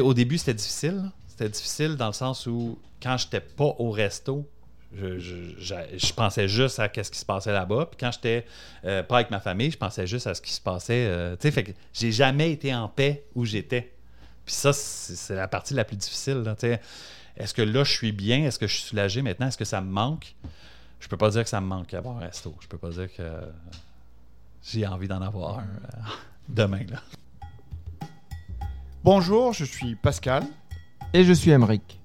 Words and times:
au 0.00 0.14
début, 0.14 0.38
c'était 0.38 0.54
difficile. 0.54 1.10
C'était 1.28 1.48
difficile 1.48 1.96
dans 1.96 2.08
le 2.08 2.12
sens 2.12 2.46
où, 2.46 2.78
quand 3.02 3.16
j'étais 3.16 3.40
pas 3.40 3.74
au 3.78 3.90
resto, 3.90 4.46
je, 4.94 6.12
pensais 6.12 6.48
juste 6.48 6.78
à 6.78 6.88
ce 6.92 7.10
qui 7.10 7.18
se 7.18 7.24
passait 7.24 7.52
là-bas. 7.52 7.86
Puis 7.86 7.96
quand 7.98 8.12
j'étais 8.12 8.46
euh, 8.84 9.02
pas 9.02 9.16
avec 9.16 9.30
ma 9.30 9.40
famille, 9.40 9.70
je 9.70 9.78
pensais 9.78 10.06
juste 10.06 10.26
à 10.26 10.34
ce 10.34 10.42
qui 10.42 10.52
se 10.52 10.60
passait. 10.60 11.06
euh, 11.06 11.36
tu 11.36 11.50
sais, 11.50 11.74
j'ai 11.92 12.12
jamais 12.12 12.52
été 12.52 12.74
en 12.74 12.88
paix 12.88 13.24
où 13.34 13.44
j'étais. 13.44 13.92
Puis 14.44 14.54
ça, 14.54 14.72
c'est 14.72 15.34
la 15.34 15.48
partie 15.48 15.74
la 15.74 15.84
plus 15.84 15.96
difficile. 15.96 16.44
Est-ce 17.36 17.54
que 17.54 17.62
là, 17.62 17.84
je 17.84 17.92
suis 17.92 18.12
bien? 18.12 18.44
Est-ce 18.44 18.58
que 18.58 18.66
je 18.66 18.74
suis 18.74 18.82
soulagé 18.82 19.22
maintenant? 19.22 19.46
Est-ce 19.46 19.58
que 19.58 19.64
ça 19.64 19.80
me 19.80 19.90
manque? 19.90 20.34
Je 21.00 21.08
peux 21.08 21.16
pas 21.16 21.30
dire 21.30 21.42
que 21.42 21.48
ça 21.48 21.60
me 21.60 21.66
manque 21.66 21.90
d'avoir 21.90 22.18
un 22.18 22.20
resto. 22.20 22.54
Je 22.60 22.66
peux 22.66 22.78
pas 22.78 22.90
dire 22.90 23.12
que 23.14 23.22
j'ai 24.62 24.86
envie 24.86 25.08
d'en 25.08 25.22
avoir 25.22 25.60
un 25.60 25.62
euh, 25.62 26.00
demain. 26.48 26.84
Là. 26.88 27.02
Bonjour, 29.04 29.52
je 29.52 29.64
suis 29.64 29.96
Pascal. 29.96 30.44
Et 31.12 31.24
je 31.24 31.32
suis 31.32 31.50
Emeric. 31.50 32.00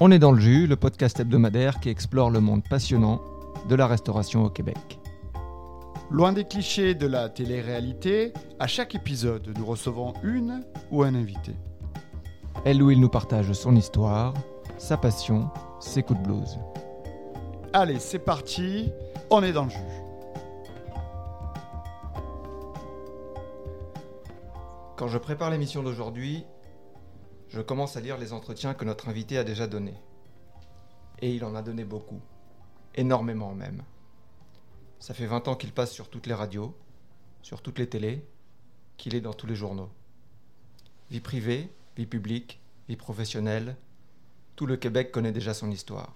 On 0.00 0.10
est 0.10 0.18
dans 0.18 0.32
le 0.32 0.40
jus, 0.40 0.66
le 0.66 0.74
podcast 0.74 1.20
hebdomadaire 1.20 1.78
qui 1.78 1.90
explore 1.90 2.30
le 2.30 2.40
monde 2.40 2.62
passionnant 2.66 3.20
de 3.68 3.74
la 3.74 3.86
restauration 3.86 4.42
au 4.42 4.48
Québec. 4.48 4.98
Loin 6.10 6.32
des 6.32 6.44
clichés 6.44 6.94
de 6.94 7.06
la 7.06 7.28
télé-réalité, 7.28 8.32
à 8.58 8.66
chaque 8.66 8.94
épisode, 8.94 9.52
nous 9.58 9.66
recevons 9.66 10.14
une 10.22 10.64
ou 10.90 11.02
un 11.02 11.14
invité. 11.14 11.52
Elle 12.64 12.82
où 12.82 12.90
il 12.90 12.98
nous 12.98 13.10
partage 13.10 13.52
son 13.52 13.76
histoire, 13.76 14.32
sa 14.78 14.96
passion, 14.96 15.50
ses 15.80 16.02
coups 16.02 16.20
de 16.20 16.24
blues. 16.28 16.58
Allez, 17.74 17.98
c'est 17.98 18.24
parti, 18.24 18.90
on 19.28 19.42
est 19.42 19.52
dans 19.52 19.64
le 19.64 19.70
jus. 19.70 20.05
Quand 24.96 25.08
je 25.08 25.18
prépare 25.18 25.50
l'émission 25.50 25.82
d'aujourd'hui, 25.82 26.46
je 27.48 27.60
commence 27.60 27.98
à 27.98 28.00
lire 28.00 28.16
les 28.16 28.32
entretiens 28.32 28.72
que 28.72 28.86
notre 28.86 29.10
invité 29.10 29.36
a 29.36 29.44
déjà 29.44 29.66
donnés. 29.66 30.00
Et 31.20 31.34
il 31.34 31.44
en 31.44 31.54
a 31.54 31.60
donné 31.60 31.84
beaucoup. 31.84 32.22
Énormément 32.94 33.54
même. 33.54 33.82
Ça 34.98 35.12
fait 35.12 35.26
20 35.26 35.48
ans 35.48 35.54
qu'il 35.54 35.72
passe 35.72 35.92
sur 35.92 36.08
toutes 36.08 36.26
les 36.26 36.32
radios, 36.32 36.74
sur 37.42 37.60
toutes 37.60 37.78
les 37.78 37.90
télés, 37.90 38.26
qu'il 38.96 39.14
est 39.14 39.20
dans 39.20 39.34
tous 39.34 39.46
les 39.46 39.54
journaux. 39.54 39.90
Vie 41.10 41.20
privée, 41.20 41.70
vie 41.98 42.06
publique, 42.06 42.62
vie 42.88 42.96
professionnelle, 42.96 43.76
tout 44.56 44.64
le 44.64 44.78
Québec 44.78 45.12
connaît 45.12 45.30
déjà 45.30 45.52
son 45.52 45.70
histoire. 45.70 46.14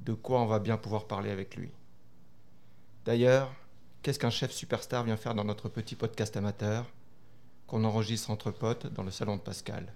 De 0.00 0.12
quoi 0.12 0.40
on 0.40 0.46
va 0.46 0.58
bien 0.58 0.76
pouvoir 0.76 1.06
parler 1.06 1.30
avec 1.30 1.54
lui. 1.54 1.70
D'ailleurs, 3.04 3.54
qu'est-ce 4.02 4.18
qu'un 4.18 4.28
chef 4.28 4.50
superstar 4.50 5.04
vient 5.04 5.16
faire 5.16 5.36
dans 5.36 5.44
notre 5.44 5.68
petit 5.68 5.94
podcast 5.94 6.36
amateur? 6.36 6.90
Qu'on 7.70 7.84
enregistre 7.84 8.32
entre 8.32 8.50
potes 8.50 8.88
dans 8.88 9.04
le 9.04 9.12
salon 9.12 9.36
de 9.36 9.42
Pascal. 9.42 9.94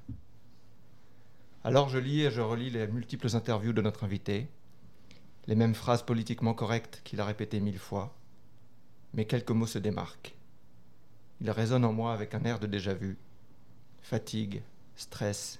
Alors 1.64 1.88
je 1.88 1.98
lis 1.98 2.20
et 2.20 2.30
je 2.30 2.40
relis 2.40 2.70
les 2.70 2.86
multiples 2.86 3.34
interviews 3.34 3.72
de 3.72 3.82
notre 3.82 4.04
invité, 4.04 4.48
les 5.48 5.56
mêmes 5.56 5.74
phrases 5.74 6.04
politiquement 6.04 6.54
correctes 6.54 7.00
qu'il 7.02 7.20
a 7.20 7.24
répétées 7.24 7.58
mille 7.58 7.80
fois, 7.80 8.14
mais 9.12 9.24
quelques 9.24 9.50
mots 9.50 9.66
se 9.66 9.80
démarquent. 9.80 10.36
Ils 11.40 11.50
résonnent 11.50 11.84
en 11.84 11.92
moi 11.92 12.12
avec 12.12 12.36
un 12.36 12.44
air 12.44 12.60
de 12.60 12.68
déjà-vu, 12.68 13.18
fatigue, 14.02 14.62
stress, 14.94 15.58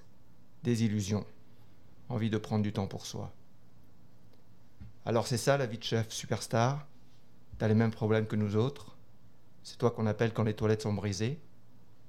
désillusion, 0.62 1.27
envie 2.09 2.31
de 2.31 2.39
prendre 2.39 2.62
du 2.62 2.73
temps 2.73 2.87
pour 2.87 3.07
soi. 3.07 3.33
Alors 5.05 5.27
c'est 5.27 5.37
ça 5.37 5.57
la 5.57 5.67
vie 5.67 5.79
de 5.79 5.83
chef 5.83 6.12
superstar? 6.12 6.87
T'as 7.59 7.67
les 7.67 7.75
mêmes 7.75 7.91
problèmes 7.91 8.29
que 8.29 8.37
nous 8.37 8.55
autres? 8.55 8.97
C'est 9.65 9.79
toi 9.79 9.91
qu'on 9.91 10.07
appelle 10.07 10.33
quand 10.33 10.45
les 10.45 10.55
toilettes 10.55 10.83
sont 10.83 10.92
brisées? 10.95 11.41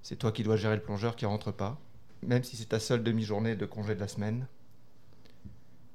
C'est 0.05 0.17
toi 0.17 0.31
qui 0.31 0.43
dois 0.43 0.55
gérer 0.55 0.75
le 0.75 0.83
plongeur 0.83 1.15
qui 1.15 1.25
rentre 1.25 1.51
pas, 1.51 1.81
même 2.21 2.43
si 2.43 2.55
c'est 2.55 2.69
ta 2.69 2.79
seule 2.79 3.01
demi-journée 3.01 3.55
de 3.55 3.65
congé 3.65 3.95
de 3.95 3.99
la 3.99 4.07
semaine. 4.07 4.45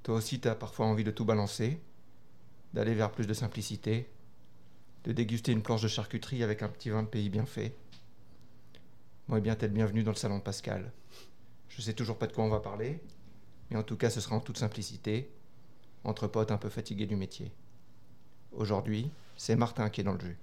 Toi 0.02 0.16
aussi, 0.16 0.40
tu 0.40 0.48
as 0.48 0.56
parfois 0.56 0.86
envie 0.86 1.04
de 1.04 1.12
tout 1.12 1.24
balancer, 1.24 1.80
d'aller 2.74 2.96
vers 2.96 3.12
plus 3.12 3.28
de 3.28 3.34
simplicité, 3.34 4.10
de 5.04 5.12
déguster 5.12 5.52
une 5.52 5.62
planche 5.62 5.82
de 5.82 5.86
charcuterie 5.86 6.42
avec 6.42 6.64
un 6.64 6.68
petit 6.68 6.90
vin 6.90 7.04
de 7.04 7.08
pays 7.08 7.28
bien 7.28 7.46
fait. 7.46 7.72
Moi, 9.28 9.38
eh 9.38 9.40
bien, 9.40 9.54
t'es 9.54 9.68
le 9.68 9.74
bienvenu 9.74 10.02
dans 10.02 10.10
le 10.10 10.16
salon 10.16 10.38
de 10.38 10.42
Pascal. 10.42 10.90
Je 11.68 11.80
sais 11.80 11.94
toujours 11.94 12.18
pas 12.18 12.26
de 12.26 12.32
quoi 12.32 12.42
on 12.42 12.48
va 12.50 12.58
parler, 12.58 13.00
mais 13.70 13.76
en 13.76 13.84
tout 13.84 13.96
cas, 13.96 14.10
ce 14.10 14.20
sera 14.20 14.34
en 14.34 14.40
toute 14.40 14.58
simplicité, 14.58 15.30
entre 16.02 16.26
potes 16.26 16.50
un 16.50 16.58
peu 16.58 16.68
fatigués 16.68 17.06
du 17.06 17.14
métier. 17.14 17.52
Aujourd'hui, 18.50 19.08
c'est 19.36 19.54
Martin 19.54 19.88
qui 19.88 20.00
est 20.00 20.04
dans 20.04 20.14
le 20.14 20.20
jus. 20.20 20.38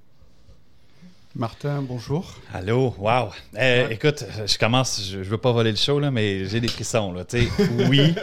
Martin, 1.35 1.83
bonjour. 1.83 2.33
Allô, 2.51 2.95
wow. 2.97 3.29
Euh, 3.59 3.89
Écoute, 3.89 4.23
je 4.47 4.57
commence, 4.57 5.03
je, 5.07 5.21
je 5.21 5.29
veux 5.29 5.38
pas 5.38 5.51
voler 5.51 5.69
le 5.69 5.77
show, 5.77 5.99
là, 5.99 6.09
mais 6.09 6.45
j'ai 6.45 6.59
des 6.59 6.67
frissons. 6.67 7.11
Là, 7.13 7.25
oui, 7.89 8.15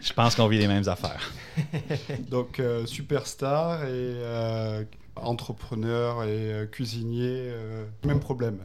je 0.00 0.12
pense 0.12 0.34
qu'on 0.34 0.46
vit 0.46 0.58
les 0.58 0.68
mêmes 0.68 0.86
affaires. 0.88 1.32
Donc, 2.28 2.60
euh, 2.60 2.84
superstar 2.84 3.84
et 3.84 3.86
euh, 3.88 4.84
entrepreneur 5.16 6.22
et 6.24 6.28
euh, 6.28 6.66
cuisinier, 6.66 7.50
même 8.04 8.20
problème. 8.20 8.58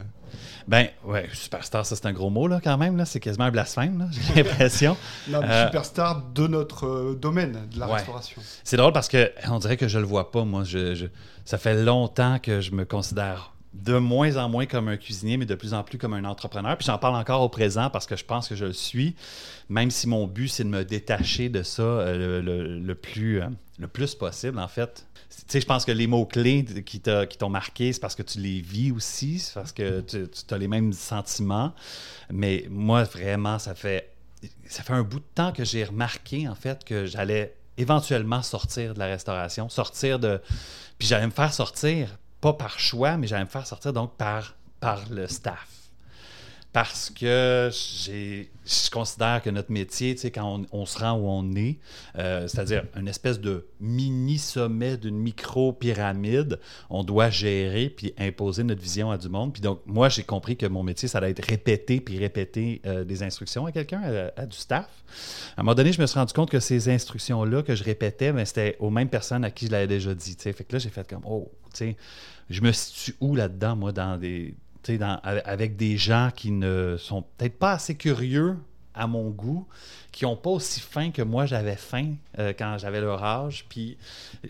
Ben, 0.68 0.88
ouais, 1.04 1.28
superstar, 1.32 1.86
ça 1.86 1.96
c'est 1.96 2.04
un 2.06 2.12
gros 2.12 2.28
mot 2.28 2.48
là, 2.48 2.60
quand 2.62 2.76
même. 2.76 2.98
Là. 2.98 3.06
C'est 3.06 3.20
quasiment 3.20 3.44
un 3.44 3.50
blasphème, 3.50 4.10
j'ai 4.12 4.42
l'impression. 4.42 4.94
Non, 5.28 5.40
mais 5.40 5.64
superstar 5.66 6.22
de 6.34 6.46
notre 6.48 7.14
domaine, 7.14 7.66
de 7.72 7.80
la 7.80 7.86
Ouais. 7.86 7.94
restauration. 7.94 8.42
C'est 8.62 8.76
drôle 8.76 8.92
parce 8.92 9.08
que 9.08 9.32
on 9.48 9.58
dirait 9.58 9.78
que 9.78 9.88
je 9.88 9.98
le 9.98 10.04
vois 10.04 10.30
pas, 10.32 10.44
moi. 10.44 10.64
Je, 10.64 10.94
je- 10.94 11.06
ça 11.46 11.56
fait 11.56 11.80
longtemps 11.82 12.38
que 12.40 12.60
je 12.60 12.72
me 12.72 12.84
considère 12.84 13.52
de 13.82 13.98
moins 13.98 14.36
en 14.36 14.48
moins 14.48 14.66
comme 14.66 14.88
un 14.88 14.96
cuisinier, 14.96 15.36
mais 15.36 15.46
de 15.46 15.54
plus 15.54 15.74
en 15.74 15.82
plus 15.82 15.98
comme 15.98 16.14
un 16.14 16.24
entrepreneur. 16.24 16.76
Puis 16.76 16.86
j'en 16.86 16.98
parle 16.98 17.16
encore 17.16 17.42
au 17.42 17.48
présent 17.48 17.90
parce 17.90 18.06
que 18.06 18.16
je 18.16 18.24
pense 18.24 18.48
que 18.48 18.56
je 18.56 18.64
le 18.64 18.72
suis, 18.72 19.14
même 19.68 19.90
si 19.90 20.08
mon 20.08 20.26
but, 20.26 20.48
c'est 20.48 20.64
de 20.64 20.68
me 20.68 20.84
détacher 20.84 21.48
de 21.48 21.62
ça 21.62 21.82
euh, 21.82 22.40
le, 22.42 22.78
le- 22.78 22.94
plus, 22.94 23.40
euh, 23.42 23.46
le 23.78 23.88
plus 23.88 24.14
possible, 24.14 24.58
en 24.58 24.68
fait. 24.68 25.06
Tu 25.30 25.42
sais, 25.48 25.60
je 25.60 25.66
pense 25.66 25.84
que 25.84 25.92
les 25.92 26.06
mots-clés 26.06 26.64
qui 26.86 27.00
t'ont 27.00 27.50
marqué, 27.50 27.92
c'est 27.92 28.00
parce 28.00 28.14
que 28.14 28.22
tu 28.22 28.38
les 28.40 28.60
vis 28.60 28.90
aussi, 28.92 29.38
c'est 29.38 29.54
parce 29.54 29.72
que 29.72 30.00
tu, 30.00 30.26
tu 30.28 30.54
as 30.54 30.58
les 30.58 30.68
mêmes 30.68 30.92
sentiments. 30.92 31.74
Mais 32.30 32.66
moi, 32.70 33.02
vraiment, 33.04 33.58
ça 33.58 33.74
fait, 33.74 34.10
ça 34.66 34.82
fait 34.82 34.94
un 34.94 35.02
bout 35.02 35.18
de 35.18 35.24
temps 35.34 35.52
que 35.52 35.64
j'ai 35.64 35.84
remarqué, 35.84 36.48
en 36.48 36.54
fait, 36.54 36.84
que 36.84 37.04
j'allais 37.04 37.54
éventuellement 37.76 38.40
sortir 38.42 38.94
de 38.94 38.98
la 38.98 39.06
restauration, 39.06 39.68
sortir 39.68 40.18
de... 40.18 40.40
Puis 40.98 41.06
j'allais 41.08 41.26
me 41.26 41.30
faire 41.32 41.52
sortir, 41.52 42.16
pas 42.40 42.52
par 42.52 42.78
choix, 42.78 43.16
mais 43.16 43.26
j'allais 43.26 43.44
me 43.44 43.48
faire 43.50 43.66
sortir 43.66 43.92
donc 43.92 44.14
par, 44.16 44.54
par 44.80 45.02
le 45.10 45.26
staff. 45.26 45.75
Parce 46.76 47.08
que 47.08 47.70
j'ai, 47.72 48.50
je 48.66 48.90
considère 48.90 49.40
que 49.42 49.48
notre 49.48 49.72
métier, 49.72 50.14
tu 50.14 50.20
sais, 50.20 50.30
quand 50.30 50.60
on, 50.72 50.84
se 50.84 50.98
rend 50.98 51.12
où 51.12 51.26
on 51.26 51.56
est, 51.56 51.78
euh, 52.18 52.46
c'est-à-dire 52.48 52.84
une 52.94 53.08
espèce 53.08 53.40
de 53.40 53.66
mini-sommet 53.80 54.98
d'une 54.98 55.16
micro-pyramide, 55.16 56.60
on 56.90 57.02
doit 57.02 57.30
gérer 57.30 57.88
puis 57.88 58.12
imposer 58.18 58.62
notre 58.62 58.82
vision 58.82 59.10
à 59.10 59.16
du 59.16 59.30
monde. 59.30 59.54
Puis 59.54 59.62
donc, 59.62 59.80
moi, 59.86 60.10
j'ai 60.10 60.22
compris 60.22 60.58
que 60.58 60.66
mon 60.66 60.82
métier, 60.82 61.08
ça 61.08 61.16
allait 61.16 61.30
être 61.30 61.46
répéter 61.46 61.98
puis 62.02 62.18
répéter 62.18 62.82
euh, 62.84 63.04
des 63.04 63.22
instructions 63.22 63.64
à 63.64 63.72
quelqu'un, 63.72 64.02
à, 64.36 64.44
du 64.44 64.58
staff. 64.58 64.90
À 65.56 65.62
un 65.62 65.62
moment 65.62 65.74
donné, 65.74 65.94
je 65.94 66.00
me 66.02 66.06
suis 66.06 66.18
rendu 66.18 66.34
compte 66.34 66.50
que 66.50 66.60
ces 66.60 66.90
instructions-là 66.90 67.62
que 67.62 67.74
je 67.74 67.84
répétais, 67.84 68.32
ben, 68.32 68.44
c'était 68.44 68.76
aux 68.80 68.90
mêmes 68.90 69.08
personnes 69.08 69.46
à 69.46 69.50
qui 69.50 69.64
je 69.64 69.70
l'avais 69.70 69.86
déjà 69.86 70.14
dit. 70.14 70.36
tu 70.36 70.42
sais. 70.42 70.52
Fait 70.52 70.64
que 70.64 70.74
là, 70.74 70.78
j'ai 70.78 70.90
fait 70.90 71.08
comme, 71.08 71.24
oh, 71.24 71.50
tu 71.72 71.78
sais, 71.78 71.96
je 72.50 72.60
me 72.60 72.70
situe 72.70 73.16
où 73.22 73.34
là-dedans, 73.34 73.76
moi, 73.76 73.92
dans 73.92 74.18
des, 74.18 74.54
dans- 74.92 75.20
avec 75.22 75.76
des 75.76 75.96
gens 75.96 76.30
qui 76.34 76.50
ne 76.50 76.96
sont 76.98 77.22
peut-être 77.36 77.58
pas 77.58 77.72
assez 77.72 77.94
curieux 77.96 78.56
à 78.94 79.06
mon 79.06 79.28
goût, 79.28 79.66
qui 80.10 80.24
n'ont 80.24 80.36
pas 80.36 80.48
aussi 80.50 80.80
faim 80.80 81.10
que 81.10 81.20
moi 81.20 81.44
j'avais 81.44 81.76
faim 81.76 82.14
euh, 82.38 82.54
quand 82.58 82.78
j'avais 82.78 83.00
leur 83.02 83.22
âge. 83.22 83.66
Puis 83.68 83.98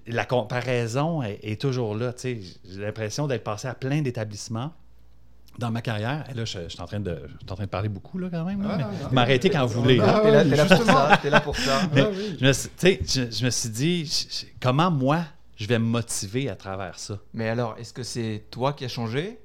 la 0.06 0.24
comparaison 0.24 1.22
est, 1.22 1.40
est 1.42 1.60
toujours 1.60 1.96
là. 1.96 2.12
tu 2.12 2.20
sais. 2.20 2.40
J'ai 2.68 2.80
l'impression 2.80 3.26
d'être 3.26 3.42
passé 3.42 3.66
à 3.66 3.74
plein 3.74 4.02
d'établissements 4.02 4.72
dans 5.58 5.70
ma 5.70 5.80
carrière. 5.82 6.24
Et 6.30 6.34
là, 6.34 6.44
je, 6.44 6.58
je 6.64 6.68
suis 6.68 6.80
en 6.80 6.86
train 6.86 7.00
de, 7.00 7.18
je 7.24 7.28
suis 7.44 7.50
en 7.50 7.54
train 7.56 7.64
de 7.64 7.70
parler 7.70 7.88
beaucoup 7.88 8.18
là, 8.18 8.28
quand 8.30 8.44
même. 8.44 8.62
là, 8.62 8.68
Ah, 8.72 8.76
mais 8.76 8.82
non, 8.84 8.90
non. 9.04 9.10
m'arrêter 9.10 9.50
quand 9.50 9.64
vous 9.66 9.82
voulez. 9.82 9.98
Ah, 10.00 10.20
T'es 10.22 10.30
là, 10.30 10.38
ouais, 10.44 10.48
t'es 10.50 10.56
là 10.56 10.66
pour 10.66 10.84
ça, 10.86 11.18
t'es 11.22 11.30
là 11.30 11.40
pour 11.40 11.56
ça. 11.56 11.80
Mais 11.94 12.00
Ah 12.02 12.10
oui. 12.12 12.36
je, 12.40 12.46
me, 12.46 12.52
suis- 12.52 12.68
tu 12.68 12.74
sais, 12.76 13.00
je, 13.02 13.36
je 13.36 13.44
me 13.44 13.50
suis 13.50 13.68
dit, 13.70 14.04
je- 14.06 14.10
je- 14.40 14.46
comment 14.60 14.90
moi, 14.90 15.24
je 15.56 15.66
vais 15.66 15.78
me 15.78 15.86
motiver 15.86 16.50
à 16.50 16.54
travers 16.56 16.98
ça? 16.98 17.18
Mais 17.34 17.48
alors, 17.48 17.74
est-ce 17.78 17.92
que 17.94 18.02
c'est 18.02 18.44
toi 18.50 18.74
qui 18.74 18.84
as 18.84 18.88
changé? 18.88 19.38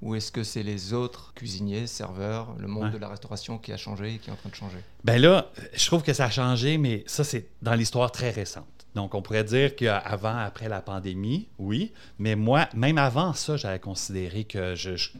Ou 0.00 0.14
est-ce 0.14 0.30
que 0.30 0.42
c'est 0.44 0.62
les 0.62 0.92
autres 0.92 1.32
cuisiniers, 1.34 1.86
serveurs, 1.86 2.54
le 2.58 2.68
monde 2.68 2.84
Ouais. 2.84 2.90
de 2.90 2.98
la 2.98 3.08
restauration 3.08 3.58
qui 3.58 3.72
a 3.72 3.76
changé 3.76 4.14
et 4.14 4.18
qui 4.18 4.30
est 4.30 4.32
en 4.32 4.36
train 4.36 4.48
de 4.50 4.54
changer? 4.54 4.78
Ben 5.04 5.20
là, 5.20 5.50
je 5.74 5.86
trouve 5.86 6.02
que 6.02 6.12
ça 6.12 6.26
a 6.26 6.30
changé, 6.30 6.78
mais 6.78 7.02
ça, 7.06 7.24
c'est 7.24 7.48
dans 7.62 7.74
l'histoire 7.74 8.12
très 8.12 8.30
récente. 8.30 8.64
Donc, 8.94 9.14
on 9.14 9.22
pourrait 9.22 9.44
dire 9.44 9.76
qu'avant, 9.76 10.36
après 10.36 10.68
la 10.68 10.80
pandémie, 10.80 11.48
oui. 11.58 11.92
Mais 12.18 12.36
moi, 12.36 12.68
même 12.74 12.98
avant 12.98 13.32
ça, 13.32 13.56
j'avais 13.56 13.78
considéré 13.80 14.44
que 14.44 14.74
je, 14.74 14.96
je- 14.96 15.10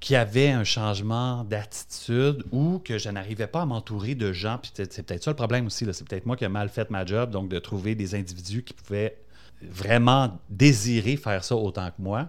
qu'il 0.00 0.14
y 0.14 0.16
avait 0.16 0.50
un 0.50 0.62
changement 0.64 1.42
d'attitude 1.44 2.44
ou 2.52 2.78
que 2.84 2.98
je 2.98 3.08
n'arrivais 3.08 3.48
pas 3.48 3.62
à 3.62 3.66
m'entourer 3.66 4.14
de 4.14 4.32
gens. 4.32 4.58
Puis 4.62 4.70
c'est 4.76 5.02
peut-être 5.02 5.24
ça 5.24 5.30
le 5.32 5.36
problème 5.36 5.66
aussi. 5.66 5.84
C'est 5.92 6.06
peut-être 6.06 6.24
moi 6.24 6.36
qui 6.36 6.44
ai 6.44 6.48
mal 6.48 6.68
fait 6.68 6.88
ma 6.90 7.04
job, 7.04 7.30
donc 7.30 7.48
de 7.48 7.58
trouver 7.58 7.94
des 7.96 8.14
individus 8.14 8.62
qui 8.62 8.74
pouvaient 8.74 9.18
vraiment 9.62 10.38
désirer 10.48 11.16
faire 11.16 11.44
ça 11.44 11.56
autant 11.56 11.88
que 11.88 12.00
moi. 12.00 12.28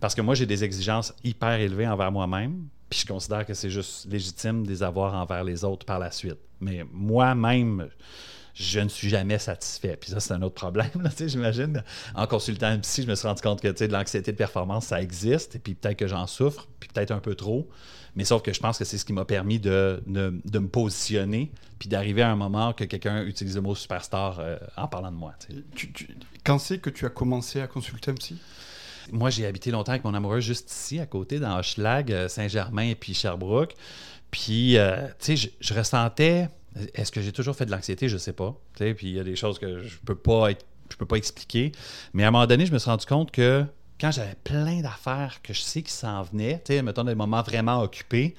Parce 0.00 0.14
que 0.14 0.20
moi, 0.20 0.34
j'ai 0.34 0.46
des 0.46 0.64
exigences 0.64 1.14
hyper 1.22 1.52
élevées 1.60 1.86
envers 1.86 2.10
moi-même. 2.10 2.66
puis 2.90 3.00
je 3.00 3.06
considère 3.06 3.46
que 3.46 3.54
c'est 3.54 3.70
juste 3.70 4.10
légitime 4.10 4.64
de 4.64 4.68
les 4.68 4.82
avoir 4.82 5.14
envers 5.14 5.44
les 5.44 5.64
autres 5.64 5.86
par 5.86 5.98
la 5.98 6.10
suite. 6.10 6.38
Mais 6.60 6.84
moi-même, 6.92 7.88
je 8.54 8.80
ne 8.80 8.88
suis 8.88 9.08
jamais 9.08 9.38
satisfait. 9.38 9.96
Puis 10.00 10.10
ça, 10.10 10.20
c'est 10.20 10.34
un 10.34 10.42
autre 10.42 10.54
problème, 10.54 10.90
j'imagine. 11.26 11.82
En 12.14 12.26
consultant 12.26 12.66
un 12.66 12.78
psy, 12.78 13.02
je 13.02 13.08
me 13.08 13.14
suis 13.14 13.26
rendu 13.26 13.42
compte 13.42 13.60
que 13.60 13.68
de 13.68 13.92
l'anxiété 13.92 14.32
de 14.32 14.36
performance, 14.36 14.86
ça 14.86 15.00
existe, 15.00 15.56
et 15.56 15.58
puis 15.58 15.74
peut-être 15.74 15.96
que 15.96 16.06
j'en 16.06 16.26
souffre, 16.26 16.68
puis 16.80 16.88
peut-être 16.92 17.10
un 17.10 17.20
peu 17.20 17.34
trop. 17.34 17.68
Mais 18.14 18.24
sauf 18.24 18.42
que 18.42 18.52
je 18.52 18.60
pense 18.60 18.78
que 18.78 18.84
c'est 18.84 18.98
ce 18.98 19.04
qui 19.06 19.14
m'a 19.14 19.24
permis 19.24 19.58
de, 19.58 20.02
de, 20.06 20.58
me 20.58 20.68
positionner, 20.68 21.50
puis 21.78 21.88
d'arriver 21.88 22.22
à 22.22 22.30
un 22.30 22.36
moment 22.36 22.74
que 22.74 22.84
quelqu'un 22.84 23.24
utilise 23.24 23.54
le 23.54 23.62
mot 23.62 23.74
superstar 23.74 24.38
euh, 24.38 24.58
en 24.76 24.86
parlant 24.86 25.10
de 25.10 25.16
moi. 25.16 25.34
quand 26.44 26.58
c'est 26.58 26.78
que 26.78 26.90
tu 26.90 27.06
as 27.06 27.10
commencé 27.10 27.60
à 27.60 27.66
consulter 27.66 28.10
un 28.10 28.14
psy? 28.14 28.36
Moi, 29.10 29.30
j'ai 29.30 29.46
habité 29.46 29.70
longtemps 29.70 29.92
avec 29.92 30.04
mon 30.04 30.14
amoureux 30.14 30.40
juste 30.40 30.70
ici, 30.70 31.00
à 31.00 31.06
côté, 31.06 31.40
dans 31.40 31.58
Hochelag, 31.58 32.12
euh, 32.12 32.28
Saint-Germain 32.28 32.90
et 32.90 32.94
puis 32.94 33.14
Sherbrooke. 33.14 33.74
Puis, 34.30 34.78
euh, 34.78 35.08
tu 35.18 35.36
sais, 35.36 35.50
je, 35.60 35.74
ressentais. 35.74 36.48
Est-ce 36.94 37.12
que 37.12 37.20
j'ai 37.20 37.32
toujours 37.32 37.56
fait 37.56 37.66
de 37.66 37.70
l'anxiété? 37.70 38.08
Je 38.08 38.18
sais 38.18 38.32
pas. 38.32 38.54
Puis 38.74 38.94
il 39.02 39.14
y 39.14 39.20
a 39.20 39.24
des 39.24 39.36
choses 39.36 39.58
que 39.58 39.82
je 39.82 39.98
peux 40.04 40.14
peux 40.14 41.06
pas 41.06 41.16
expliquer. 41.16 41.72
Mais 42.12 42.24
à 42.24 42.28
un 42.28 42.30
moment 42.30 42.46
donné, 42.46 42.66
je 42.66 42.72
me 42.72 42.78
suis 42.78 42.90
rendu 42.90 43.06
compte 43.06 43.30
que 43.30 43.64
quand 44.00 44.10
j'avais 44.10 44.36
plein 44.44 44.80
d'affaires 44.80 45.40
que 45.42 45.52
je 45.52 45.60
sais 45.60 45.82
qui 45.82 45.92
s'en 45.92 46.22
venaient, 46.22 46.62
mettons 46.82 47.04
des 47.04 47.14
moments 47.14 47.42
vraiment 47.42 47.80
occupés, 47.82 48.34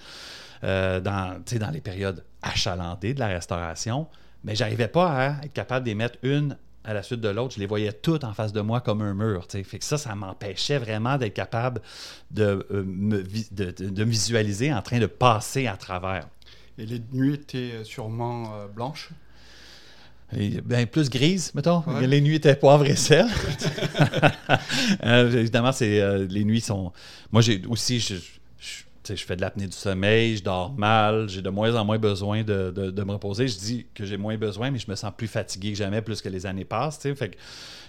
euh, 0.63 0.99
dans, 1.01 1.41
les 1.71 1.81
périodes 1.81 2.23
achalandées 2.41 3.13
de 3.13 3.19
la 3.19 3.27
restauration, 3.27 4.07
mais 4.43 4.55
j'arrivais 4.55 4.87
pas 4.87 5.11
à 5.11 5.45
être 5.45 5.53
capable 5.53 5.85
d'y 5.85 5.95
mettre 5.95 6.17
une 6.23 6.57
à 6.85 6.93
la 6.93 7.03
suite 7.03 7.21
de 7.21 7.29
l'autre, 7.29 7.55
je 7.55 7.59
les 7.59 7.65
voyais 7.65 7.93
toutes 7.93 8.23
en 8.23 8.33
face 8.33 8.51
de 8.51 8.59
moi 8.61 8.81
comme 8.81 9.01
un 9.01 9.13
mur. 9.13 9.45
Fait 9.49 9.81
ça, 9.81 9.97
ça 9.97 10.15
m'empêchait 10.15 10.77
vraiment 10.77 11.17
d'être 11.17 11.33
capable 11.33 11.81
de, 12.31 12.65
euh, 12.71 12.83
me, 12.85 13.23
de, 13.23 14.03
visualiser 14.03 14.73
en 14.73 14.81
train 14.81 14.99
de 14.99 15.05
passer 15.05 15.67
à 15.67 15.77
travers. 15.77 16.27
Et 16.77 16.85
les 16.85 17.01
nuits 17.11 17.35
étaient 17.35 17.83
sûrement 17.83 18.55
euh, 18.55 18.67
blanches 18.67 19.09
ben, 20.65 20.87
plus 20.87 21.11
grises, 21.11 21.51
mettons. 21.53 21.83
Les 22.01 22.19
nuits 22.19 22.37
étaient 22.37 22.55
poivre 22.55 22.85
et 22.85 22.95
sel. 22.95 23.27
Euh, 25.05 25.31
évidemment, 25.31 25.71
c'est 25.71 26.27
les 26.27 26.43
nuits 26.43 26.61
sont. 26.61 26.91
Moi, 27.31 27.41
j'ai 27.41 27.61
aussi, 27.67 27.99
je, 27.99 28.15
je 29.09 29.23
fais 29.25 29.35
de 29.35 29.41
l'apnée 29.41 29.67
du 29.67 29.75
sommeil, 29.75 30.37
je 30.37 30.43
dors 30.43 30.73
mal, 30.73 31.27
j'ai 31.27 31.41
de 31.41 31.49
moins 31.49 31.75
en 31.75 31.83
moins 31.83 31.97
besoin 31.97 32.43
de, 32.43 33.03
me 33.05 33.11
reposer. 33.11 33.47
Je 33.47 33.57
dis 33.57 33.85
que 33.93 34.05
j'ai 34.05 34.17
moins 34.17 34.37
besoin, 34.37 34.71
mais 34.71 34.79
je 34.79 34.89
me 34.89 34.95
sens 34.95 35.11
plus 35.15 35.27
fatigué 35.27 35.71
que 35.71 35.77
jamais, 35.77 36.01
plus 36.01 36.21
que 36.21 36.29
les 36.29 36.45
années 36.45 36.65
passent. 36.65 36.99
Fait 36.99 37.37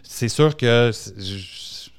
c'est 0.03 0.29
sûr 0.29 0.57
que 0.57 0.91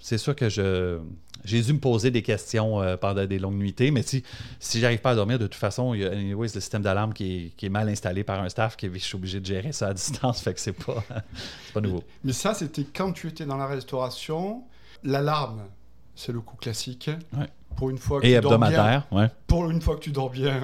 c'est 0.02 0.18
sûr 0.18 0.36
que 0.36 0.50
je 0.50 1.00
j'ai 1.46 1.62
dû 1.62 1.74
me 1.74 1.80
poser 1.80 2.12
des 2.12 2.22
questions 2.22 2.82
euh, 2.82 2.98
pendant 2.98 3.26
des 3.26 3.40
longues 3.40 3.58
nuitées, 3.58 3.92
mais 3.92 4.02
si, 4.02 4.24
si 4.60 4.80
j'arrive 4.80 5.00
pas 5.00 5.12
à 5.12 5.16
dormir, 5.16 5.40
de 5.40 5.48
toute 5.48 5.56
façon, 5.56 5.94
il 5.94 6.02
y 6.02 6.06
a 6.06 6.12
anyways, 6.12 6.50
le 6.54 6.62
système 6.62 6.82
d'alarme 6.82 7.14
qui 7.14 7.54
est, 7.62 7.70
mal 7.70 7.90
installé 7.90 8.24
par 8.24 8.42
un 8.42 8.50
staff, 8.50 8.76
qui 8.76 8.90
je 8.92 8.98
suis 9.00 9.16
obligé 9.16 9.40
de 9.40 9.46
gérer 9.46 9.72
ça 9.72 9.88
à 9.88 9.94
distance, 9.96 10.42
fait 10.42 10.54
que 10.54 10.60
c'est 10.60 10.74
pas, 10.74 11.04
pas 11.74 11.82
nouveau. 11.82 12.04
Mais, 12.24 12.34
ça, 12.34 12.54
c'était 12.54 12.84
quand 12.84 13.12
tu 13.12 13.28
étais 13.28 13.46
dans 13.46 13.58
la 13.58 13.68
restauration, 13.68 14.64
l'alarme, 15.04 15.64
c'est 16.16 16.32
le 16.32 16.42
coup 16.42 16.58
classique. 16.58 17.10
Ouais 17.38 17.48
pour 17.76 17.90
une 17.90 17.98
fois 17.98 18.22
que 18.22 18.26
Et 18.26 18.32
tu 18.32 18.36
hebdomadaire, 18.36 19.06
dors 19.12 19.20
bien, 19.20 19.32
Pour 19.48 19.70
une 19.70 19.82
fois 19.82 19.96
que 19.96 20.02
tu 20.02 20.12
dors 20.12 20.30
bien. 20.30 20.62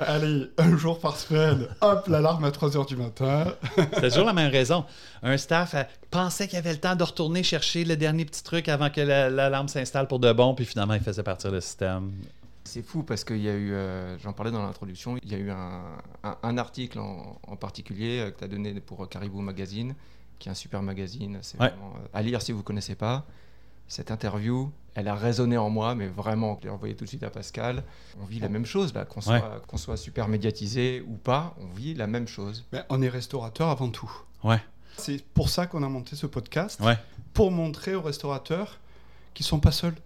Allez, 0.00 0.50
un 0.58 0.76
jour 0.76 0.98
par 0.98 1.16
semaine, 1.16 1.68
hop, 1.80 2.08
l'alarme 2.08 2.44
à 2.44 2.50
3 2.50 2.70
h 2.70 2.86
du 2.88 2.96
matin. 2.96 3.54
C'est 3.76 4.08
toujours 4.08 4.24
la 4.24 4.32
même 4.32 4.50
raison. 4.50 4.84
Un 5.22 5.36
staff 5.36 5.76
pensait 6.10 6.48
qu'il 6.48 6.58
avait 6.58 6.72
le 6.72 6.80
temps 6.80 6.96
de 6.96 7.04
retourner 7.04 7.44
chercher 7.44 7.84
le 7.84 7.96
dernier 7.96 8.24
petit 8.24 8.42
truc 8.42 8.68
avant 8.68 8.90
que 8.90 9.00
l'alarme 9.00 9.68
s'installe 9.68 10.08
pour 10.08 10.18
de 10.18 10.32
bon, 10.32 10.54
puis 10.54 10.64
finalement, 10.64 10.94
il 10.94 11.00
faisait 11.00 11.22
partir 11.22 11.52
le 11.52 11.60
système. 11.60 12.10
C'est 12.64 12.82
fou 12.82 13.04
parce 13.04 13.22
qu'il 13.22 13.42
y 13.42 13.48
a 13.48 13.54
eu, 13.54 13.72
euh, 13.72 14.18
j'en 14.18 14.32
parlais 14.32 14.50
dans 14.50 14.64
l'introduction, 14.64 15.16
il 15.22 15.30
y 15.30 15.34
a 15.36 15.38
eu 15.38 15.50
un, 15.50 16.58
article 16.58 16.98
en, 16.98 17.56
particulier 17.56 18.20
euh, 18.20 18.30
que 18.32 18.38
tu 18.38 18.44
as 18.44 18.48
donné 18.48 18.72
pour 18.80 19.08
Caribou 19.08 19.42
Magazine, 19.42 19.94
qui 20.40 20.48
est 20.48 20.52
un 20.52 20.56
super 20.56 20.82
magazine. 20.82 21.38
C'est 21.42 21.56
vraiment 21.58 21.94
euh, 21.96 22.06
à 22.12 22.22
lire 22.22 22.42
si 22.42 22.50
vous 22.50 22.58
ne 22.58 22.64
connaissez 22.64 22.96
pas 22.96 23.26
cette 23.86 24.10
interview, 24.10 24.72
elle 24.94 25.08
a 25.08 25.14
résonné 25.14 25.56
en 25.56 25.70
moi, 25.70 25.94
mais 25.94 26.06
vraiment, 26.06 26.56
je 26.60 26.66
l'ai 26.66 26.72
envoyé 26.72 26.94
tout 26.94 27.04
de 27.04 27.08
suite 27.08 27.22
à 27.24 27.30
Pascal. 27.30 27.82
On 28.22 28.24
vit 28.24 28.38
la 28.38 28.48
même 28.48 28.64
chose, 28.64 28.94
là, 28.94 29.04
qu'on 29.04 29.20
soit, 29.20 29.62
qu'on 29.66 29.76
soit 29.76 29.96
super 29.96 30.28
médiatisé 30.28 31.04
ou 31.06 31.16
pas, 31.16 31.54
on 31.60 31.66
vit 31.74 31.94
la 31.94 32.06
même 32.06 32.28
chose. 32.28 32.64
Mais 32.72 32.82
on 32.88 33.02
est 33.02 33.08
restaurateur 33.08 33.68
avant 33.68 33.90
tout. 33.90 34.10
Ouais. 34.44 34.62
C'est 34.96 35.24
pour 35.24 35.48
ça 35.48 35.66
qu'on 35.66 35.82
a 35.82 35.88
monté 35.88 36.14
ce 36.14 36.26
podcast, 36.26 36.80
ouais. 36.80 36.96
pour 37.32 37.50
montrer 37.50 37.96
aux 37.96 38.02
restaurateurs 38.02 38.78
qu'ils 39.34 39.46
sont 39.46 39.58
pas 39.58 39.72
seuls 39.72 39.96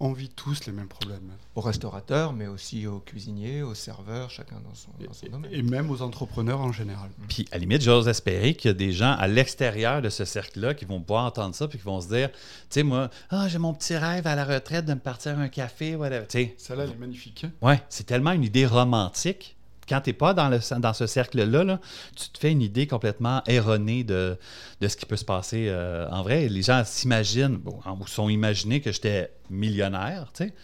on 0.00 0.12
vit 0.12 0.28
tous 0.28 0.66
les 0.66 0.72
mêmes 0.72 0.88
problèmes. 0.88 1.32
Aux 1.54 1.60
restaurateurs, 1.60 2.32
mais 2.32 2.46
aussi 2.46 2.86
aux 2.86 3.00
cuisiniers, 3.00 3.62
aux 3.62 3.74
serveurs, 3.74 4.30
chacun 4.30 4.56
dans 4.60 4.74
son, 4.74 4.90
domaine. 5.28 5.50
Et 5.52 5.62
même 5.62 5.90
aux 5.90 6.02
entrepreneurs 6.02 6.60
en 6.60 6.72
général. 6.72 7.10
Puis, 7.28 7.46
à 7.50 7.56
la 7.56 7.60
limite, 7.60 7.82
j'ose 7.82 8.06
espérer 8.06 8.54
qu'il 8.54 8.68
y 8.68 8.70
a 8.70 8.74
des 8.74 8.92
gens 8.92 9.12
à 9.12 9.26
l'extérieur 9.26 10.00
de 10.00 10.08
ce 10.08 10.24
cercle-là 10.24 10.74
qui 10.74 10.84
vont 10.84 11.00
pouvoir 11.00 11.24
entendre 11.24 11.54
ça 11.54 11.66
puis 11.66 11.78
qui 11.78 11.84
vont 11.84 12.00
se 12.00 12.08
dire, 12.08 12.30
tu 12.30 12.38
sais, 12.70 12.82
moi, 12.82 13.10
ah, 13.30 13.48
j'ai 13.48 13.58
mon 13.58 13.74
petit 13.74 13.96
rêve 13.96 14.26
à 14.26 14.36
la 14.36 14.44
retraite 14.44 14.84
de 14.84 14.94
me 14.94 15.00
partir 15.00 15.38
à 15.38 15.42
un 15.42 15.48
café, 15.48 15.96
whatever. 15.96 16.26
Celle-là, 16.28 16.84
elle 16.84 16.90
est 16.90 16.96
magnifique. 16.96 17.44
Hein? 17.44 17.52
Ouais, 17.60 17.82
c'est 17.88 18.06
tellement 18.06 18.32
une 18.32 18.44
idée 18.44 18.66
romantique 18.66 19.57
quand 19.88 20.00
tu 20.00 20.10
n'es 20.10 20.14
pas 20.14 20.34
dans, 20.34 20.92
ce 20.92 21.06
cercle-là, 21.06 21.78
tu 22.16 22.28
te 22.28 22.38
fais 22.38 22.52
une 22.52 22.62
idée 22.62 22.86
complètement 22.86 23.42
erronée 23.46 24.04
de, 24.04 24.38
ce 24.80 24.96
qui 24.96 25.06
peut 25.06 25.16
se 25.16 25.24
passer 25.24 25.66
euh, 25.68 26.08
en 26.10 26.22
vrai. 26.22 26.48
Les 26.48 26.62
gens 26.62 26.82
s'imaginent, 26.84 27.60
ou 27.64 28.06
sont 28.06 28.28
imaginés 28.28 28.80
que 28.80 28.92
j'étais 28.92 29.32
millionnaire. 29.50 30.30
Tu 30.34 30.44
sais. 30.44 30.54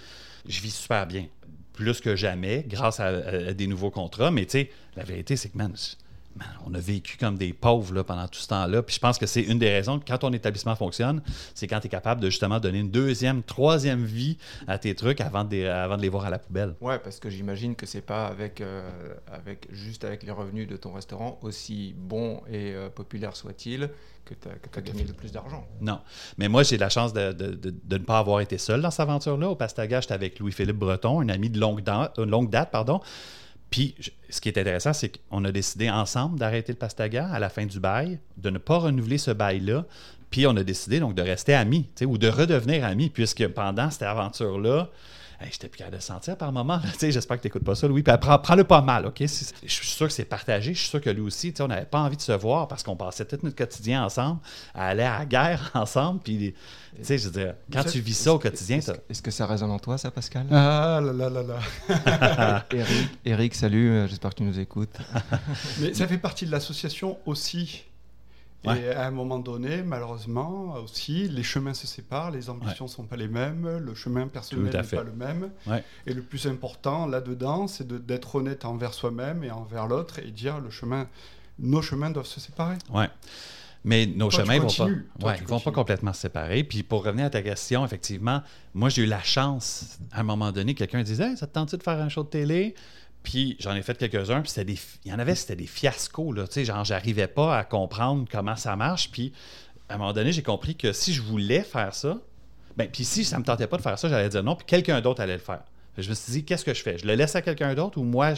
Je 0.47 0.61
vis 0.61 0.75
super 0.75 1.07
bien, 1.07 1.27
plus 1.73 2.01
que 2.01 2.17
jamais, 2.17 2.65
grâce 2.69 3.01
à, 3.01 3.55
des 3.55 3.67
nouveaux 3.67 3.91
contrats. 3.91 4.31
Mais 4.31 4.45
tu 4.45 4.53
sais, 4.53 4.71
la 4.97 5.05
vérité, 5.05 5.37
c'est 5.37 5.49
que, 5.49 5.59
man, 5.59 5.75
on 6.67 6.75
a 6.75 6.79
vécu 6.79 7.17
comme 7.17 7.37
des 7.37 7.53
pauvres 7.53 7.95
là, 7.95 8.05
pendant 8.05 8.27
tout 8.27 8.39
ce 8.39 8.49
temps-là. 8.49 8.83
Puis 8.83 8.95
je 8.97 9.01
pense 9.01 9.19
que 9.19 9.27
c'est 9.27 9.43
une 9.43 9.59
des 9.59 9.71
raisons 9.71 9.99
que 9.99 10.05
quand 10.07 10.19
ton 10.19 10.33
établissement 10.33 10.75
fonctionne, 10.75 11.23
c'est 11.55 11.67
quand 11.67 11.81
tu 11.81 11.87
es 11.87 11.91
capable 11.91 12.21
de 12.21 12.31
justement 12.31 12.61
donner 12.61 12.81
une 12.81 12.91
deuxième, 12.91 13.43
troisième 13.43 14.05
vie 14.05 14.37
à 14.67 14.79
tes 14.79 14.95
trucs 14.95 15.21
avant 15.21 15.45
de, 15.45 15.67
avant 15.67 15.97
de 15.97 16.03
les 16.03 16.09
voir 16.09 16.25
à 16.25 16.31
la 16.31 16.39
poubelle. 16.39 16.75
Ouais, 16.81 16.99
parce 16.99 17.21
que 17.21 17.31
j'imagine 17.31 17.75
que 17.77 17.87
c'est 17.87 18.01
pas 18.01 18.27
avec, 18.27 18.61
euh, 18.61 18.89
avec 19.33 19.69
juste 19.73 20.05
avec 20.05 20.23
les 20.23 20.33
revenus 20.33 20.69
de 20.69 20.77
ton 20.77 20.93
restaurant, 20.93 21.39
aussi 21.43 21.95
bon 21.97 22.43
et 22.49 22.75
euh, 22.75 22.89
populaire 22.89 23.37
soit-il, 23.37 23.91
que 24.25 24.35
tu 24.35 24.49
as, 24.49 24.81
gagné 24.81 25.05
le 25.05 25.13
plus 25.13 25.33
d'argent. 25.33 25.67
Non. 25.81 26.01
Mais 26.39 26.49
moi, 26.49 26.63
j'ai 26.63 26.79
la 26.79 26.89
chance 26.89 27.13
de, 27.13 27.33
de, 27.33 27.75
ne 27.91 27.99
pas 27.99 28.19
avoir 28.19 28.41
été 28.41 28.59
seul 28.59 28.81
dans 28.81 28.91
cette 28.91 29.01
aventure-là. 29.01 29.51
Au 29.51 29.55
Pastaga, 29.55 30.01
j'étais 30.01 30.15
avec 30.15 30.39
Louis-Philippe 30.39 30.79
Breton, 30.79 31.21
un 31.21 31.29
ami 31.29 31.51
de 31.51 31.61
longue, 31.61 31.83
date, 31.83 32.19
longue 32.19 32.51
date. 32.51 32.71
pardon. 32.71 33.01
Puis, 33.75 33.97
ce 34.31 34.41
qui 34.41 34.49
est 34.49 34.57
intéressant, 34.57 34.93
c'est 34.93 35.19
qu'on 35.29 35.45
a 35.45 35.51
décidé 35.51 35.91
ensemble 35.91 36.39
d'arrêter 36.39 36.71
le 36.71 36.79
Pastaga 36.79 37.27
à 37.27 37.41
la 37.41 37.49
fin 37.49 37.67
du 37.67 37.81
bail, 37.81 38.21
de 38.37 38.51
ne 38.51 38.59
pas 38.59 38.79
renouveler 38.79 39.19
ce 39.19 39.33
bail-là. 39.33 39.85
Puis, 40.31 40.47
on 40.47 40.57
a 40.57 40.63
décidé 40.63 41.01
donc 41.01 41.17
de 41.17 41.23
rester 41.23 41.55
amis, 41.55 41.89
ou 42.07 42.17
de 42.17 42.29
redevenir 42.29 42.85
amis, 42.85 43.11
puisque 43.11 43.49
pendant 43.49 43.91
cette 43.91 44.03
aventure-là, 44.03 44.91
j'étais 45.51 45.69
plus 45.69 45.79
capable 45.79 45.97
de 45.97 46.03
sentir 46.03 46.37
par 46.37 46.53
moment. 46.53 46.81
J'espère 47.01 47.37
que 47.37 47.43
tu 47.43 47.47
n'écoutes 47.49 47.65
pas 47.65 47.75
ça, 47.75 47.87
Louis. 47.87 48.03
Puis 48.03 48.15
prends, 48.21 48.55
le 48.55 48.65
pas 48.65 48.81
mal, 48.81 49.07
OK? 49.07 49.21
Je 49.21 49.27
suis 49.27 49.87
sûr 49.87 50.07
que 50.07 50.13
c'est 50.13 50.25
partagé. 50.25 50.75
Je 50.75 50.81
suis 50.81 50.89
sûr 50.89 51.01
que 51.01 51.11
lui 51.11 51.23
aussi, 51.23 51.53
on 51.61 51.69
n'avait 51.69 51.85
pas 51.85 52.01
envie 52.01 52.17
de 52.17 52.23
se 52.23 52.33
voir 52.33 52.69
parce 52.69 52.83
qu'on 52.83 52.97
passait 52.97 53.25
tout 53.25 53.39
notre 53.43 53.57
quotidien 53.57 54.05
ensemble, 54.05 54.41
à 54.75 54.89
aller 54.89 55.03
à 55.03 55.21
la 55.21 55.25
guerre 55.25 55.71
ensemble. 55.75 56.21
Puis, 56.21 56.55
je 56.99 57.15
veux 57.15 57.31
dire, 57.31 57.55
quand 57.73 57.85
tu 57.85 58.01
vis 58.01 58.15
ça 58.15 58.35
au 58.35 58.39
quotidien... 58.39 58.79
Est-ce 58.79 59.23
que 59.23 59.31
ça 59.31 59.47
résonne 59.47 59.71
en 59.71 59.79
toi, 59.79 59.99
ça, 59.99 60.11
Pascal? 60.11 60.47
Ah 60.51 61.01
là 61.03 61.13
là 61.13 61.31
là 61.31 61.43
là! 61.43 62.65
Eric, 62.73 63.11
Eric, 63.25 63.55
salut, 63.55 63.91
euh, 63.91 64.07
j'espère 64.09 64.31
que 64.31 64.37
tu 64.37 64.43
nous 64.45 64.59
écoutes. 64.59 64.97
Mais 65.81 65.95
ça 65.95 66.07
fait 66.07 66.19
partie 66.19 66.47
de 66.47 66.51
l'association 66.51 67.19
aussi. 67.27 67.85
Et 68.67 68.89
à 68.89 69.07
un 69.07 69.11
moment 69.11 69.39
donné, 69.39 69.83
malheureusement, 69.83 70.75
aussi, 70.83 71.29
les 71.29 71.43
chemins 71.43 71.75
se 71.75 71.87
séparent, 71.87 72.31
les 72.31 72.49
ambitions 72.51 72.87
ne 72.87 72.91
sont 72.91 73.05
pas 73.05 73.17
les 73.17 73.29
mêmes, 73.29 73.79
le 73.79 73.95
chemin 73.95 74.27
personnel 74.27 74.73
n'est 74.73 74.83
pas 74.83 75.03
le 75.03 75.13
même. 75.13 75.51
Et 76.07 76.15
le 76.15 76.23
plus 76.23 76.47
important 76.47 77.07
là-dedans, 77.07 77.67
c'est 77.67 77.87
d'être 77.87 78.35
honnête 78.35 78.65
envers 78.65 78.95
soi-même 78.95 79.45
et 79.45 79.51
envers 79.51 79.87
l'autre 79.87 80.19
et 80.19 80.31
dire 80.31 80.61
le 80.61 80.71
chemin, 80.71 81.09
nos 81.59 81.83
chemins 81.83 82.11
doivent 82.11 82.27
se 82.27 82.41
séparer. 82.41 82.77
Ouais. 82.93 83.09
Mais 83.85 84.07
nos 84.07 84.31
chemins 84.31 84.59
vont 84.59 84.69
pas, 84.69 84.87
ouais, 85.27 85.41
vont 85.47 85.61
pas 85.61 85.71
complètement 85.71 86.15
se 86.15 86.23
séparer. 86.23 86.65
Puis 86.65 86.83
pour 86.83 87.05
revenir 87.05 87.27
à 87.27 87.31
ta 87.31 87.43
question, 87.43 87.85
effectivement, 87.85 88.43
moi 88.73 88.89
j'ai 88.89 89.03
eu 89.03 89.07
la 89.07 89.23
chance, 89.23 89.99
à 90.11 90.21
un 90.21 90.23
moment 90.23 90.53
donné, 90.53 90.75
quelqu'un 90.75 91.03
disait 91.03 91.37
Ça 91.37 91.47
te 91.47 91.53
tente 91.53 91.75
de 91.75 91.83
faire 91.83 92.01
un 92.01 92.09
show 92.09 92.23
de 92.23 92.29
télé? 92.29 92.75
Puis 93.25 93.57
j'en 93.59 93.75
ai 93.75 93.83
fait 93.83 93.99
quelques-uns, 93.99 94.43
puis 94.43 94.65
des, 94.65 94.79
il 95.05 95.11
y 95.11 95.15
en 95.15 95.19
avait, 95.19 95.35
c'était 95.35 95.57
des 95.57 95.67
fiascos, 95.67 96.33
là, 96.33 96.47
tu 96.47 96.53
sais, 96.53 96.65
genre, 96.65 96.85
j'arrivais 96.85 97.27
pas 97.27 97.59
à 97.59 97.65
comprendre 97.65 98.27
comment 98.31 98.55
ça 98.55 98.77
marche, 98.77 99.11
puis 99.11 99.33
à 99.89 99.95
un 99.95 99.99
moment 99.99 100.13
donné, 100.13 100.31
j'ai 100.31 100.43
compris 100.43 100.77
que 100.77 100.93
si 100.93 101.13
je 101.13 101.23
voulais 101.23 101.63
faire 101.63 101.95
ça, 101.95 102.19
ben, 102.77 102.89
puis 102.89 103.05
si 103.05 103.25
ça 103.25 103.39
me 103.39 103.45
tentait 103.45 103.67
pas 103.67 103.79
de 103.79 103.83
faire 103.83 103.99
ça, 103.99 104.09
j'allais 104.09 104.29
dire 104.29 104.45
non, 104.45 104.55
puis 104.55 104.67
quelqu'un 104.67 105.01
d'autre 105.01 105.21
allait 105.21 105.35
le 105.35 105.39
faire. 105.39 105.63
Je 105.97 106.09
me 106.09 106.15
suis 106.15 106.33
dit, 106.33 106.45
qu'est-ce 106.45 106.65
que 106.65 106.75
je 106.75 106.83
fais? 106.83 106.99
Je 106.99 107.07
le 107.07 107.15
laisse 107.15 107.37
à 107.37 107.43
quelqu'un 107.43 107.75
d'autre 107.75 107.99
ou 107.99 108.05
moi, 108.05 108.35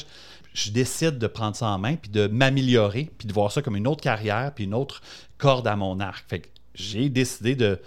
je, 0.53 0.71
décide 0.71 1.19
de 1.19 1.27
prendre 1.27 1.57
ça 1.57 1.67
en 1.67 1.79
main, 1.79 1.97
puis 1.97 2.11
de 2.11 2.27
m'améliorer, 2.27 3.11
puis 3.19 3.27
de 3.27 3.33
voir 3.33 3.51
ça 3.51 3.63
comme 3.63 3.77
une 3.77 3.87
autre 3.87 4.03
carrière, 4.03 4.53
puis 4.55 4.65
une 4.65 4.75
autre 4.75 5.01
corde 5.39 5.67
à 5.67 5.75
mon 5.75 5.99
arc. 6.01 6.25
Fait 6.29 6.41
que 6.41 6.49
j'ai 6.75 7.09
décidé 7.09 7.57
de, 7.57 7.81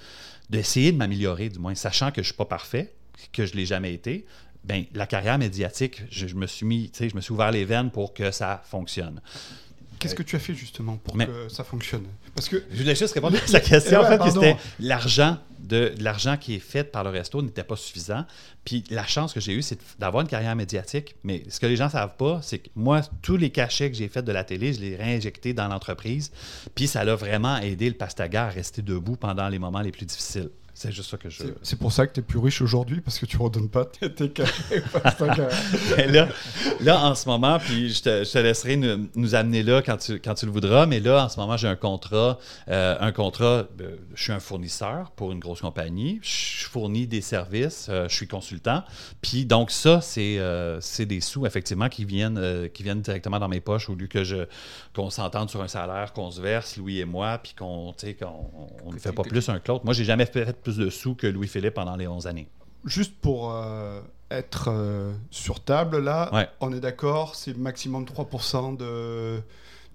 d'essayer 0.49 0.91
de 0.91 0.97
m'améliorer, 0.97 1.49
du 1.49 1.59
moins, 1.59 1.75
sachant 1.75 2.11
que 2.11 2.21
je 2.23 2.27
suis 2.27 2.35
pas 2.35 2.45
parfait, 2.45 2.93
que 3.31 3.45
je 3.45 3.53
l'ai 3.53 3.65
jamais 3.65 3.93
été, 3.93 4.25
ben, 4.63 4.85
la 4.93 5.07
carrière 5.07 5.37
médiatique, 5.37 6.03
je, 6.11 6.33
me 6.35 6.47
suis 6.47 6.65
mis, 6.65 6.91
je 6.97 7.15
me 7.15 7.21
suis 7.21 7.31
ouvert 7.31 7.51
les 7.51 7.65
veines 7.65 7.91
pour 7.91 8.13
que 8.13 8.31
ça 8.31 8.61
fonctionne. 8.65 9.21
Qu'est-ce 9.99 10.15
que 10.15 10.23
tu 10.23 10.35
as 10.37 10.39
fait 10.39 10.53
justement 10.53 10.97
pour 10.97 11.17
que 11.17 11.49
ça 11.49 11.63
fonctionne? 11.63 12.05
Parce 12.33 12.47
que 12.47 12.63
je 12.71 12.77
voulais 12.81 12.95
juste 12.95 13.13
répondre 13.13 13.37
à 13.37 13.47
sa 13.47 13.59
question. 13.59 13.99
en 13.99 14.05
fait, 14.05 14.31
c'était 14.31 14.57
l'argent 14.79 15.37
de, 15.59 15.93
l'argent 15.99 16.37
qui 16.37 16.55
est 16.55 16.59
fait 16.59 16.85
par 16.85 17.03
le 17.03 17.09
resto 17.09 17.41
n'était 17.41 17.63
pas 17.63 17.75
suffisant. 17.75 18.25
Puis 18.65 18.83
la 18.89 19.05
chance 19.05 19.33
que 19.33 19.39
j'ai 19.39 19.53
eue, 19.53 19.61
c'est 19.61 19.77
d'avoir 19.99 20.21
une 20.21 20.27
carrière 20.27 20.55
médiatique. 20.55 21.15
Mais 21.23 21.43
ce 21.49 21.59
que 21.59 21.65
les 21.65 21.75
gens 21.75 21.85
ne 21.85 21.91
savent 21.91 22.15
pas, 22.17 22.39
c'est 22.41 22.59
que 22.59 22.69
moi, 22.75 23.01
tous 23.21 23.37
les 23.37 23.49
cachets 23.49 23.91
que 23.91 23.97
j'ai 23.97 24.07
faits 24.07 24.25
de 24.25 24.31
la 24.31 24.43
télé, 24.43 24.73
je 24.73 24.79
les 24.79 24.91
ai 24.91 24.95
réinjectés 24.95 25.53
dans 25.53 25.67
l'entreprise. 25.67 26.31
Puis 26.75 26.87
ça 26.87 27.03
l'a 27.03 27.15
vraiment 27.15 27.57
aidé 27.57 27.89
le 27.89 27.95
Pastaga 27.95 28.45
à 28.45 28.49
rester 28.49 28.81
debout 28.81 29.15
pendant 29.15 29.49
les 29.49 29.59
moments 29.59 29.81
les 29.81 29.91
plus 29.91 30.05
difficiles. 30.05 30.49
C'est 30.79 30.93
juste 30.93 31.09
ça 31.09 31.17
que 31.17 31.29
je. 31.29 31.43
C'est 31.62 31.77
pour 31.77 31.91
ça 31.91 32.07
que 32.07 32.13
tu 32.13 32.21
es 32.21 32.24
plus 32.24 32.39
riche 32.39 32.62
aujourd'hui, 32.62 33.01
parce 33.01 33.19
que 33.19 33.25
tu 33.25 33.36
ne 33.36 33.41
redonnes 33.41 33.67
pas 33.67 33.83
tes 33.83 34.29
cachets. 34.29 34.81
là, 36.07 36.29
là, 36.79 37.03
en 37.03 37.15
ce 37.15 37.27
moment, 37.27 37.59
puis 37.59 37.89
je 37.89 38.01
te, 38.01 38.24
je 38.24 38.31
te 38.31 38.38
laisserai 38.38 38.77
nous, 38.77 39.36
amener 39.36 39.62
là 39.62 39.81
quand 39.81 39.98
tu, 39.98 40.21
quand 40.21 40.36
tu 40.36 40.45
le 40.45 40.53
voudras, 40.53 40.86
mais 40.86 41.01
là, 41.01 41.25
en 41.25 41.27
ce 41.27 41.38
moment, 41.38 41.57
j'ai 41.57 41.67
un 41.67 41.75
contrat. 41.75 42.39
Euh, 42.69 42.95
un 42.98 43.12
contrat, 43.12 43.65
euh, 43.81 43.98
je 44.15 44.24
suis 44.24 44.31
un 44.31 44.39
fournisseur 44.39 45.12
pour 45.17 45.33
une 45.33 45.39
grosse 45.39 45.59
compagnie. 45.59 46.21
Je 46.21 46.63
fournis 46.63 47.07
des 47.07 47.19
services, 47.19 47.88
euh, 47.89 48.07
je 48.07 48.15
suis 48.15 48.27
consultant. 48.29 48.86
Puis 49.21 49.45
donc, 49.45 49.71
ça, 49.71 50.00
c'est 50.00 50.39
c'est 50.79 51.05
des 51.05 51.19
sous, 51.19 51.45
effectivement, 51.45 51.89
qui 51.89 52.05
viennent, 52.05 52.69
qui 52.74 52.83
viennent 52.83 53.01
directement 53.01 53.39
dans 53.39 53.50
mes 53.50 53.59
poches 53.59 53.89
au 53.89 53.95
lieu 53.95 54.07
que 54.07 54.24
je 54.24 54.45
qu'on 54.95 55.09
s'entende 55.09 55.50
sur 55.50 55.62
un 55.62 55.67
salaire, 55.67 56.13
qu'on 56.13 56.31
se 56.31 56.39
verse, 56.39 56.77
Louis 56.77 57.00
et 57.00 57.05
moi, 57.05 57.38
puis 57.38 57.53
qu'on 57.53 57.93
ne 57.93 58.98
fait 58.98 59.12
pas 59.12 59.24
plus 59.24 59.50
un 59.50 59.59
que 59.59 59.67
l'autre. 59.67 59.83
Moi, 59.83 59.93
j'ai 59.93 60.05
jamais 60.05 60.25
fait 60.25 60.53
plus 60.53 60.68
de 60.77 60.89
sous 60.89 61.15
que 61.15 61.27
Louis-Philippe 61.27 61.73
pendant 61.73 61.95
les 61.95 62.07
11 62.07 62.27
années. 62.27 62.47
Juste 62.85 63.13
pour 63.19 63.53
euh, 63.53 64.01
être 64.31 64.69
euh, 64.69 65.13
sur 65.31 65.59
table, 65.59 65.99
là, 65.99 66.49
on 66.61 66.71
est 66.73 66.79
d'accord, 66.79 67.35
c'est 67.35 67.57
maximum 67.57 68.05
3% 68.05 68.77
de, 68.77 69.41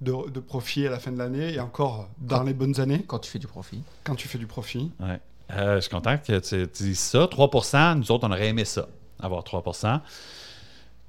de, 0.00 0.40
profit 0.40 0.87
à 0.87 0.90
la 0.90 0.99
fin 0.99 1.12
de 1.12 1.19
l'année 1.19 1.54
et 1.54 1.61
encore 1.61 2.09
dans 2.19 2.43
les 2.43 2.52
bonnes 2.52 2.78
années. 2.81 3.04
Quand 3.07 3.19
tu 3.19 3.31
fais 3.31 3.38
du 3.38 3.47
profit. 3.47 3.83
Quand 4.04 4.14
tu 4.14 4.28
fais 4.28 4.38
du 4.38 4.47
profit. 4.47 4.93
Ouais. 5.00 5.21
Euh, 5.52 5.76
je 5.76 5.81
suis 5.81 5.90
content 5.90 6.16
que 6.19 6.38
tu, 6.38 6.85
dises 6.85 6.99
ça. 6.99 7.26
3 7.26 7.95
nous 7.97 8.11
autres, 8.11 8.26
on 8.26 8.33
aurait 8.33 8.49
aimé 8.49 8.64
ça, 8.64 8.88
avoir 9.21 9.45
3 9.45 9.62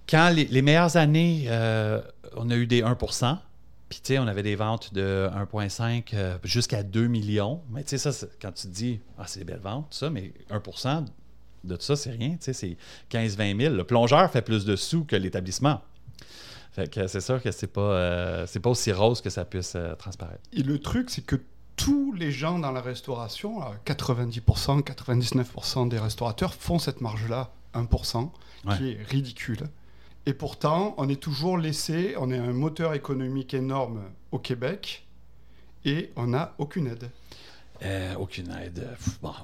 Quand 0.07 0.29
les, 0.29 0.45
les 0.45 0.61
meilleures 0.61 0.97
années, 0.97 1.49
on 2.35 2.49
a 2.49 2.55
eu 2.55 2.67
des 2.67 2.83
1 2.83 2.97
puis, 3.89 3.99
tu 4.01 4.13
sais, 4.13 4.19
on 4.19 4.27
avait 4.27 4.43
des 4.43 4.55
ventes 4.55 4.93
de 4.93 5.29
1,5 5.31 6.09
euh, 6.13 6.37
jusqu'à 6.43 6.81
2 6.81 7.07
millions. 7.07 7.61
Mais, 7.69 7.83
tu 7.83 7.97
sais, 7.97 8.11
ça, 8.11 8.27
quand 8.41 8.51
tu 8.51 8.67
te 8.67 8.73
dis, 8.73 8.99
ah, 9.17 9.25
c'est 9.27 9.39
des 9.39 9.45
belles 9.45 9.59
ventes, 9.59 9.93
ça, 9.93 10.09
mais 10.09 10.33
1% 10.49 11.05
de 11.63 11.75
tout 11.75 11.81
ça, 11.81 11.95
c'est 11.95 12.11
rien. 12.11 12.31
Tu 12.31 12.51
sais, 12.51 12.53
c'est 12.53 12.77
15-20 13.11 13.61
000. 13.61 13.75
Le 13.75 13.83
plongeur 13.83 14.29
fait 14.31 14.41
plus 14.41 14.65
de 14.65 14.75
sous 14.75 15.03
que 15.05 15.15
l'établissement. 15.15 15.81
Fait 16.71 16.91
que 16.91 17.07
c'est 17.07 17.21
sûr 17.21 17.41
que 17.41 17.51
c'est 17.51 17.67
pas, 17.67 17.81
euh, 17.81 18.45
c'est 18.47 18.59
pas 18.59 18.69
aussi 18.69 18.91
rose 18.91 19.21
que 19.21 19.29
ça 19.29 19.45
puisse 19.45 19.75
euh, 19.75 19.95
transparaître. 19.95 20.41
Et 20.51 20.63
le 20.63 20.79
truc, 20.79 21.09
c'est 21.09 21.25
que 21.25 21.37
tous 21.77 22.11
les 22.13 22.31
gens 22.31 22.59
dans 22.59 22.71
la 22.71 22.81
restauration, 22.81 23.61
90%, 23.85 24.81
99% 24.81 25.89
des 25.89 25.99
restaurateurs 25.99 26.53
font 26.53 26.79
cette 26.79 27.01
marge-là, 27.01 27.51
1%, 27.75 28.29
qui 28.77 28.91
est 28.91 29.03
ridicule. 29.09 29.69
Et 30.27 30.33
pourtant, 30.33 30.95
on 30.97 31.07
est 31.07 31.21
toujours 31.21 31.57
laissé, 31.57 32.15
on 32.19 32.31
est 32.31 32.37
un 32.37 32.53
moteur 32.53 32.93
économique 32.93 33.53
énorme 33.53 34.01
au 34.31 34.39
Québec 34.39 35.05
et 35.85 36.11
on 36.15 36.27
n'a 36.27 36.55
aucune 36.57 36.87
aide. 36.87 37.11
Euh, 37.83 38.15
aucune 38.15 38.51
aide. 38.51 38.87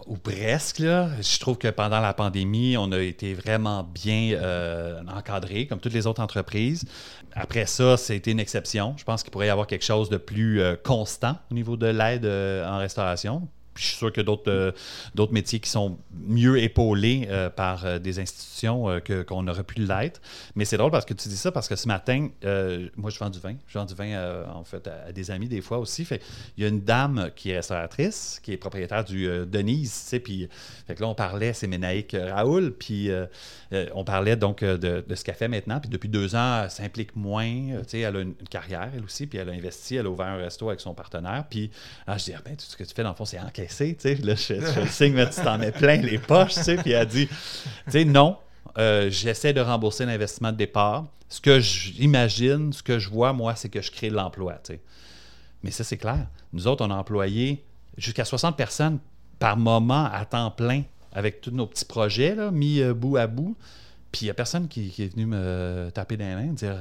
ou 0.08 0.16
presque. 0.16 0.82
Je 0.82 1.40
trouve 1.40 1.58
que 1.58 1.68
pendant 1.68 2.00
la 2.00 2.14
pandémie, 2.14 2.78
on 2.78 2.92
a 2.94 3.00
été 3.00 3.34
vraiment 3.34 3.84
bien 3.84 4.32
euh, 4.32 5.02
encadré, 5.08 5.68
comme 5.68 5.80
toutes 5.80 5.94
les 5.94 6.08
autres 6.08 6.22
entreprises. 6.22 6.86
Après 7.34 7.66
ça, 7.66 7.98
c'était 7.98 8.32
une 8.32 8.40
exception. 8.40 8.96
Je 8.98 9.04
pense 9.04 9.22
qu'il 9.22 9.32
pourrait 9.32 9.48
y 9.48 9.50
avoir 9.52 9.68
quelque 9.68 9.86
chose 9.86 10.10
de 10.10 10.18
plus 10.18 10.62
euh, 10.62 10.76
constant 10.82 11.38
au 11.52 11.54
niveau 11.54 11.78
de 11.78 11.88
l'aide 11.88 12.26
en 12.26 12.78
restauration 12.78 13.48
je 13.76 13.86
suis 13.86 13.96
sûr 13.96 14.12
que 14.12 14.22
d'autres 14.22 14.52
euh, 14.52 14.72
d'autres 15.16 15.34
métiers 15.34 15.60
qui 15.60 15.70
sont 15.70 15.98
mieux 16.14 16.62
épaulés 16.62 17.28
euh, 17.30 17.50
par 17.50 17.86
euh, 17.86 18.00
des 18.00 18.20
institutions 18.20 19.00
que, 19.04 19.24
qu'on 19.24 19.48
aurait 19.48 19.64
pu 19.64 19.82
l'être. 19.82 20.22
Mais 20.56 20.66
c'est 20.66 20.78
drôle 20.78 20.92
parce 20.92 21.06
que 21.06 21.14
tu 21.14 21.30
dis 21.30 21.38
ça 21.38 21.52
parce 21.52 21.68
que 21.68 21.76
ce 21.76 21.88
matin, 21.88 22.30
moi, 22.98 23.10
je 23.10 23.20
vends 23.20 23.30
du 23.30 23.40
vin. 23.40 23.56
Je 23.68 23.78
vends 23.78 23.86
du 23.86 23.96
vin, 23.96 24.46
en 24.54 24.64
fait, 24.64 24.88
à, 24.88 25.12
des 25.12 25.32
amis 25.32 25.48
des 25.48 25.62
fois 25.62 25.78
aussi. 25.80 26.06
Fait, 26.06 26.22
il 26.58 26.64
y 26.64 26.66
a 26.66 26.70
une 26.70 26.82
dame 26.82 27.32
qui 27.36 27.52
est 27.52 27.56
restauratrice, 27.56 28.40
qui 28.44 28.54
est 28.54 28.58
propriétaire 28.58 29.04
du 29.04 29.28
Denise, 29.48 29.92
tu 29.92 30.10
sais, 30.10 30.20
puis 30.20 30.50
fait 30.88 30.96
que 30.96 31.02
là, 31.02 31.08
on 31.08 31.16
parlait, 31.16 31.54
c'est 31.54 31.68
Ménaïque 31.68 32.16
Raoul, 32.20 32.74
puis 32.78 33.10
on 33.94 34.04
parlait 34.04 34.36
donc 34.36 34.64
de, 34.64 35.04
ce 35.14 35.24
qu'elle 35.24 35.36
fait 35.36 35.48
maintenant. 35.48 35.80
Puis 35.80 35.90
depuis 35.90 36.10
deux 36.10 36.36
ans, 36.36 36.64
elle 36.64 36.72
s'implique 36.72 37.16
moins. 37.16 37.52
Tu 37.84 37.90
sais, 37.90 38.00
elle 38.00 38.16
a 38.16 38.22
une, 38.22 38.36
carrière, 38.50 38.92
elle 38.96 39.04
aussi, 39.04 39.28
puis 39.28 39.38
elle 39.38 39.50
a 39.50 39.54
investi, 39.54 39.96
elle 39.96 40.06
a 40.06 40.10
ouvert 40.10 40.28
un 40.28 40.38
resto 40.38 40.68
avec 40.70 40.82
son 40.82 40.94
partenaire. 40.94 41.46
Puis 41.50 41.72
ah, 42.08 42.18
je 42.18 42.26
dis, 42.26 42.34
ah, 42.36 42.42
ben, 42.44 42.56
tout 42.56 42.66
ce 42.66 42.76
que 42.76 42.84
tu 42.84 42.94
fais, 42.94 43.04
dans 43.04 43.10
le 43.10 43.16
fond, 43.16 43.26
c'est 43.26 43.40
encaisser 43.40 43.61
tu 43.68 43.96
sais. 43.98 44.16
Là, 44.16 44.36
je, 44.36 44.54
je, 44.56 44.88
signe, 44.90 45.14
mais 45.14 45.30
tu 45.30 45.42
t'en 45.42 45.58
mets 45.58 45.72
plein 45.72 45.98
les 45.98 46.18
poches, 46.18 46.56
tu 46.56 46.64
sais. 46.64 46.76
Puis 46.76 46.92
elle 46.92 47.08
dit, 47.08 47.28
tu 47.28 47.36
sais, 47.88 48.06
non, 48.06 48.38
euh, 48.78 49.10
j'essaie 49.10 49.54
de 49.54 49.62
rembourser 49.62 50.06
l'investissement 50.06 50.52
de 50.52 50.58
départ. 50.58 51.06
Ce 51.30 51.40
que 51.40 51.60
j'imagine, 51.60 52.74
ce 52.74 52.84
que 52.84 53.00
je 53.00 53.10
vois, 53.10 53.34
moi, 53.34 53.56
c'est 53.56 53.70
que 53.70 53.82
je 53.82 53.92
crée 53.92 54.10
de 54.10 54.16
l'emploi, 54.16 54.54
tu 54.64 54.74
sais. 54.74 54.82
Mais 55.64 55.72
ça, 55.72 55.84
c'est 55.84 55.98
clair. 55.98 56.28
Nous 56.54 56.68
autres, 56.68 56.86
on 56.86 56.92
a 56.92 56.96
employé 56.96 57.64
jusqu'à 57.98 58.26
60 58.26 58.58
personnes 58.58 59.00
par 59.40 59.58
moment 59.58 60.06
à 60.12 60.26
temps 60.26 60.52
plein 60.52 60.84
avec 61.14 61.42
tous 61.42 61.52
nos 61.52 61.68
petits 61.68 61.86
projets, 61.86 62.36
là, 62.36 62.52
mis 62.52 62.82
euh, 62.82 62.94
bout 62.94 63.18
à 63.18 63.28
bout. 63.28 63.56
Puis 64.12 64.24
il 64.24 64.26
n'y 64.26 64.32
a 64.32 64.34
personne 64.34 64.68
qui, 64.68 64.94
est 65.00 65.14
venu 65.14 65.26
me 65.26 65.90
taper 65.94 66.18
dans 66.18 66.26
les 66.26 66.36
mains 66.36 66.52
et 66.52 66.56
dire 66.56 66.76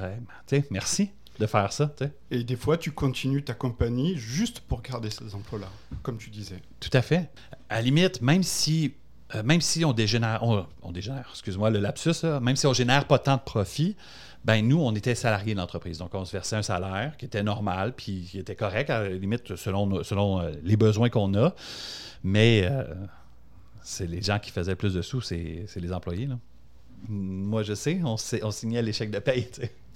tu 0.48 0.56
sais, 0.56 0.64
merci 0.70 1.10
de 1.40 1.46
faire 1.46 1.72
ça. 1.72 1.92
Et 2.30 2.44
des 2.44 2.56
fois, 2.56 2.76
tu 2.76 2.92
continues 2.92 3.42
ta 3.42 3.54
compagnie 3.54 4.16
juste 4.16 4.60
pour 4.60 4.82
garder 4.82 5.10
ces 5.10 5.34
emplois-là, 5.34 5.68
comme 6.02 6.18
tu 6.18 6.30
disais. 6.30 6.60
Tout 6.78 6.90
à 6.92 7.02
fait. 7.02 7.30
À 7.68 7.76
la 7.76 7.82
limite, 7.82 8.20
même 8.20 8.42
si, 8.42 8.94
euh, 9.34 9.42
même 9.42 9.62
si 9.62 9.84
on 9.84 9.92
dégénère, 9.92 10.42
on, 10.42 10.92
dégénère, 10.92 11.28
excuse-moi 11.30 11.70
le 11.70 11.80
lapsus, 11.80 12.24
même 12.42 12.56
si 12.56 12.66
on 12.66 12.74
génère 12.74 13.06
pas 13.06 13.18
tant 13.18 13.36
de 13.36 13.42
profit, 13.42 13.96
ben 14.44 14.66
nous, 14.66 14.78
on 14.78 14.94
était 14.94 15.14
salariés 15.14 15.54
de 15.54 15.58
l'entreprise. 15.58 15.98
Donc, 15.98 16.14
on 16.14 16.24
se 16.24 16.32
versait 16.32 16.56
un 16.56 16.62
salaire 16.62 17.16
qui 17.16 17.24
était 17.24 17.42
normal, 17.42 17.94
puis 17.96 18.28
qui 18.30 18.38
était 18.38 18.56
correct, 18.56 18.90
à 18.90 19.02
la 19.02 19.08
limite, 19.08 19.56
selon, 19.56 20.02
selon 20.04 20.40
euh, 20.40 20.52
les 20.62 20.76
besoins 20.76 21.08
qu'on 21.08 21.34
a. 21.34 21.54
Mais 22.22 22.66
euh, 22.70 22.84
c'est 23.82 24.06
les 24.06 24.20
gens 24.20 24.38
qui 24.38 24.50
faisaient 24.50 24.76
plus 24.76 24.94
de 24.94 25.02
sous, 25.02 25.22
c'est 25.22 25.66
les 25.76 25.92
employés. 25.92 26.26
Là. 26.26 26.38
Moi, 27.08 27.62
je 27.62 27.74
sais, 27.74 28.00
on, 28.04 28.16
on 28.42 28.50
signait 28.50 28.82
l'échec 28.82 29.10
de 29.10 29.18
paye. 29.18 29.48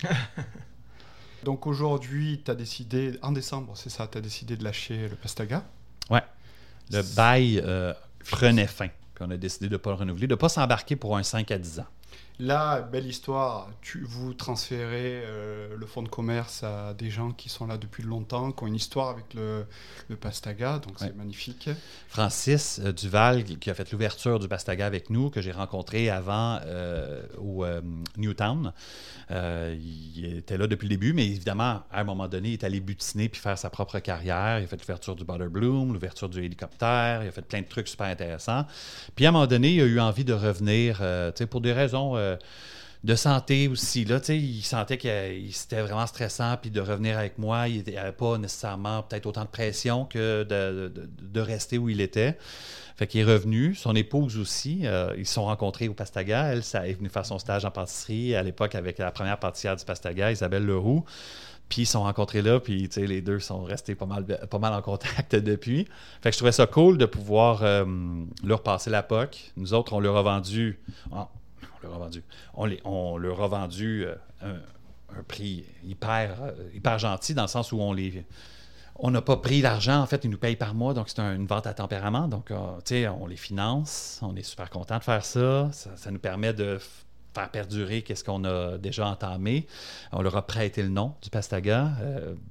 Donc 1.44 1.66
aujourd'hui, 1.66 2.40
tu 2.44 2.50
as 2.50 2.54
décidé, 2.54 3.18
en 3.22 3.32
décembre, 3.32 3.72
c'est 3.76 3.90
ça, 3.90 4.08
tu 4.10 4.18
as 4.18 4.20
décidé 4.20 4.56
de 4.56 4.64
lâcher 4.64 5.08
le 5.08 5.16
Pastaga 5.16 5.62
Ouais. 6.10 6.22
Le 6.90 7.02
bail 7.14 7.62
euh, 7.64 7.92
prenait 8.30 8.66
fin. 8.66 8.88
On 9.20 9.30
a 9.30 9.36
décidé 9.36 9.68
de 9.68 9.72
ne 9.72 9.76
pas 9.76 9.90
le 9.90 9.96
renouveler, 9.96 10.26
de 10.26 10.32
ne 10.32 10.38
pas 10.38 10.48
s'embarquer 10.48 10.96
pour 10.96 11.16
un 11.16 11.22
5 11.22 11.50
à 11.50 11.58
10 11.58 11.80
ans. 11.80 11.86
Là, 12.40 12.80
belle 12.80 13.06
histoire, 13.06 13.70
tu, 13.80 14.02
vous 14.02 14.34
transférez 14.34 15.22
euh, 15.24 15.76
le 15.76 15.86
fonds 15.86 16.02
de 16.02 16.08
commerce 16.08 16.64
à 16.64 16.92
des 16.92 17.08
gens 17.08 17.30
qui 17.30 17.48
sont 17.48 17.68
là 17.68 17.78
depuis 17.78 18.02
longtemps, 18.02 18.50
qui 18.50 18.64
ont 18.64 18.66
une 18.66 18.74
histoire 18.74 19.10
avec 19.10 19.34
le, 19.34 19.66
Pastaga, 20.20 20.80
donc 20.80 20.94
c'est 20.96 21.14
magnifique. 21.14 21.70
Francis 22.08 22.80
euh, 22.82 22.92
Duval, 22.92 23.44
qui 23.44 23.70
a 23.70 23.74
fait 23.74 23.92
l'ouverture 23.92 24.40
du 24.40 24.48
Pastaga 24.48 24.84
avec 24.84 25.10
nous, 25.10 25.30
que 25.30 25.40
j'ai 25.40 25.52
rencontré 25.52 26.10
avant 26.10 26.58
euh, 26.64 27.22
au 27.38 27.64
Newtown, 28.16 28.72
il 29.30 30.38
était 30.38 30.58
là 30.58 30.66
depuis 30.66 30.88
le 30.88 30.96
début, 30.96 31.12
mais 31.12 31.26
évidemment, 31.26 31.84
à 31.92 32.00
un 32.00 32.04
moment 32.04 32.26
donné, 32.26 32.48
il 32.48 32.52
est 32.54 32.64
allé 32.64 32.80
butiner 32.80 33.28
puis 33.28 33.40
faire 33.40 33.58
sa 33.58 33.70
propre 33.70 34.00
carrière. 34.00 34.58
Il 34.58 34.64
a 34.64 34.66
fait 34.66 34.80
l'ouverture 34.80 35.14
du 35.14 35.24
Butter 35.24 35.48
Bloom, 35.48 35.92
l'ouverture 35.92 36.28
du 36.28 36.42
hélicoptère, 36.42 37.22
il 37.22 37.28
a 37.28 37.32
fait 37.32 37.42
plein 37.46 37.60
de 37.60 37.68
trucs 37.68 37.86
super 37.86 38.06
intéressants. 38.06 38.66
Puis 39.14 39.24
à 39.24 39.28
un 39.28 39.32
moment 39.32 39.46
donné, 39.46 39.72
il 39.74 39.80
a 39.80 39.84
eu 39.84 40.00
envie 40.00 40.24
de 40.24 40.32
revenir, 40.32 41.00
pour 41.48 41.60
des 41.60 41.72
raisons 41.72 42.16
euh, 42.24 42.36
de 43.04 43.14
santé 43.14 43.68
aussi. 43.68 44.06
Là, 44.06 44.18
il 44.30 44.62
sentait 44.62 44.96
que 44.96 45.08
c'était 45.52 45.82
vraiment 45.82 46.06
stressant, 46.06 46.56
puis 46.56 46.70
de 46.70 46.80
revenir 46.80 47.18
avec 47.18 47.36
moi, 47.36 47.68
il 47.68 47.84
n'avait 47.92 48.12
pas 48.12 48.38
nécessairement 48.38 49.02
peut-être 49.02 49.26
autant 49.26 49.44
de 49.44 49.50
pression 49.50 50.06
que 50.06 50.42
de, 50.42 51.40
rester 51.40 51.76
où 51.76 51.90
il 51.90 52.00
était. 52.00 52.38
Fait 52.96 53.06
qu'il 53.06 53.20
est 53.20 53.24
revenu. 53.24 53.74
Son 53.74 53.94
épouse 53.94 54.38
aussi. 54.38 54.82
Euh, 54.84 55.12
ils 55.18 55.26
se 55.26 55.34
sont 55.34 55.44
rencontrés 55.44 55.88
au 55.88 55.94
Pastaga. 55.94 56.52
Elle, 56.52 56.62
ça 56.62 56.88
est 56.88 56.94
venue 56.94 57.10
faire 57.10 57.26
son 57.26 57.38
stage 57.38 57.64
en 57.64 57.70
pâtisserie 57.70 58.34
à 58.36 58.42
l'époque 58.42 58.74
avec 58.74 58.98
la 58.98 59.10
première 59.10 59.38
pâtissière 59.38 59.76
du 59.76 59.84
Pastaga, 59.84 60.32
Isabelle 60.32 60.64
Leroux. 60.64 61.04
Puis 61.68 61.82
ils 61.82 61.86
sont 61.86 62.02
rencontrés 62.02 62.42
là, 62.42 62.60
puis 62.60 62.88
les 62.96 63.20
deux 63.20 63.40
sont 63.40 63.64
restés 63.64 63.94
pas 63.94 64.06
mal, 64.06 64.24
en 64.52 64.82
contact 64.82 65.34
depuis. 65.34 65.88
Fait 66.22 66.30
que 66.30 66.32
je 66.32 66.38
trouvais 66.38 66.52
ça 66.52 66.66
cool 66.66 66.98
de 66.98 67.06
pouvoir 67.06 67.62
euh, 67.62 67.84
leur 68.44 68.62
passer 68.62 68.90
la 68.90 69.02
POC. 69.02 69.52
Nous 69.56 69.74
autres, 69.74 69.92
on 69.92 70.00
leur 70.00 70.16
a 70.16 70.22
vendu 70.22 70.78
On, 72.54 72.64
les, 72.64 72.80
on 72.84 73.16
leur 73.16 73.42
a 73.42 73.48
vendu 73.48 74.04
euh, 74.06 74.14
un, 74.42 75.22
prix 75.22 75.64
hyper, 75.84 76.42
euh, 76.42 76.52
hyper 76.74 76.98
gentil 76.98 77.34
dans 77.34 77.42
le 77.42 77.48
sens 77.48 77.72
où 77.72 77.80
on 77.80 77.92
les. 77.92 78.24
On 78.96 79.10
n'a 79.10 79.22
pas 79.22 79.36
pris 79.36 79.60
l'argent, 79.60 80.00
en 80.00 80.06
fait, 80.06 80.24
ils 80.24 80.30
nous 80.30 80.38
payent 80.38 80.54
par 80.54 80.72
mois, 80.72 80.94
donc 80.94 81.08
c'est 81.08 81.18
une 81.18 81.46
vente 81.46 81.66
à 81.66 81.74
tempérament. 81.74 82.28
Donc, 82.28 82.52
euh, 82.52 82.56
tu 82.84 82.94
sais, 82.94 83.08
on 83.08 83.26
les 83.26 83.36
finance, 83.36 84.20
on 84.22 84.36
est 84.36 84.42
super 84.42 84.70
content 84.70 84.98
de 84.98 85.04
faire 85.04 85.24
ça. 85.24 85.70
Ça, 85.72 86.10
nous 86.12 86.20
permet 86.20 86.52
de 86.52 86.78
faire 87.34 87.50
perdurer 87.50 88.02
qu'est-ce 88.02 88.22
qu'on 88.22 88.44
a 88.44 88.78
déjà 88.78 89.08
entamé. 89.08 89.66
On 90.12 90.22
leur 90.22 90.36
a 90.36 90.46
prêté 90.46 90.80
le 90.82 90.90
nom 90.90 91.14
du 91.22 91.30
Pastaga 91.30 91.90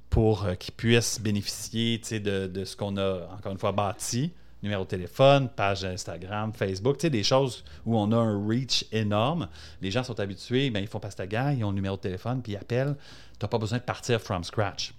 pour 0.09 0.45
qu'ils 0.59 0.73
puissent 0.73 1.21
bénéficier 1.21 1.99
de, 2.19 2.47
de 2.47 2.65
ce 2.65 2.75
qu'on 2.75 2.97
a, 2.97 3.29
encore 3.37 3.53
une 3.53 3.57
fois, 3.57 3.71
bâti 3.71 4.33
numéro 4.63 4.83
de 4.83 4.89
téléphone, 4.89 5.49
page 5.49 5.83
Instagram, 5.83 6.53
Facebook, 6.53 6.97
tu 6.97 7.01
sais, 7.01 7.09
des 7.09 7.23
choses 7.23 7.63
où 7.85 7.97
on 7.97 8.11
a 8.11 8.15
un 8.15 8.47
reach 8.47 8.85
énorme. 8.91 9.49
Les 9.81 9.91
gens 9.91 10.03
sont 10.03 10.19
habitués, 10.19 10.69
ben, 10.69 10.79
ils 10.79 10.87
font 10.87 10.99
Pastaga, 10.99 11.53
ils 11.53 11.63
ont 11.63 11.69
le 11.69 11.75
numéro 11.75 11.97
de 11.97 12.01
téléphone, 12.01 12.41
puis 12.41 12.53
ils 12.53 12.57
appellent. 12.57 12.95
Tu 13.39 13.43
n'as 13.43 13.49
pas 13.49 13.57
besoin 13.57 13.77
de 13.77 13.83
partir 13.83 14.21
from 14.21 14.43
scratch. 14.43 14.93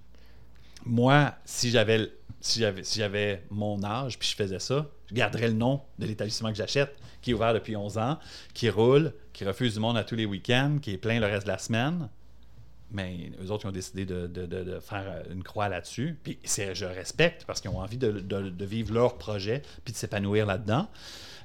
Moi, 0.85 1.33
si 1.47 1.71
j'avais 1.71 2.13
si 2.41 2.61
j'avais 2.61 2.85
si 2.85 2.99
j'avais 2.99 3.43
mon 3.51 3.83
âge 3.83 4.19
puis 4.19 4.29
je 4.29 4.37
faisais 4.37 4.59
ça, 4.59 4.87
je 5.07 5.15
garderais 5.15 5.49
le 5.49 5.55
nom 5.55 5.81
de 5.99 6.07
l'établissement 6.07 6.51
que 6.51 6.57
j'achète, 6.57 6.99
qui 7.23 7.31
est 7.31 7.35
ouvert 7.35 7.55
depuis 7.55 7.75
11 7.75 7.97
ans, 7.97 8.19
qui 8.53 8.69
roule, 8.69 9.15
qui 9.33 9.47
refuse 9.47 9.75
du 9.75 9.81
monde 9.81 9.97
à 9.97 10.05
tous 10.05 10.15
les 10.15 10.27
week-ends, 10.27 10.77
qui 10.83 10.93
est 10.93 10.99
plein 10.99 11.21
le 11.21 11.27
reste 11.27 11.47
de 11.47 11.53
la 11.53 11.59
semaine. 11.59 12.11
Mais 12.95 13.33
eux 13.43 13.51
autres, 13.51 13.67
ils 13.67 13.69
ont 13.69 13.73
décidé 13.73 14.07
de, 14.07 14.79
faire 14.81 15.25
une 15.31 15.43
croix 15.43 15.69
là-dessus. 15.69 16.17
Puis 16.23 16.39
je 16.45 16.85
respecte 16.85 17.45
parce 17.45 17.61
qu'ils 17.61 17.71
ont 17.71 17.81
envie 17.81 17.99
de, 17.99 18.65
vivre 18.65 18.95
leur 18.95 19.19
projet 19.19 19.63
puis 19.85 19.93
de 19.93 19.99
s'épanouir 19.99 20.47
là-dedans. 20.47 20.89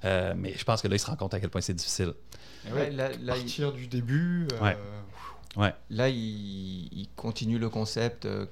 Euh, 0.05 0.33
mais 0.37 0.53
je 0.57 0.63
pense 0.63 0.81
que 0.81 0.87
là, 0.87 0.95
ils 0.95 0.99
se 0.99 1.07
rendent 1.07 1.17
compte 1.17 1.33
à 1.33 1.39
quel 1.39 1.49
point 1.49 1.61
c'est 1.61 1.73
difficile. 1.73 2.13
Ouais, 2.71 2.91
là, 2.91 3.09
partir 3.25 3.73
du 3.73 3.87
début. 3.87 4.47
Euh, 4.61 4.73
ouais. 5.57 5.73
Là, 5.89 6.07
ils 6.07 7.09
continuent 7.15 7.59
le 7.59 7.69
concept 7.69 8.25
euh, 8.25 8.45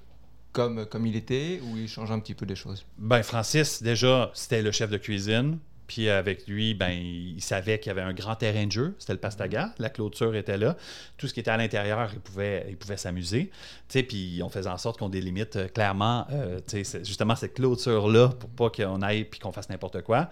comme, 0.51 0.85
comme 0.87 1.05
il 1.05 1.15
était 1.15 1.61
ou 1.63 1.77
ils 1.77 1.87
changent 1.87 2.11
un 2.11 2.19
petit 2.19 2.33
peu 2.33 2.47
des 2.47 2.55
choses? 2.55 2.83
Ben, 2.97 3.21
Francis, 3.21 3.83
déjà, 3.83 4.31
c'était 4.33 4.63
le 4.63 4.71
chef 4.71 4.89
de 4.89 4.97
cuisine. 4.97 5.59
Puis 5.87 6.09
avec 6.09 6.47
lui, 6.47 6.73
ben, 6.73 6.89
il 6.89 7.41
savait 7.41 7.79
qu'il 7.79 7.89
y 7.89 7.91
avait 7.91 8.01
un 8.01 8.13
grand 8.13 8.35
terrain 8.35 8.65
de 8.65 8.71
jeu, 8.71 8.95
c'était 8.99 9.13
le 9.13 9.19
Pastaga, 9.19 9.73
la 9.79 9.89
clôture 9.89 10.35
était 10.35 10.57
là. 10.57 10.75
Tout 11.17 11.27
ce 11.27 11.33
qui 11.33 11.39
était 11.39 11.51
à 11.51 11.57
l'intérieur, 11.57 12.09
il 12.13 12.19
pouvait, 12.19 12.65
il 12.69 12.77
pouvait 12.77 12.97
s'amuser. 12.97 13.51
Puis 13.87 14.41
on 14.43 14.49
faisait 14.49 14.69
en 14.69 14.77
sorte 14.77 14.99
qu'on 14.99 15.09
délimite 15.09 15.55
euh, 15.55 15.67
clairement 15.67 16.27
euh, 16.31 16.59
justement 17.03 17.35
cette 17.35 17.53
clôture-là 17.53 18.29
pour 18.29 18.49
pas 18.49 18.69
qu'on 18.69 19.01
aille 19.01 19.23
puis 19.23 19.39
qu'on 19.39 19.51
fasse 19.51 19.69
n'importe 19.69 20.01
quoi. 20.01 20.29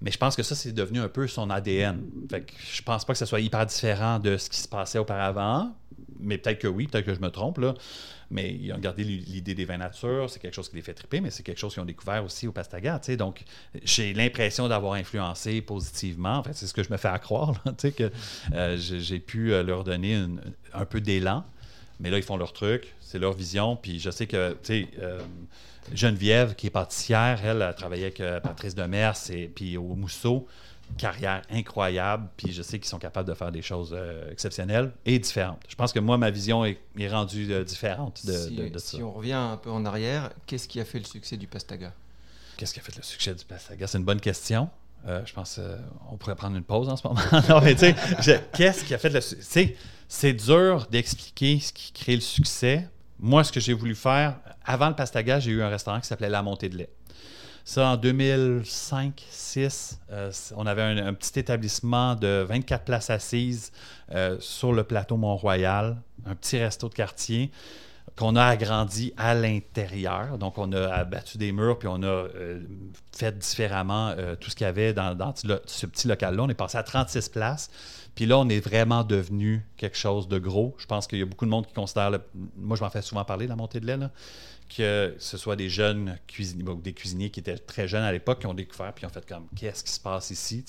Mais 0.00 0.10
je 0.10 0.18
pense 0.18 0.36
que 0.36 0.42
ça, 0.42 0.54
c'est 0.54 0.72
devenu 0.72 1.00
un 1.00 1.08
peu 1.08 1.26
son 1.26 1.50
ADN. 1.50 2.02
Fait 2.30 2.42
que 2.42 2.52
je 2.72 2.82
pense 2.82 3.04
pas 3.04 3.12
que 3.12 3.18
ce 3.18 3.26
soit 3.26 3.40
hyper 3.40 3.66
différent 3.66 4.18
de 4.18 4.36
ce 4.36 4.48
qui 4.48 4.58
se 4.58 4.68
passait 4.68 4.98
auparavant. 4.98 5.74
Mais 6.20 6.38
peut-être 6.38 6.58
que 6.58 6.68
oui, 6.68 6.86
peut-être 6.86 7.06
que 7.06 7.14
je 7.14 7.20
me 7.20 7.30
trompe. 7.30 7.58
Là. 7.58 7.74
Mais 8.30 8.54
ils 8.54 8.72
ont 8.72 8.78
gardé 8.78 9.04
l'idée 9.04 9.54
des 9.54 9.64
vins 9.64 9.78
nature, 9.78 10.28
c'est 10.28 10.38
quelque 10.38 10.54
chose 10.54 10.68
qui 10.68 10.76
les 10.76 10.82
fait 10.82 10.94
triper, 10.94 11.20
mais 11.20 11.30
c'est 11.30 11.42
quelque 11.42 11.58
chose 11.58 11.72
qu'ils 11.72 11.82
ont 11.82 11.86
découvert 11.86 12.22
aussi 12.24 12.46
au 12.46 12.52
Pastaga. 12.52 13.00
Donc, 13.16 13.42
j'ai 13.84 14.12
l'impression 14.12 14.68
d'avoir 14.68 14.94
influencé 14.94 15.62
positivement. 15.62 16.36
En 16.36 16.42
fait, 16.42 16.52
c'est 16.52 16.66
ce 16.66 16.74
que 16.74 16.82
je 16.82 16.92
me 16.92 16.98
fais 16.98 17.08
à 17.08 17.18
croire, 17.18 17.54
que 17.96 18.10
euh, 18.52 18.76
j'ai 18.76 19.18
pu 19.18 19.52
euh, 19.52 19.62
leur 19.62 19.84
donner 19.84 20.26
un 20.74 20.84
peu 20.84 21.00
d'élan. 21.00 21.44
Mais 22.00 22.10
là, 22.10 22.18
ils 22.18 22.22
font 22.22 22.36
leur 22.36 22.52
truc, 22.52 22.94
c'est 23.00 23.18
leur 23.18 23.32
vision. 23.32 23.76
Puis 23.76 23.98
je 23.98 24.10
sais 24.10 24.26
que, 24.26 24.52
tu 24.52 24.58
sais, 24.62 24.88
euh, 25.00 25.20
Geneviève, 25.94 26.54
qui 26.54 26.66
est 26.66 26.70
pâtissière, 26.70 27.40
elle 27.44 27.62
a 27.62 27.72
travaillé 27.72 28.02
avec 28.04 28.22
Patrice 28.42 28.74
Demers 28.74 29.16
et 29.30 29.48
puis 29.48 29.78
au 29.78 29.94
Mousseau 29.94 30.46
carrière 30.96 31.42
incroyable, 31.50 32.28
puis 32.36 32.52
je 32.52 32.62
sais 32.62 32.78
qu'ils 32.78 32.88
sont 32.88 32.98
capables 32.98 33.28
de 33.28 33.34
faire 33.34 33.52
des 33.52 33.62
choses 33.62 33.90
euh, 33.92 34.30
exceptionnelles 34.30 34.92
et 35.04 35.18
différentes. 35.18 35.60
Je 35.68 35.74
pense 35.74 35.92
que 35.92 36.00
moi, 36.00 36.18
ma 36.18 36.30
vision 36.30 36.64
est, 36.64 36.78
rendue 37.08 37.52
euh, 37.52 37.64
différente 37.64 38.24
de, 38.26 38.32
ça. 38.32 38.78
Si 38.78 39.02
on 39.02 39.12
revient 39.12 39.32
un 39.32 39.56
peu 39.56 39.70
en 39.70 39.84
arrière, 39.84 40.30
qu'est-ce 40.46 40.68
qui 40.68 40.80
a 40.80 40.84
fait 40.84 40.98
le 40.98 41.04
succès 41.04 41.36
du 41.36 41.46
Pastaga? 41.46 41.92
Qu'est-ce 42.56 42.74
qui 42.74 42.80
a 42.80 42.82
fait 42.82 42.96
le 42.96 43.02
succès 43.02 43.34
du 43.34 43.44
Pastaga? 43.44 43.86
C'est 43.86 43.98
une 43.98 44.04
bonne 44.04 44.20
question. 44.20 44.68
Euh, 45.06 45.22
je 45.24 45.32
pense 45.32 45.60
qu'on 46.08 46.16
pourrait 46.16 46.34
prendre 46.34 46.56
une 46.56 46.64
pause 46.64 46.88
en 46.88 46.96
ce 46.96 47.06
moment. 47.06 47.20
non, 47.48 47.60
mais 47.62 47.74
tu 47.74 47.94
sais, 48.20 48.44
qu'est-ce 48.52 48.84
qui 48.84 48.94
a 48.94 48.98
fait 48.98 49.10
le 49.10 49.20
succès 49.20 49.76
C'est 50.08 50.32
dur 50.32 50.86
d'expliquer 50.90 51.60
ce 51.60 51.72
qui 51.72 51.92
crée 51.92 52.16
le 52.16 52.20
succès. 52.20 52.88
Moi, 53.20 53.44
ce 53.44 53.52
que 53.52 53.60
j'ai 53.60 53.72
voulu 53.72 53.94
faire, 53.94 54.38
avant 54.64 54.88
le 54.88 54.94
Pastaga, 54.94 55.40
j'ai 55.40 55.52
eu 55.52 55.62
un 55.62 55.68
restaurant 55.68 56.00
qui 56.00 56.06
s'appelait 56.06 56.28
La 56.28 56.42
Montée 56.42 56.68
de 56.68 56.78
lait. 56.78 56.90
Ça, 57.68 57.86
en 57.86 57.96
2005-6, 57.98 59.98
euh, 60.10 60.32
on 60.56 60.64
avait 60.64 60.80
un, 60.80 61.12
petit 61.12 61.38
établissement 61.38 62.14
de 62.14 62.46
24 62.48 62.82
places 62.82 63.10
assises 63.10 63.72
euh, 64.14 64.38
sur 64.40 64.72
le 64.72 64.84
plateau 64.84 65.18
Mont-Royal, 65.18 65.98
un 66.24 66.34
petit 66.34 66.56
resto 66.56 66.88
de 66.88 66.94
quartier 66.94 67.50
qu'on 68.16 68.36
a 68.36 68.44
agrandi 68.46 69.12
à 69.18 69.34
l'intérieur. 69.34 70.38
Donc, 70.38 70.56
on 70.56 70.72
a 70.72 70.88
abattu 70.88 71.36
des 71.36 71.52
murs, 71.52 71.78
puis 71.78 71.88
on 71.88 72.02
a 72.02 72.06
euh, 72.06 72.62
fait 73.14 73.36
différemment 73.36 74.14
tout 74.40 74.48
ce 74.48 74.56
qu'il 74.56 74.64
y 74.64 74.68
avait 74.68 74.94
dans, 74.94 75.34
ce 75.36 75.84
petit 75.84 76.08
local-là. 76.08 76.42
On 76.42 76.48
est 76.48 76.54
passé 76.54 76.78
à 76.78 76.82
36 76.82 77.28
places. 77.28 77.70
Puis 78.14 78.24
là, 78.24 78.38
on 78.38 78.48
est 78.48 78.60
vraiment 78.60 79.04
devenu 79.04 79.62
quelque 79.76 79.98
chose 79.98 80.26
de 80.26 80.38
gros. 80.38 80.74
Je 80.78 80.86
pense 80.86 81.06
qu'il 81.06 81.18
y 81.18 81.22
a 81.22 81.26
beaucoup 81.26 81.44
de 81.44 81.50
monde 81.50 81.66
qui 81.66 81.74
considère... 81.74 82.10
Moi, 82.56 82.78
je 82.78 82.82
m'en 82.82 82.88
fais 82.88 83.02
souvent 83.02 83.26
parler, 83.26 83.46
la 83.46 83.56
montée 83.56 83.78
de 83.78 83.86
lait. 83.86 83.98
Là 83.98 84.10
que 84.68 85.14
ce 85.18 85.36
soit 85.36 85.56
des 85.56 85.68
jeunes 85.68 86.18
cuisiniers, 86.26 86.64
des 86.82 86.92
cuisiniers 86.92 87.30
qui 87.30 87.40
étaient 87.40 87.58
très 87.58 87.88
jeunes 87.88 88.02
à 88.02 88.12
l'époque, 88.12 88.40
qui 88.40 88.46
ont 88.46 88.54
découvert, 88.54 88.92
puis 88.92 89.06
ont 89.06 89.10
fait 89.10 89.26
comme 89.26 89.46
qu'est-ce 89.56 89.82
qui 89.82 89.92
se 89.92 90.00
passe 90.00 90.30
ici. 90.30 90.64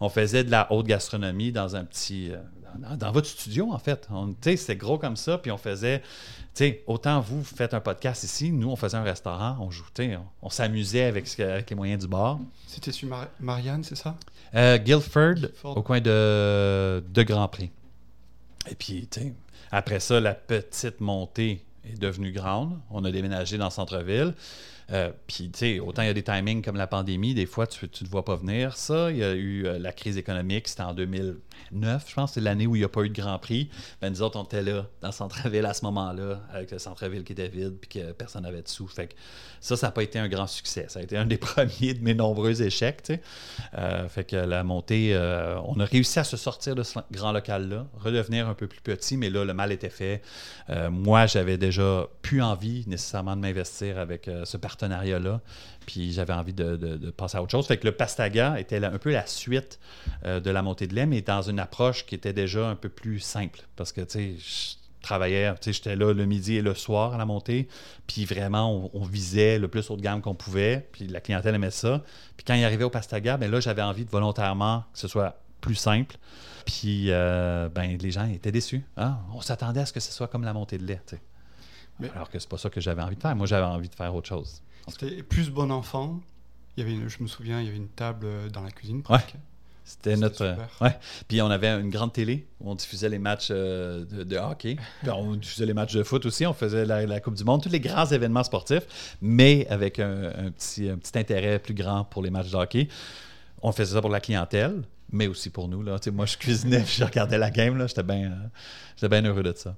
On 0.00 0.08
faisait 0.08 0.44
de 0.44 0.50
la 0.50 0.70
haute 0.72 0.86
gastronomie 0.86 1.52
dans 1.52 1.76
un 1.76 1.84
petit. 1.84 2.32
Euh, 2.32 2.38
dans, 2.96 3.12
votre 3.12 3.28
studio, 3.28 3.72
en 3.72 3.78
fait. 3.78 4.08
C'était 4.42 4.76
gros 4.76 4.98
comme 4.98 5.16
ça, 5.16 5.38
puis 5.38 5.50
on 5.50 5.58
faisait. 5.58 6.02
Autant 6.88 7.20
vous 7.20 7.44
faites 7.44 7.72
un 7.72 7.80
podcast 7.80 8.24
ici, 8.24 8.50
nous, 8.50 8.68
on 8.68 8.74
faisait 8.74 8.96
un 8.96 9.04
restaurant, 9.04 9.56
on 9.60 9.70
jouait, 9.70 10.18
on, 10.42 10.50
s'amusait 10.50 11.04
avec, 11.04 11.36
les 11.36 11.76
moyens 11.76 12.02
du 12.02 12.08
bar. 12.08 12.40
C'était 12.66 12.90
sur 12.90 13.08
Marianne, 13.38 13.84
c'est 13.84 13.94
ça? 13.94 14.16
Euh, 14.56 14.76
Guildford, 14.78 15.36
au 15.62 15.82
coin 15.82 16.00
de, 16.00 17.04
de 17.08 17.22
Grand 17.22 17.46
Prix. 17.46 17.70
Et 18.68 18.74
puis, 18.74 19.08
après 19.70 20.00
ça, 20.00 20.18
la 20.20 20.34
petite 20.34 21.00
montée 21.00 21.64
est 21.92 22.00
devenue 22.00 22.32
grande. 22.32 22.78
On 22.90 23.04
a 23.04 23.10
déménagé 23.10 23.58
dans 23.58 23.66
le 23.66 23.70
centre-ville. 23.70 24.34
Euh, 24.90 25.10
puis, 25.26 25.50
tu 25.50 25.58
sais, 25.58 25.80
autant 25.80 26.02
il 26.02 26.06
y 26.06 26.10
a 26.10 26.14
des 26.14 26.22
timings 26.22 26.62
comme 26.62 26.76
la 26.76 26.86
pandémie, 26.86 27.34
des 27.34 27.46
fois, 27.46 27.66
tu 27.66 27.84
ne 27.84 27.90
te 27.90 28.04
vois 28.04 28.24
pas 28.24 28.36
venir. 28.36 28.76
Ça, 28.76 29.10
il 29.10 29.18
y 29.18 29.24
a 29.24 29.34
eu 29.34 29.66
euh, 29.66 29.78
la 29.78 29.92
crise 29.92 30.16
économique, 30.16 30.68
c'était 30.68 30.82
en 30.82 30.94
2000, 30.94 31.36
9, 31.72 32.04
je 32.08 32.14
pense, 32.14 32.32
c'est 32.32 32.40
l'année 32.40 32.66
où 32.66 32.76
il 32.76 32.80
n'y 32.80 32.84
a 32.84 32.88
pas 32.88 33.02
eu 33.02 33.08
de 33.08 33.20
Grand 33.20 33.38
Prix. 33.38 33.70
Ben, 34.00 34.10
nous 34.10 34.22
autres, 34.22 34.38
on 34.38 34.44
était 34.44 34.62
là, 34.62 34.86
dans 35.00 35.08
le 35.08 35.12
centre-ville 35.12 35.66
à 35.66 35.74
ce 35.74 35.84
moment-là, 35.84 36.40
avec 36.52 36.70
le 36.70 36.78
centre-ville 36.78 37.24
qui 37.24 37.32
était 37.32 37.48
vide, 37.48 37.76
puis 37.80 38.00
que 38.00 38.12
personne 38.12 38.42
n'avait 38.42 38.62
de 38.62 38.68
sous. 38.68 38.86
Fait 38.88 39.08
que 39.08 39.14
ça, 39.60 39.76
ça 39.76 39.88
n'a 39.88 39.90
pas 39.92 40.02
été 40.02 40.18
un 40.18 40.28
grand 40.28 40.46
succès. 40.46 40.86
Ça 40.88 41.00
a 41.00 41.02
été 41.02 41.16
un 41.16 41.26
des 41.26 41.38
premiers 41.38 41.94
de 41.94 42.02
mes 42.02 42.14
nombreux 42.14 42.62
échecs. 42.62 43.12
Euh, 43.74 44.08
fait 44.08 44.24
que 44.24 44.36
la 44.36 44.64
montée, 44.64 45.14
euh, 45.14 45.58
on 45.66 45.78
a 45.80 45.84
réussi 45.84 46.18
à 46.18 46.24
se 46.24 46.36
sortir 46.36 46.74
de 46.74 46.82
ce 46.82 46.98
grand 47.12 47.32
local-là, 47.32 47.86
redevenir 47.98 48.48
un 48.48 48.54
peu 48.54 48.66
plus 48.66 48.80
petit, 48.80 49.16
mais 49.16 49.30
là, 49.30 49.44
le 49.44 49.54
mal 49.54 49.72
était 49.72 49.90
fait. 49.90 50.22
Euh, 50.70 50.90
moi, 50.90 51.26
j'avais 51.26 51.58
déjà 51.58 52.06
plus 52.22 52.42
envie 52.42 52.84
nécessairement 52.86 53.36
de 53.36 53.40
m'investir 53.40 53.98
avec 53.98 54.30
ce 54.44 54.56
partenariat-là 54.56 55.40
puis 55.88 56.12
j'avais 56.12 56.34
envie 56.34 56.52
de, 56.52 57.10
passer 57.16 57.38
à 57.38 57.42
autre 57.42 57.50
chose. 57.50 57.66
Fait 57.66 57.78
que 57.78 57.86
le 57.86 57.92
Pastaga 57.92 58.60
était 58.60 58.84
un 58.84 58.98
peu 58.98 59.10
la 59.10 59.26
suite 59.26 59.80
euh, 60.26 60.38
de 60.38 60.50
la 60.50 60.60
montée 60.60 60.86
de 60.86 60.94
lait, 60.94 61.06
mais 61.06 61.22
dans 61.22 61.40
une 61.40 61.58
approche 61.58 62.04
qui 62.04 62.14
était 62.14 62.34
déjà 62.34 62.68
un 62.68 62.76
peu 62.76 62.90
plus 62.90 63.20
simple. 63.20 63.60
Parce 63.74 63.92
que, 63.92 64.02
tu 64.02 64.10
sais, 64.10 64.34
je 64.38 64.74
travaillais, 65.00 65.50
tu 65.54 65.58
sais, 65.62 65.72
j'étais 65.72 65.96
là 65.96 66.12
le 66.12 66.26
midi 66.26 66.56
et 66.56 66.62
le 66.62 66.74
soir 66.74 67.14
à 67.14 67.16
la 67.16 67.24
montée, 67.24 67.68
puis 68.06 68.26
vraiment, 68.26 68.90
on, 68.92 69.02
visait 69.02 69.58
le 69.58 69.68
plus 69.68 69.88
haut 69.88 69.96
de 69.96 70.02
gamme 70.02 70.20
qu'on 70.20 70.34
pouvait, 70.34 70.86
puis 70.92 71.06
la 71.06 71.22
clientèle 71.22 71.54
aimait 71.54 71.70
ça. 71.70 72.04
Puis 72.36 72.44
quand 72.44 72.54
il 72.54 72.64
arrivait 72.64 72.84
au 72.84 72.90
Pastaga, 72.90 73.38
ben 73.38 73.50
là, 73.50 73.58
j'avais 73.58 73.80
envie 73.80 74.04
de 74.04 74.10
volontairement 74.10 74.84
que 74.92 74.98
ce 74.98 75.08
soit 75.08 75.40
plus 75.62 75.74
simple. 75.74 76.18
Puis, 76.66 77.06
euh, 77.08 77.70
ben, 77.70 77.96
les 77.96 78.10
gens 78.10 78.26
étaient 78.26 78.52
déçus. 78.52 78.84
Hein. 78.98 79.16
On 79.32 79.40
s'attendait 79.40 79.80
à 79.80 79.86
ce 79.86 79.94
que 79.94 80.00
ce 80.00 80.12
soit 80.12 80.28
comme 80.28 80.44
la 80.44 80.52
montée 80.52 80.76
de 80.76 80.84
lait. 80.84 81.00
Mais... 82.00 82.10
Alors 82.14 82.30
que 82.30 82.38
c'est 82.38 82.48
pas 82.48 82.58
ça 82.58 82.70
que 82.70 82.80
j'avais 82.80 83.02
envie 83.02 83.16
de 83.16 83.20
faire. 83.20 83.34
Moi, 83.34 83.46
j'avais 83.46 83.66
envie 83.66 83.88
de 83.88 83.94
faire 83.94 84.14
autre 84.14 84.28
chose. 84.28 84.62
C'était 84.88 85.22
plus 85.22 85.50
bon 85.50 85.70
enfant. 85.70 86.20
Il 86.76 86.84
y 86.84 86.86
avait 86.86 87.08
je 87.08 87.22
me 87.22 87.28
souviens, 87.28 87.60
il 87.60 87.66
y 87.66 87.68
avait 87.68 87.76
une 87.76 87.88
table 87.88 88.26
dans 88.52 88.62
la 88.62 88.70
cuisine. 88.70 89.02
C'était 89.88 90.16
notre. 90.16 90.42
Euh, 90.42 90.54
ouais. 90.82 90.94
Puis 91.28 91.40
on 91.40 91.50
avait 91.50 91.68
une 91.68 91.88
grande 91.88 92.12
télé 92.12 92.46
où 92.60 92.70
on 92.70 92.74
diffusait 92.74 93.08
les 93.08 93.18
matchs 93.18 93.48
euh, 93.50 94.04
de, 94.04 94.36
hockey. 94.36 94.76
Puis 95.00 95.10
on 95.10 95.34
diffusait 95.34 95.64
les 95.64 95.72
matchs 95.72 95.94
de 95.94 96.02
foot 96.02 96.26
aussi. 96.26 96.46
On 96.46 96.52
faisait 96.52 96.84
la, 96.84 97.20
Coupe 97.20 97.34
du 97.34 97.42
Monde, 97.42 97.62
tous 97.62 97.70
les 97.70 97.80
grands 97.80 98.04
événements 98.04 98.44
sportifs, 98.44 99.16
mais 99.22 99.66
avec 99.70 99.98
un, 99.98 100.50
petit, 100.54 100.90
un 100.90 100.98
petit 100.98 101.18
intérêt 101.18 101.58
plus 101.58 101.72
grand 101.72 102.04
pour 102.04 102.22
les 102.22 102.28
matchs 102.28 102.50
de 102.50 102.56
hockey. 102.56 102.88
On 103.62 103.72
faisait 103.72 103.94
ça 103.94 104.02
pour 104.02 104.10
la 104.10 104.20
clientèle, 104.20 104.82
mais 105.10 105.26
aussi 105.26 105.48
pour 105.48 105.68
nous. 105.68 105.82
Là. 105.82 105.98
moi, 106.12 106.26
je 106.26 106.36
cuisinais, 106.36 106.84
je 106.98 107.02
regardais 107.02 107.38
la 107.38 107.50
game. 107.50 107.82
J'étais 107.88 108.02
bien 108.02 108.30
euh, 109.02 109.08
bien 109.08 109.24
heureux 109.24 109.42
de 109.42 109.54
ça. 109.56 109.74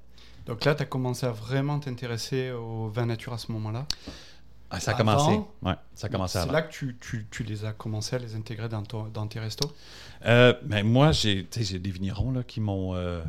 Donc 0.47 0.65
là, 0.65 0.75
tu 0.75 0.83
as 0.83 0.87
commencé 0.87 1.27
à 1.27 1.33
vraiment 1.33 1.79
t'intéresser 1.79 2.51
au 2.51 2.89
vin 2.89 3.07
nature 3.07 3.33
à 3.33 3.39
ce 3.39 3.53
moment-là 3.53 3.87
ah, 4.71 4.79
ça 4.79 4.93
a 4.93 4.95
commencé. 4.95 5.41
Ouais, 5.63 5.75
ça 5.95 6.07
a 6.07 6.11
commencé 6.11 6.39
C'est 6.39 6.53
là 6.53 6.63
que 6.63 6.73
tu, 6.73 6.97
tu, 7.01 7.27
tu, 7.29 7.43
les 7.43 7.65
as 7.65 7.73
commencé 7.73 8.15
à 8.15 8.21
les 8.21 8.37
intégrer 8.37 8.69
dans, 8.69 8.83
dans 9.13 9.27
tes 9.27 9.41
restos? 9.41 9.71
Euh, 10.27 10.55
ben 10.63 10.87
Moi, 10.87 11.11
j'ai 11.11 11.43
des 11.43 11.91
vignerons 11.91 12.31
là, 12.31 12.45
qui 12.45 12.61
m'ont. 12.61 12.95
Euh, 12.95 13.21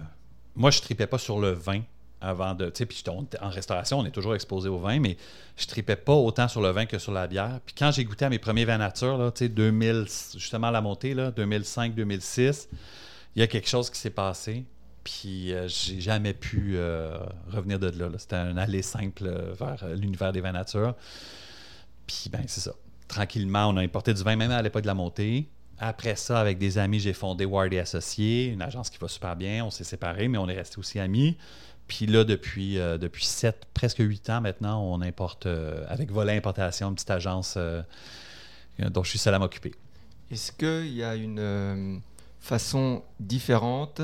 moi, 0.56 0.70
je 0.70 0.82
tripais 0.82 1.08
pas 1.08 1.18
sur 1.18 1.40
le 1.40 1.52
vin 1.52 1.82
avant 2.22 2.54
de. 2.54 2.70
Puis 2.70 3.04
en 3.42 3.50
restauration, 3.50 4.00
on 4.00 4.06
est 4.06 4.12
toujours 4.12 4.36
exposé 4.36 4.70
au 4.70 4.78
vin, 4.78 5.00
mais 5.00 5.18
je 5.58 5.66
tripais 5.66 5.96
pas 5.96 6.14
autant 6.14 6.48
sur 6.48 6.62
le 6.62 6.70
vin 6.70 6.86
que 6.86 7.00
sur 7.00 7.12
la 7.12 7.26
bière. 7.26 7.60
Puis 7.66 7.74
quand 7.76 7.92
j'ai 7.92 8.06
goûté 8.06 8.26
à 8.26 8.30
mes 8.30 8.40
premiers 8.40 8.66
vins 8.66 8.78
nature, 8.78 9.18
là, 9.18 9.32
2000, 9.32 10.06
justement 10.36 10.68
à 10.68 10.72
la 10.72 10.82
montée, 10.82 11.16
2005-2006, 11.16 12.68
il 13.36 13.40
y 13.40 13.44
a 13.44 13.48
quelque 13.48 13.68
chose 13.68 13.90
qui 13.90 14.00
s'est 14.00 14.12
passé. 14.12 14.64
Puis 15.04 15.52
euh, 15.52 15.68
j'ai 15.68 16.00
jamais 16.00 16.34
pu 16.34 16.74
euh, 16.76 17.18
revenir 17.48 17.80
de 17.80 17.88
là. 17.88 18.10
C'était 18.18 18.36
un 18.36 18.58
aller 18.58 18.82
simple 18.82 19.26
euh, 19.26 19.54
vers 19.60 19.84
l'univers 19.96 20.32
des 20.32 20.42
vins 20.42 20.52
nature. 20.52 20.96
Puis 22.06 22.30
ben 22.32 22.44
c'est 22.48 22.62
ça. 22.62 22.74
Tranquillement, 23.08 23.70
on 23.70 23.78
a 23.78 23.82
importé 23.82 24.14
du 24.14 24.24
vin 24.24 24.36
même 24.36 24.52
à 24.52 24.62
l'époque 24.62 24.84
de 24.84 24.88
la 24.88 24.94
montée. 24.94 25.50
Après 25.80 26.16
ça, 26.16 26.40
avec 26.40 26.60
des 26.60 26.78
amis, 26.78 27.00
j'ai 27.00 27.14
fondé 27.14 27.44
Ward 27.44 27.74
et 27.74 27.80
Associés, 27.80 28.46
une 28.46 28.62
agence 28.62 28.90
qui 28.90 29.00
va 29.00 29.08
super 29.08 29.36
bien. 29.36 29.66
On 29.66 29.72
s'est 29.72 29.84
séparés, 29.84 30.28
mais 30.28 30.38
on 30.38 30.48
est 30.48 30.56
resté 30.56 30.78
aussi 30.78 31.00
amis. 31.00 31.38
Puis 31.88 32.06
là, 32.06 32.24
depuis, 32.24 32.76
depuis 32.76 33.26
7, 33.26 33.66
presque 33.74 33.98
8 33.98 34.30
ans 34.30 34.42
maintenant, 34.42 34.82
on 34.84 35.02
importe 35.02 35.48
avec 35.88 36.12
Volet 36.12 36.38
Importation, 36.38 36.90
une 36.90 36.96
petite 36.96 37.10
agence 37.10 37.58
dont 38.78 39.04
je 39.04 39.10
suis 39.10 39.20
seul 39.20 39.34
à 39.34 39.40
m'occuper. 39.40 39.74
Est-ce 40.30 40.52
qu'il 40.52 40.94
y 40.94 41.04
a 41.04 41.16
une 41.16 42.02
façon 42.40 43.04
différente 43.20 44.02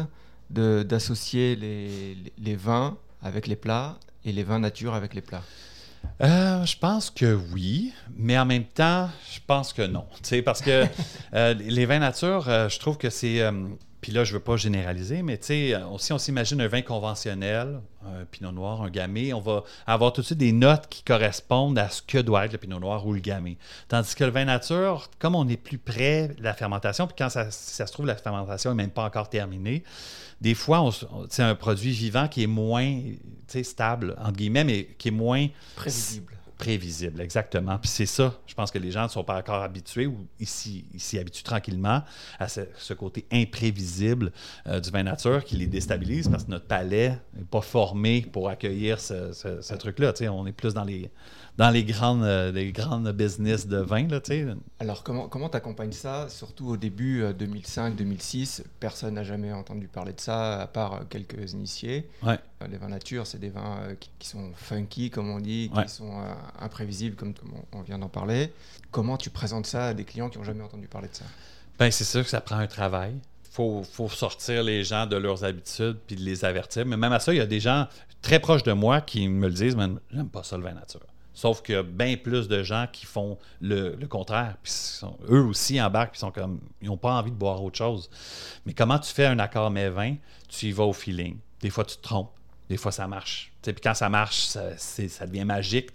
d'associer 0.49 1.55
les, 1.55 2.17
les, 2.37 2.55
vins 2.55 2.97
avec 3.21 3.47
les 3.47 3.55
plats 3.55 3.97
et 4.23 4.31
les 4.31 4.43
vins 4.43 4.59
nature 4.59 4.93
avec 4.93 5.13
les 5.13 5.21
plats? 5.21 5.43
Euh, 6.21 6.65
je 6.65 6.77
pense 6.77 7.09
que 7.09 7.37
oui, 7.53 7.93
mais 8.15 8.37
en 8.37 8.45
même 8.45 8.63
temps, 8.63 9.09
je 9.31 9.39
pense 9.45 9.73
que 9.73 9.81
non. 9.81 10.05
Parce 10.45 10.61
que 10.61 10.85
euh, 11.33 11.53
les 11.53 11.85
vins 11.85 11.99
nature, 11.99 12.47
euh, 12.47 12.69
je 12.69 12.79
trouve 12.79 12.97
que 12.97 13.09
c'est 13.09 13.41
puis 14.01 14.11
là, 14.11 14.23
je 14.23 14.31
ne 14.31 14.37
veux 14.37 14.43
pas 14.43 14.57
généraliser, 14.57 15.23
mais 15.23 15.39
si 15.41 15.73
on 16.11 16.17
s'imagine 16.17 16.61
un 16.61 16.67
vin 16.67 16.81
conventionnel, 16.81 17.81
un 18.05 18.25
pinot 18.25 18.51
noir, 18.51 18.83
un 18.83 18.89
gamay, 18.89 19.33
on 19.33 19.41
va 19.41 19.63
avoir 19.87 20.13
tout 20.13 20.21
de 20.21 20.25
suite 20.27 20.37
des 20.37 20.51
notes 20.51 20.87
qui 20.87 21.03
correspondent 21.03 21.79
à 21.79 21.89
ce 21.89 22.03
que 22.03 22.19
doit 22.19 22.45
être 22.45 22.53
le 22.53 22.57
pinot 22.59 22.79
noir 22.79 23.05
ou 23.07 23.13
le 23.13 23.19
gamay. 23.19 23.57
Tandis 23.87 24.13
que 24.13 24.23
le 24.23 24.29
vin 24.29 24.45
nature, 24.45 25.09
comme 25.17 25.35
on 25.35 25.47
est 25.49 25.57
plus 25.57 25.79
près 25.79 26.29
de 26.29 26.43
la 26.43 26.53
fermentation, 26.53 27.07
puis 27.07 27.15
quand 27.17 27.29
ça, 27.29 27.49
ça 27.49 27.87
se 27.87 27.91
trouve, 27.91 28.05
la 28.05 28.15
fermentation 28.15 28.69
n'est 28.69 28.83
même 28.83 28.91
pas 28.91 29.03
encore 29.03 29.29
terminée, 29.29 29.83
des 30.41 30.53
fois, 30.53 30.89
c'est 31.29 31.43
un 31.43 31.55
produit 31.55 31.91
vivant 31.91 32.27
qui 32.27 32.43
est 32.43 32.47
moins 32.47 33.01
stable, 33.63 34.15
entre 34.19 34.33
guillemets, 34.33 34.63
mais 34.63 34.85
qui 34.97 35.07
est 35.07 35.11
moins 35.11 35.47
prévisible 35.75 36.33
prévisible, 36.57 37.21
exactement. 37.21 37.77
Puis 37.77 37.89
c'est 37.89 38.05
ça, 38.05 38.33
je 38.47 38.53
pense 38.53 38.71
que 38.71 38.79
les 38.79 38.91
gens 38.91 39.03
ne 39.03 39.07
sont 39.07 39.23
pas 39.23 39.37
encore 39.37 39.61
habitués 39.61 40.07
ou 40.07 40.27
ils 40.39 40.47
s'y 40.47 41.19
habituent 41.19 41.43
tranquillement 41.43 42.03
à 42.39 42.47
ce, 42.47 42.93
côté 42.93 43.25
imprévisible 43.31 44.31
euh, 44.65 44.79
du 44.79 44.89
vin 44.89 45.03
nature 45.03 45.43
qui 45.43 45.55
les 45.55 45.67
déstabilise 45.67 46.27
parce 46.27 46.45
que 46.45 46.51
notre 46.51 46.65
palais 46.65 47.17
n'est 47.35 47.43
pas 47.43 47.61
formé 47.61 48.21
pour 48.21 48.49
accueillir 48.49 48.99
ce, 48.99 49.31
ce 49.33 49.73
truc-là. 49.75 50.13
On 50.31 50.47
est 50.47 50.51
plus 50.51 50.73
dans 50.73 50.83
les, 50.83 51.11
dans 51.57 51.71
les 51.71 51.83
grandes, 51.83 52.23
euh, 52.23 52.51
les 52.51 52.71
grandes 52.71 53.11
business 53.11 53.67
de 53.67 53.77
vin. 53.77 54.07
Là, 54.07 54.19
Alors, 54.79 55.03
comment 55.03 55.23
tu 55.23 55.29
comment 55.29 55.47
accompagnes 55.47 55.91
ça 55.91 56.29
Surtout 56.29 56.67
au 56.69 56.77
début 56.77 57.23
2005-2006, 57.23 58.61
euh, 58.61 58.63
personne 58.79 59.15
n'a 59.15 59.23
jamais 59.23 59.51
entendu 59.51 59.87
parler 59.87 60.13
de 60.13 60.19
ça, 60.19 60.61
à 60.61 60.67
part 60.67 61.01
quelques 61.09 61.53
initiés. 61.53 62.09
Ouais. 62.23 62.37
Les 62.69 62.77
vins 62.77 62.89
nature, 62.89 63.25
c'est 63.25 63.39
des 63.39 63.49
vins 63.49 63.79
qui, 63.99 64.27
sont 64.27 64.51
funky, 64.55 65.09
comme 65.09 65.29
on 65.29 65.39
dit, 65.39 65.71
qui 65.73 65.89
sont 65.89 66.21
imprévisibles, 66.59 67.15
comme 67.15 67.33
on 67.71 67.81
vient 67.81 67.99
d'en 67.99 68.09
parler. 68.09 68.53
Comment 68.91 69.17
tu 69.17 69.29
présentes 69.29 69.65
ça 69.65 69.87
à 69.87 69.93
des 69.93 70.03
clients 70.03 70.29
qui 70.29 70.37
n'ont 70.37 70.43
jamais 70.43 70.63
entendu 70.63 70.87
parler 70.87 71.07
de 71.07 71.15
ça? 71.15 71.25
Ben, 71.79 71.91
C'est 71.91 72.03
sûr 72.03 72.23
que 72.23 72.29
ça 72.29 72.41
prend 72.41 72.57
un 72.57 72.67
travail. 72.67 73.15
Il 73.59 73.83
faut, 73.85 74.09
sortir 74.09 74.63
les 74.63 74.83
gens 74.83 75.07
de 75.07 75.15
leurs 75.15 75.43
habitudes 75.43 75.97
puis 76.05 76.15
de 76.15 76.21
les 76.21 76.45
avertir. 76.45 76.85
Mais 76.85 76.95
même 76.95 77.11
à 77.11 77.19
ça, 77.19 77.33
il 77.33 77.37
y 77.37 77.41
a 77.41 77.47
des 77.47 77.59
gens 77.59 77.87
très 78.21 78.39
proches 78.39 78.63
de 78.63 78.73
moi 78.73 79.01
qui 79.01 79.27
me 79.27 79.47
le 79.47 79.53
disent, 79.53 79.75
mais 79.75 79.87
j'aime 80.13 80.29
pas 80.29 80.43
ça 80.43 80.57
le 80.57 80.63
vin 80.63 80.73
nature. 80.73 81.01
Sauf 81.33 81.61
qu'il 81.61 81.75
y 81.75 81.77
a 81.77 81.83
bien 81.83 82.17
plus 82.17 82.47
de 82.47 82.63
gens 82.63 82.87
qui 82.91 83.05
font 83.05 83.37
le, 83.61 83.95
contraire. 84.07 84.57
Puis 84.61 84.73
eux 85.29 85.43
aussi 85.43 85.81
embarquent, 85.81 86.11
puis 86.11 86.19
sont 86.19 86.31
comme, 86.31 86.59
ils 86.81 86.87
n'ont 86.87 86.97
pas 86.97 87.13
envie 87.13 87.31
de 87.31 87.35
boire 87.35 87.63
autre 87.63 87.77
chose. 87.77 88.09
Mais 88.65 88.73
comment 88.73 88.97
tu 88.99 89.13
fais 89.13 89.25
un 89.25 89.39
accord 89.39 89.69
mais 89.69 89.89
vin 89.89 90.15
Tu 90.47 90.67
y 90.67 90.71
vas 90.71 90.85
au 90.85 90.93
feeling. 90.93 91.37
Des 91.61 91.69
fois, 91.69 91.85
tu 91.85 91.97
te 91.97 92.01
trompes. 92.01 92.31
Des 92.69 92.77
fois, 92.77 92.91
ça 92.91 93.07
marche. 93.07 93.51
Puis 93.61 93.75
quand 93.83 93.93
ça 93.93 94.09
marche, 94.09 94.45
ça, 94.45 95.25
devient 95.25 95.45
magique. 95.45 95.91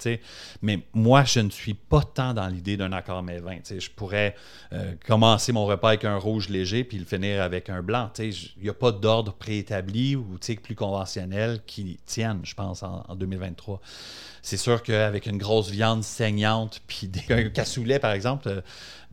Mais 0.61 0.80
moi, 0.94 1.24
je 1.24 1.40
ne 1.40 1.50
suis 1.50 1.74
pas 1.74 2.02
tant 2.02 2.35
dans 2.35 2.46
l'idée 2.48 2.76
d'un 2.76 2.92
accord 2.92 3.22
mais 3.22 3.40
vin. 3.40 3.58
Je 3.68 3.90
pourrais 3.90 4.35
euh, 4.72 4.94
commencer 5.06 5.52
mon 5.52 5.64
repas 5.66 5.88
avec 5.88 6.04
un 6.04 6.16
rouge 6.16 6.48
léger 6.48 6.85
puis 6.85 6.98
le 6.98 7.04
finir 7.04 7.42
avec 7.42 7.70
un 7.70 7.82
blanc. 7.82 8.11
Il 8.18 8.35
n'y 8.62 8.68
a 8.68 8.74
pas 8.74 8.92
d'ordre 8.92 9.32
préétabli 9.32 10.16
ou 10.16 10.38
plus 10.62 10.74
conventionnel 10.74 11.61
qui 11.66 11.98
tienne, 12.04 12.40
je 12.44 12.54
pense, 12.54 12.82
en, 12.82 13.04
en 13.08 13.14
2023 13.16 13.80
c'est 14.42 14.56
sûr 14.56 14.82
qu'avec 14.82 15.26
une 15.26 15.38
grosse 15.38 15.70
viande 15.70 16.02
saignante, 16.02 16.82
puis 16.87 17.11
un 17.30 17.48
cassoulet, 17.48 18.00
par 18.00 18.12
exemple, 18.12 18.48
euh, 18.48 18.61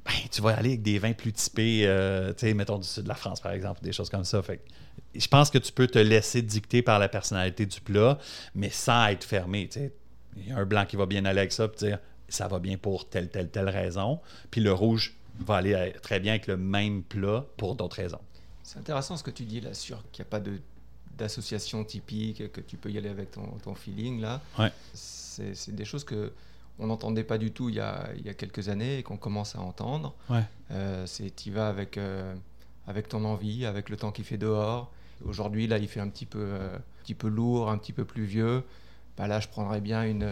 ben, 0.03 0.11
tu 0.31 0.41
vas 0.41 0.57
aller 0.57 0.69
avec 0.69 0.81
des 0.81 0.97
vins 0.97 1.13
plus 1.13 1.31
typés, 1.31 1.83
euh, 1.85 2.33
mettons 2.55 2.79
du 2.79 2.87
sud 2.87 3.03
de 3.03 3.09
la 3.09 3.15
France, 3.15 3.39
par 3.39 3.51
exemple, 3.51 3.81
des 3.81 3.91
choses 3.91 4.09
comme 4.09 4.23
ça. 4.23 4.41
Je 5.15 5.27
pense 5.27 5.49
que 5.49 5.57
tu 5.57 5.71
peux 5.71 5.87
te 5.87 5.99
laisser 5.99 6.41
dicter 6.41 6.81
par 6.81 6.99
la 6.99 7.09
personnalité 7.09 7.65
du 7.65 7.81
plat, 7.81 8.17
mais 8.55 8.69
sans 8.69 9.07
être 9.07 9.23
fermé. 9.23 9.69
Il 10.37 10.47
y 10.47 10.51
a 10.51 10.57
un 10.57 10.65
blanc 10.65 10.85
qui 10.85 10.95
va 10.95 11.05
bien 11.05 11.25
aller 11.25 11.39
avec 11.39 11.51
ça, 11.51 11.67
puis 11.67 11.87
dire 11.87 11.99
ça 12.27 12.47
va 12.47 12.59
bien 12.59 12.77
pour 12.77 13.09
telle, 13.09 13.29
telle, 13.29 13.49
telle 13.49 13.69
raison. 13.69 14.19
Puis 14.51 14.61
le 14.61 14.71
rouge 14.71 15.15
va 15.39 15.55
aller 15.55 15.93
très 16.01 16.19
bien 16.19 16.33
avec 16.33 16.47
le 16.47 16.57
même 16.57 17.03
plat 17.03 17.45
pour 17.57 17.75
d'autres 17.75 17.97
raisons. 17.97 18.21
C'est 18.63 18.77
intéressant 18.77 19.17
ce 19.17 19.23
que 19.23 19.31
tu 19.31 19.45
dis 19.45 19.61
là 19.61 19.73
sur 19.73 20.03
qu'il 20.11 20.23
n'y 20.23 20.27
a 20.27 20.31
pas 20.31 20.39
de 20.39 20.59
d'association 21.17 21.83
typique, 21.83 22.49
que 22.53 22.61
tu 22.61 22.77
peux 22.77 22.89
y 22.89 22.97
aller 22.97 23.09
avec 23.09 23.31
ton, 23.31 23.45
ton 23.61 23.75
feeling 23.75 24.21
là. 24.21 24.41
Ouais 24.57 24.71
c'est 25.43 25.75
des 25.75 25.85
choses 25.85 26.03
que 26.03 26.31
on 26.81 26.87
n'entendait 26.87 27.25
pas 27.25 27.37
du 27.37 27.51
tout 27.51 27.67
il 27.69 27.75
y, 27.75 27.79
a, 27.81 28.09
il 28.15 28.25
y, 28.25 28.29
a, 28.29 28.33
quelques 28.33 28.69
années 28.69 28.99
et 28.99 29.03
qu'on 29.03 29.17
commence 29.17 29.55
à 29.55 29.59
entendre. 29.59 30.15
Ouais. 30.29 30.43
Euh, 30.71 31.05
c'est 31.05 31.35
tu 31.35 31.51
vas 31.51 31.67
avec, 31.67 31.97
euh, 31.97 32.33
avec 32.87 33.09
ton 33.09 33.25
envie, 33.25 33.65
avec 33.65 33.89
le 33.89 33.97
temps 33.97 34.13
qu'il 34.13 34.23
fait 34.23 34.37
dehors. 34.37 34.89
Aujourd'hui, 35.25 35.67
là, 35.67 35.77
il 35.77 35.87
fait 35.87 35.99
un 35.99 36.09
petit 36.09 36.25
peu, 36.25 36.39
euh, 36.39 36.75
un 36.75 37.03
petit 37.03 37.15
peu 37.15 37.27
lourd, 37.27 37.69
un 37.69 37.77
petit 37.77 37.93
peu 37.93 38.05
pluvieux. 38.05 38.63
Bah, 39.17 39.27
là, 39.27 39.39
je 39.39 39.47
prendrais 39.47 39.81
bien 39.81 40.03
une, 40.03 40.27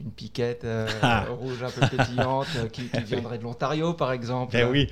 une 0.00 0.10
piquette 0.10 0.66
ah. 1.02 1.26
rouge 1.30 1.62
un 1.62 1.70
peu 1.70 1.96
pétillante 1.96 2.48
qui, 2.72 2.82
viendrait 3.04 3.38
de 3.38 3.44
l'Ontario, 3.44 3.94
par 3.94 4.12
exemple. 4.12 4.52
Ben 4.52 4.70
oui 4.70 4.88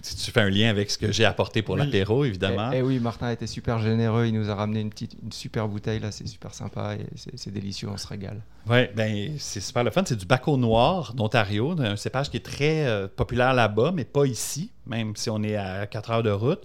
tu 0.00 0.30
fais 0.30 0.40
un 0.40 0.50
lien 0.50 0.70
avec 0.70 0.90
ce 0.90 0.98
que 0.98 1.12
j'ai 1.12 1.24
apporté 1.24 1.62
pour 1.62 1.76
l'apéro, 1.76 2.24
évidemment. 2.24 2.70
Eh, 2.72 2.78
eh 2.78 2.82
oui, 2.82 2.98
Martin 2.98 3.26
a 3.26 3.32
été 3.32 3.46
super 3.46 3.78
généreux. 3.78 4.26
Il 4.26 4.34
nous 4.34 4.50
a 4.50 4.54
ramené 4.54 4.80
une 4.80 4.90
petite, 4.90 5.16
une 5.22 5.32
super 5.32 5.68
bouteille 5.68 6.00
là. 6.00 6.10
C'est 6.10 6.26
super 6.26 6.54
sympa 6.54 6.94
et 6.94 7.06
c'est 7.36 7.52
délicieux. 7.52 7.88
On 7.88 7.96
se 7.96 8.06
régale. 8.06 8.40
Oui, 8.68 8.86
ben 8.94 9.34
c'est 9.38 9.60
super 9.60 9.84
le 9.84 9.90
fun. 9.90 10.02
C'est 10.06 10.16
du 10.16 10.26
Baco 10.26 10.56
Noir 10.56 11.14
d'Ontario, 11.14 11.74
un 11.78 11.96
cépage 11.96 12.30
qui 12.30 12.38
est 12.38 12.44
très 12.44 12.86
euh, 12.86 13.08
populaire 13.08 13.54
là-bas, 13.54 13.92
mais 13.92 14.04
pas 14.04 14.24
ici, 14.24 14.70
même 14.86 15.14
si 15.16 15.30
on 15.30 15.42
est 15.42 15.56
à 15.56 15.86
4 15.86 16.10
heures 16.10 16.22
de 16.22 16.30
route. 16.30 16.62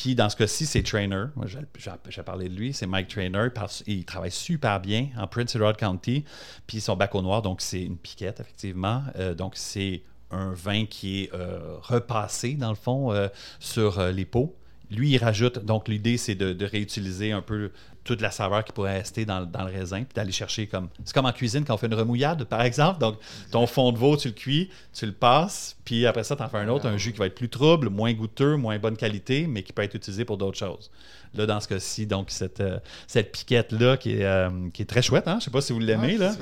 Puis 0.00 0.14
dans 0.14 0.30
ce 0.30 0.36
cas-ci, 0.36 0.64
c'est 0.64 0.82
Trainer. 0.82 1.24
Moi, 1.36 1.44
j'ai 1.46 2.22
parlé 2.22 2.48
de 2.48 2.54
lui. 2.54 2.72
C'est 2.72 2.86
Mike 2.86 3.08
Trainer. 3.08 3.48
Il 3.86 4.06
travaille 4.06 4.30
super 4.30 4.80
bien 4.80 5.08
en 5.18 5.26
Prince 5.26 5.54
Edward 5.54 5.76
County. 5.76 6.24
Puis 6.66 6.80
son 6.80 6.96
Baco 6.96 7.20
Noir, 7.20 7.42
donc 7.42 7.60
c'est 7.60 7.82
une 7.82 7.98
piquette, 7.98 8.40
effectivement. 8.40 9.02
Euh, 9.16 9.34
donc 9.34 9.52
c'est 9.56 10.02
un 10.30 10.54
vin 10.54 10.86
qui 10.86 11.24
est 11.24 11.34
euh, 11.34 11.76
repassé, 11.82 12.54
dans 12.54 12.70
le 12.70 12.76
fond, 12.76 13.12
euh, 13.12 13.28
sur 13.58 14.02
les 14.04 14.24
pots. 14.24 14.56
Lui, 14.90 15.10
il 15.10 15.18
rajoute, 15.18 15.58
donc 15.58 15.86
l'idée, 15.86 16.16
c'est 16.16 16.34
de, 16.34 16.64
réutiliser 16.64 17.32
un 17.32 17.42
peu 17.42 17.70
toute 18.04 18.20
la 18.20 18.30
saveur 18.30 18.64
qui 18.64 18.72
pourrait 18.72 18.98
rester 18.98 19.24
dans, 19.24 19.40
le 19.40 19.64
raisin, 19.64 19.98
puis 19.98 20.14
d'aller 20.14 20.32
chercher 20.32 20.66
comme. 20.66 20.88
C'est 21.04 21.14
comme 21.14 21.26
en 21.26 21.32
cuisine 21.32 21.64
quand 21.64 21.74
on 21.74 21.78
fait 21.78 21.86
une 21.86 21.94
remouillade, 21.94 22.44
par 22.44 22.62
exemple. 22.62 22.98
Donc, 22.98 23.16
ton 23.50 23.66
fond 23.66 23.92
de 23.92 23.98
veau, 23.98 24.16
tu 24.16 24.28
le 24.28 24.34
cuis, 24.34 24.70
tu 24.92 25.06
le 25.06 25.12
passes, 25.12 25.76
puis 25.84 26.06
après 26.06 26.24
ça, 26.24 26.36
tu 26.36 26.42
en 26.42 26.48
fais 26.48 26.58
un 26.58 26.68
autre, 26.68 26.86
un 26.86 26.96
jus 26.96 27.12
qui 27.12 27.18
va 27.18 27.26
être 27.26 27.34
plus 27.34 27.48
trouble, 27.48 27.90
moins 27.90 28.12
goûteux, 28.12 28.56
moins 28.56 28.78
bonne 28.78 28.96
qualité, 28.96 29.46
mais 29.46 29.62
qui 29.62 29.72
peut 29.72 29.82
être 29.82 29.94
utilisé 29.94 30.24
pour 30.24 30.38
d'autres 30.38 30.58
choses. 30.58 30.90
Là, 31.34 31.46
dans 31.46 31.60
ce 31.60 31.68
cas-ci, 31.68 32.06
donc 32.06 32.30
cette, 32.30 32.60
euh, 32.60 32.80
cette 33.06 33.30
piquette-là 33.30 33.96
qui, 33.96 34.14
est, 34.14 34.24
euh, 34.24 34.50
qui 34.74 34.82
est 34.82 34.86
très 34.86 35.00
chouette. 35.00 35.28
Hein? 35.28 35.34
Je 35.34 35.36
ne 35.36 35.40
sais 35.42 35.50
pas 35.52 35.60
si 35.60 35.72
vous 35.72 35.78
l'aimez. 35.78 36.16
là. 36.16 36.34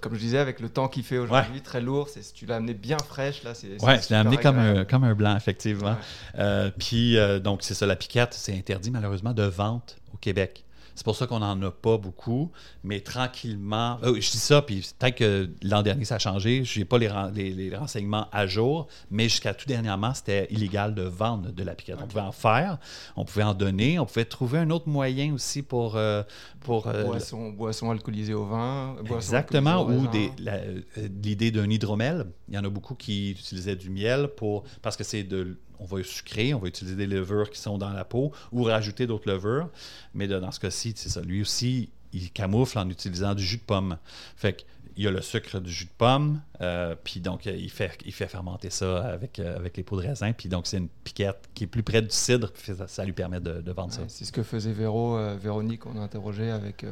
comme 0.00 0.14
je 0.14 0.18
disais, 0.18 0.38
avec 0.38 0.58
le 0.58 0.68
temps 0.68 0.88
qu'il 0.88 1.04
fait 1.04 1.18
aujourd'hui, 1.18 1.60
très 1.60 1.80
lourd. 1.80 2.08
Si 2.08 2.32
tu 2.32 2.44
l'as 2.44 2.56
amené 2.56 2.74
bien 2.74 2.98
fraîche, 2.98 3.44
là, 3.44 3.54
c'est. 3.54 3.80
Oui, 3.80 3.92
je 4.02 4.08
l'ai 4.08 4.16
amené 4.16 4.36
comme 4.36 4.58
un, 4.58 4.84
comme 4.84 5.04
un 5.04 5.14
blanc, 5.14 5.36
effectivement. 5.36 5.96
Euh, 6.38 6.70
puis, 6.76 7.16
donc, 7.44 7.62
c'est 7.62 7.74
ça, 7.74 7.86
la 7.86 7.96
piquette, 7.96 8.34
c'est 8.34 8.56
interdit 8.56 8.90
malheureusement 8.90 9.32
de 9.32 9.44
vente 9.44 9.96
au 10.12 10.16
Québec. 10.16 10.64
C'est 10.98 11.04
pour 11.04 11.14
ça 11.14 11.28
qu'on 11.28 11.38
n'en 11.38 11.62
a 11.62 11.70
pas 11.70 11.96
beaucoup, 11.96 12.50
mais 12.82 12.98
tranquillement. 12.98 14.00
je 14.02 14.18
dis 14.18 14.36
ça, 14.36 14.62
puis 14.62 14.84
peut-être 14.98 15.14
que 15.14 15.48
l'an 15.62 15.82
dernier, 15.82 16.04
ça 16.04 16.16
a 16.16 16.18
changé. 16.18 16.64
Je 16.64 16.80
n'ai 16.80 16.84
pas 16.84 16.98
les, 16.98 17.08
les, 17.52 17.76
renseignements 17.76 18.26
à 18.32 18.48
jour, 18.48 18.88
mais 19.08 19.28
jusqu'à 19.28 19.54
tout 19.54 19.66
dernièrement, 19.68 20.12
c'était 20.12 20.48
illégal 20.50 20.96
de 20.96 21.02
vendre 21.02 21.52
de 21.52 21.62
la 21.62 21.76
piquette. 21.76 21.98
On 22.02 22.08
pouvait 22.08 22.20
en 22.20 22.32
faire, 22.32 22.78
on 23.14 23.24
pouvait 23.24 23.44
en 23.44 23.54
donner, 23.54 24.00
on 24.00 24.06
pouvait 24.06 24.24
trouver 24.24 24.58
un 24.58 24.70
autre 24.70 24.88
moyen 24.88 25.32
aussi 25.32 25.62
pour. 25.62 25.94
Euh, 25.94 26.24
pour 26.62 26.88
euh, 26.88 27.04
boisson, 27.04 27.50
boisson 27.50 27.92
alcoolisée 27.92 28.34
au 28.34 28.46
vin. 28.46 28.96
Exactement, 29.14 29.86
ou 29.86 30.08
euh, 30.12 30.80
l'idée 31.22 31.52
d'un 31.52 31.70
hydromel. 31.70 32.26
Il 32.48 32.56
y 32.56 32.58
en 32.58 32.64
a 32.64 32.70
beaucoup 32.70 32.96
qui 32.96 33.30
utilisaient 33.30 33.76
du 33.76 33.90
miel 33.90 34.30
pour, 34.36 34.64
parce 34.82 34.96
que 34.96 35.04
c'est 35.04 35.22
de 35.22 35.58
on 35.80 35.84
va 35.84 36.02
sucrer, 36.02 36.54
on 36.54 36.58
va 36.58 36.68
utiliser 36.68 36.96
des 36.96 37.06
levures 37.06 37.50
qui 37.50 37.60
sont 37.60 37.78
dans 37.78 37.90
la 37.90 38.04
peau 38.04 38.32
ou 38.52 38.64
rajouter 38.64 39.06
d'autres 39.06 39.30
levures. 39.30 39.68
Mais 40.14 40.28
dans 40.28 40.52
ce 40.52 40.60
cas-ci, 40.60 40.92
c'est 40.96 41.08
ça. 41.08 41.20
Lui 41.20 41.42
aussi, 41.42 41.90
il 42.12 42.30
camoufle 42.30 42.78
en 42.78 42.88
utilisant 42.88 43.34
du 43.34 43.44
jus 43.44 43.58
de 43.58 43.62
pomme. 43.62 43.98
Fait 44.36 44.66
il 44.98 45.04
y 45.04 45.06
a 45.06 45.12
le 45.12 45.22
sucre 45.22 45.60
du 45.60 45.70
jus 45.70 45.84
de 45.84 45.90
pomme, 45.96 46.40
euh, 46.60 46.96
puis 47.04 47.20
donc 47.20 47.46
il 47.46 47.70
fait, 47.70 47.96
il 48.04 48.12
fait 48.12 48.26
fermenter 48.26 48.68
ça 48.68 49.04
avec, 49.04 49.38
euh, 49.38 49.56
avec 49.56 49.76
les 49.76 49.84
pots 49.84 49.96
de 49.96 50.04
raisin, 50.04 50.32
puis 50.32 50.48
donc 50.48 50.66
c'est 50.66 50.78
une 50.78 50.88
piquette 50.88 51.48
qui 51.54 51.64
est 51.64 51.66
plus 51.68 51.84
près 51.84 52.02
du 52.02 52.10
cidre, 52.10 52.50
puis 52.50 52.72
ça, 52.88 53.04
lui 53.04 53.12
permet 53.12 53.38
de, 53.38 53.70
vendre 53.70 53.92
ça. 53.92 54.02
C'est 54.08 54.24
ce 54.24 54.32
que 54.32 54.42
faisait 54.42 54.72
Véro, 54.72 55.16
euh, 55.16 55.36
Véronique, 55.40 55.86
on 55.86 55.96
a 56.00 56.02
interrogé 56.02 56.50
avec, 56.50 56.84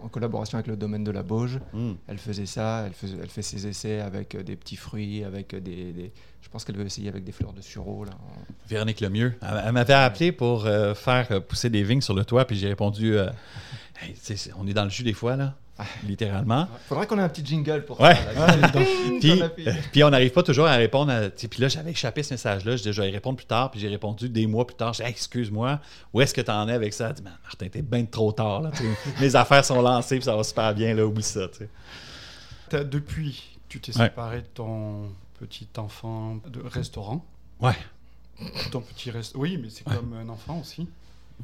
en 0.00 0.06
collaboration 0.06 0.58
avec 0.58 0.68
le 0.68 0.76
domaine 0.76 1.02
de 1.02 1.10
la 1.10 1.24
Bauge. 1.24 1.58
Hmm. 1.72 1.94
Elle 2.06 2.18
faisait 2.18 2.46
ça, 2.46 2.84
elle, 2.86 2.92
faisait, 2.92 3.16
elle 3.20 3.28
fait 3.28 3.42
ses 3.42 3.66
essais 3.66 3.98
avec 3.98 4.36
des 4.36 4.54
petits 4.54 4.76
fruits, 4.76 5.24
avec 5.24 5.56
des, 5.56 6.12
je 6.40 6.48
pense 6.48 6.64
qu'elle 6.64 6.76
veut 6.76 6.86
essayer 6.86 7.08
avec 7.08 7.24
des 7.24 7.32
fleurs 7.32 7.52
de 7.52 7.60
sureau. 7.60 8.04
Là. 8.04 8.12
Véronique 8.68 9.00
Lemieux, 9.00 9.34
elle, 9.42 9.62
elle 9.66 9.72
m'avait 9.72 9.94
appelé 9.94 10.30
pour 10.30 10.62
faire 10.62 11.42
pousser 11.48 11.70
des 11.70 11.82
vignes 11.82 12.02
sur 12.02 12.14
le 12.14 12.24
toit, 12.24 12.44
puis 12.44 12.56
j'ai 12.56 12.68
répondu 12.68 13.16
on 14.56 14.66
est 14.68 14.74
dans 14.74 14.84
le 14.84 14.90
jus 14.90 15.02
des 15.02 15.12
fois, 15.12 15.34
là 15.34 15.56
littéralement. 16.06 16.68
Faudrait 16.88 17.06
qu'on 17.06 17.18
ait 17.18 17.22
un 17.22 17.28
petit 17.28 17.44
jingle 17.44 17.84
pour 17.84 17.98
ça. 17.98 18.14
puis, 19.92 20.04
on 20.04 20.10
n'arrive 20.10 20.32
pas 20.32 20.42
toujours 20.42 20.66
à 20.66 20.74
répondre. 20.74 21.12
À, 21.12 21.28
puis 21.30 21.60
là, 21.60 21.68
j'avais 21.68 21.92
échappé 21.92 22.22
ce 22.22 22.34
message-là. 22.34 22.72
Je 22.72 22.82
disais, 22.82 22.92
je 22.92 23.02
vais 23.02 23.08
y 23.08 23.12
répondre 23.12 23.36
plus 23.36 23.46
tard. 23.46 23.70
Puis 23.70 23.80
j'ai 23.80 23.88
répondu 23.88 24.28
des 24.28 24.46
mois 24.46 24.66
plus 24.66 24.76
tard. 24.76 24.92
Je 24.92 25.02
excuse-moi, 25.02 25.80
où 26.12 26.20
est-ce 26.20 26.34
que 26.34 26.40
tu 26.40 26.50
en 26.50 26.68
es 26.68 26.72
avec 26.72 26.92
ça? 26.92 27.12
dit, 27.12 27.22
Martin, 27.22 27.68
t'es 27.68 27.82
bien 27.82 28.04
trop 28.04 28.32
tard. 28.32 28.62
Là, 28.62 28.70
Mes 29.20 29.36
affaires 29.36 29.64
sont 29.64 29.80
lancées, 29.80 30.16
puis 30.16 30.24
ça 30.24 30.36
va 30.36 30.42
super 30.42 30.74
bien. 30.74 30.94
Là, 30.94 31.06
oublie 31.06 31.22
ça. 31.22 31.48
Depuis, 32.70 33.58
tu 33.68 33.80
t'es 33.80 33.92
séparé 33.92 34.42
de 34.42 34.46
ton 34.46 35.10
petit 35.38 35.68
enfant 35.76 36.38
de 36.48 36.60
restaurant. 36.60 37.24
Ouais. 37.60 37.76
Ton 38.70 38.80
petit 38.80 39.10
reste. 39.10 39.34
Oui, 39.36 39.58
mais 39.60 39.68
c'est 39.70 39.84
comme 39.84 40.14
un 40.14 40.28
enfant 40.28 40.60
aussi. 40.60 40.88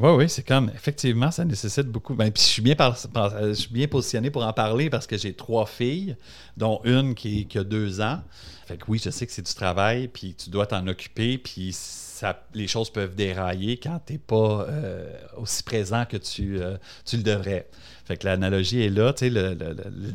Oui, 0.01 0.11
oui, 0.11 0.29
c'est 0.29 0.43
comme, 0.43 0.71
effectivement, 0.75 1.31
ça 1.31 1.45
nécessite 1.45 1.87
beaucoup. 1.87 2.15
Ben, 2.15 2.31
puis 2.33 2.43
je 2.43 2.49
suis, 2.49 2.63
bien 2.63 2.75
je 2.79 3.53
suis 3.53 3.73
bien 3.73 3.87
positionné 3.87 4.31
pour 4.31 4.45
en 4.45 4.53
parler 4.53 4.91
parce 4.91 5.07
que 5.07 5.17
j'ai 5.17 5.35
trois 5.35 5.67
filles, 5.67 6.17
dont 6.57 6.81
une 6.85 7.15
qui, 7.15 7.47
a 7.55 7.63
deux 7.63 8.01
ans. 8.01 8.21
Fait 8.67 8.77
que 8.77 8.85
oui, 8.89 9.01
je 9.03 9.11
sais 9.11 9.27
que 9.27 9.33
c'est 9.33 9.47
du 9.47 9.55
travail, 9.55 10.09
puis 10.09 10.35
tu 10.35 10.51
dois 10.51 10.67
t'en 10.67 10.87
occuper, 10.89 11.39
puis 11.39 11.71
ça, 11.73 12.45
les 12.55 12.67
choses 12.67 12.91
peuvent 12.91 13.15
dérailler 13.15 13.77
quand 13.77 14.01
tu 14.05 14.15
n'es 14.15 14.19
pas 14.19 14.67
euh, 14.69 15.17
aussi 15.37 15.63
présent 15.63 16.05
que 16.07 16.17
tu, 16.17 16.61
euh, 16.61 16.77
tu 17.05 17.17
le 17.17 17.23
devrais. 17.23 17.69
Fait 18.05 18.17
que 18.17 18.27
l'analogie 18.27 18.83
est 18.83 18.91
là, 18.91 19.13
tu 19.13 19.31
sais, 19.31 19.57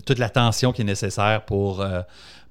toute 0.05 0.19
l'attention 0.19 0.73
qui 0.73 0.81
est 0.81 0.85
nécessaire 0.85 1.45
pour. 1.45 1.81
Euh, 1.81 2.01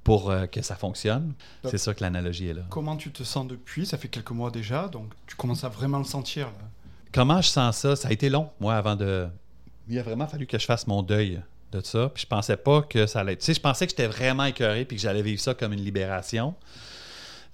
pour 0.05 0.33
que 0.51 0.63
ça 0.63 0.75
fonctionne. 0.75 1.35
C'est 1.65 1.77
ça 1.77 1.93
que 1.93 2.03
l'analogie 2.03 2.49
est 2.49 2.55
là. 2.55 2.63
Comment 2.71 2.97
tu 2.97 3.11
te 3.11 3.25
sens 3.25 3.47
depuis? 3.47 3.85
Ça 3.85 3.99
fait 3.99 4.09
quelques 4.09 4.31
mois 4.31 4.51
déjà, 4.51 4.89
donc 4.89 5.13
tu 5.27 5.37
commences 5.37 5.65
à 5.65 5.69
vraiment 5.69 5.99
le 5.99 6.05
sentir. 6.05 6.47
Là. 6.47 6.65
Comment 7.13 7.41
je 7.41 7.49
sens 7.49 7.79
ça? 7.79 7.97
Ça 7.97 8.09
a 8.09 8.13
été 8.13 8.29
long, 8.29 8.51
moi, 8.61 8.77
avant 8.77 8.97
de. 8.97 9.29
Il 9.89 9.99
a 9.99 10.03
vraiment 10.03 10.27
fallu 10.27 10.47
que 10.47 10.59
je 10.59 10.67
fasse 10.67 10.87
mon 10.87 11.03
deuil 11.03 11.41
de 11.73 11.81
ça. 11.81 12.11
Puis 12.13 12.23
je 12.23 12.27
pensais 12.27 12.57
pas 12.57 12.83
que 12.83 13.07
ça 13.07 13.21
allait 13.21 13.33
être. 13.35 13.41
Tu 13.41 13.47
sais, 13.47 13.55
je 13.55 13.61
pensais 13.61 13.87
que 13.87 13.91
j'étais 13.91 14.07
vraiment 14.07 14.45
écœuré 14.45 14.85
puis 14.85 14.97
que 14.97 15.03
j'allais 15.03 15.23
vivre 15.23 15.41
ça 15.41 15.55
comme 15.55 15.73
une 15.73 15.83
libération. 15.83 16.55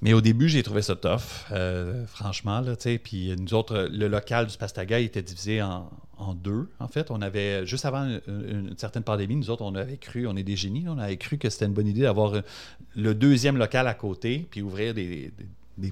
Mais 0.03 0.13
au 0.13 0.21
début, 0.21 0.49
j'ai 0.49 0.63
trouvé 0.63 0.83
ça 0.83 0.97
tough, 0.97 1.21
euh, 1.53 2.05
franchement. 2.07 2.61
Là, 2.61 2.75
puis 3.03 3.35
nous 3.39 3.55
autres, 3.55 3.89
le 3.91 4.09
local 4.09 4.47
du 4.47 4.57
Pastaga 4.59 4.99
était 4.99 5.23
divisé 5.23 5.63
en, 5.63 5.89
deux, 6.35 6.69
en 6.79 6.89
fait. 6.89 7.11
On 7.11 7.23
avait, 7.23 7.65
juste 7.65 7.87
avant 7.87 8.05
une, 8.27 8.75
certaine 8.77 9.03
pandémie, 9.03 9.37
nous 9.37 9.51
autres, 9.51 9.63
on 9.63 9.75
avait 9.75 9.97
cru, 9.97 10.27
on 10.27 10.37
est 10.37 10.43
des 10.43 10.57
génies, 10.57 10.87
on 10.89 10.99
avait 10.99 11.17
cru 11.17 11.39
que 11.39 11.49
c'était 11.49 11.65
une 11.65 11.73
bonne 11.73 11.87
idée 11.87 12.03
d'avoir 12.03 12.43
le 12.95 13.15
deuxième 13.15 13.57
local 13.57 13.87
à 13.87 13.95
côté, 13.95 14.47
puis 14.51 14.61
ouvrir 14.61 14.93
des 14.93 15.33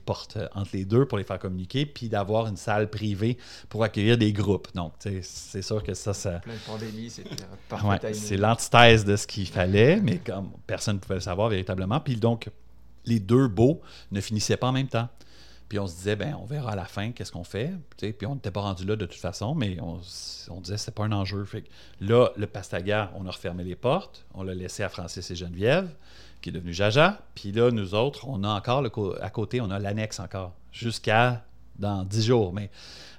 portes 0.00 0.36
euh, 0.36 0.48
entre 0.54 0.70
les 0.74 0.84
deux 0.84 1.06
pour 1.06 1.18
les 1.18 1.24
faire 1.24 1.38
communiquer, 1.38 1.86
puis 1.86 2.08
d'avoir 2.08 2.46
une 2.46 2.56
salle 2.56 2.90
privée 2.90 3.38
pour 3.68 3.84
accueillir 3.84 4.18
des 4.18 4.32
groupes. 4.32 4.68
Donc, 4.74 4.92
c'est 5.00 5.62
sûr 5.62 5.82
que 5.82 5.94
ça, 5.94 6.14
ça. 6.14 6.40
Plein 6.40 6.54
de 6.54 6.58
pandémie, 6.66 7.10
c'est 8.14 8.36
l'antithèse 8.36 9.04
de 9.04 9.16
ce 9.16 9.26
qu'il 9.26 9.46
fallait, 9.46 10.00
mais 10.00 10.18
comme 10.18 10.50
personne 10.66 10.96
ne 10.96 11.00
pouvait 11.00 11.16
le 11.16 11.20
savoir 11.20 11.48
véritablement. 11.48 12.00
Puis 12.00 12.16
donc, 12.16 12.48
les 13.04 13.20
deux 13.20 13.48
beaux 13.48 13.80
ne 14.10 14.20
finissaient 14.20 14.56
pas 14.56 14.68
en 14.68 14.72
même 14.72 14.88
temps. 14.88 15.08
Puis 15.68 15.78
on 15.78 15.86
se 15.86 15.96
disait, 15.96 16.16
ben, 16.16 16.36
on 16.38 16.44
verra 16.44 16.72
à 16.72 16.76
la 16.76 16.84
fin 16.84 17.12
qu'est-ce 17.12 17.32
qu'on 17.32 17.44
fait. 17.44 17.72
Puis 17.96 18.26
on 18.26 18.34
n'était 18.34 18.50
pas 18.50 18.60
rendu 18.60 18.84
là 18.84 18.94
de 18.94 19.06
toute 19.06 19.18
façon, 19.18 19.54
mais 19.54 19.78
on, 19.80 20.00
on 20.50 20.60
disait, 20.60 20.76
c'est 20.76 20.94
pas 20.94 21.04
un 21.04 21.12
enjeu. 21.12 21.44
Fait 21.46 21.64
là, 21.98 22.28
le 22.36 22.46
Pastaga, 22.46 23.10
on 23.16 23.26
a 23.26 23.30
refermé 23.30 23.64
les 23.64 23.74
portes, 23.74 24.26
on 24.34 24.42
l'a 24.42 24.54
laissé 24.54 24.82
à 24.82 24.90
Francis 24.90 25.30
et 25.30 25.34
Geneviève 25.34 25.88
qui 26.42 26.50
est 26.50 26.52
devenu 26.52 26.74
Jaja. 26.74 27.20
Puis 27.34 27.52
là, 27.52 27.70
nous 27.70 27.94
autres, 27.94 28.26
on 28.28 28.44
a 28.44 28.48
encore 28.48 28.82
le 28.82 28.90
à 29.22 29.30
côté, 29.30 29.60
on 29.60 29.70
a 29.70 29.78
l'annexe 29.78 30.20
encore, 30.20 30.52
jusqu'à 30.72 31.44
dans 31.78 32.04
10 32.04 32.26
jours. 32.26 32.52
Mais 32.52 32.70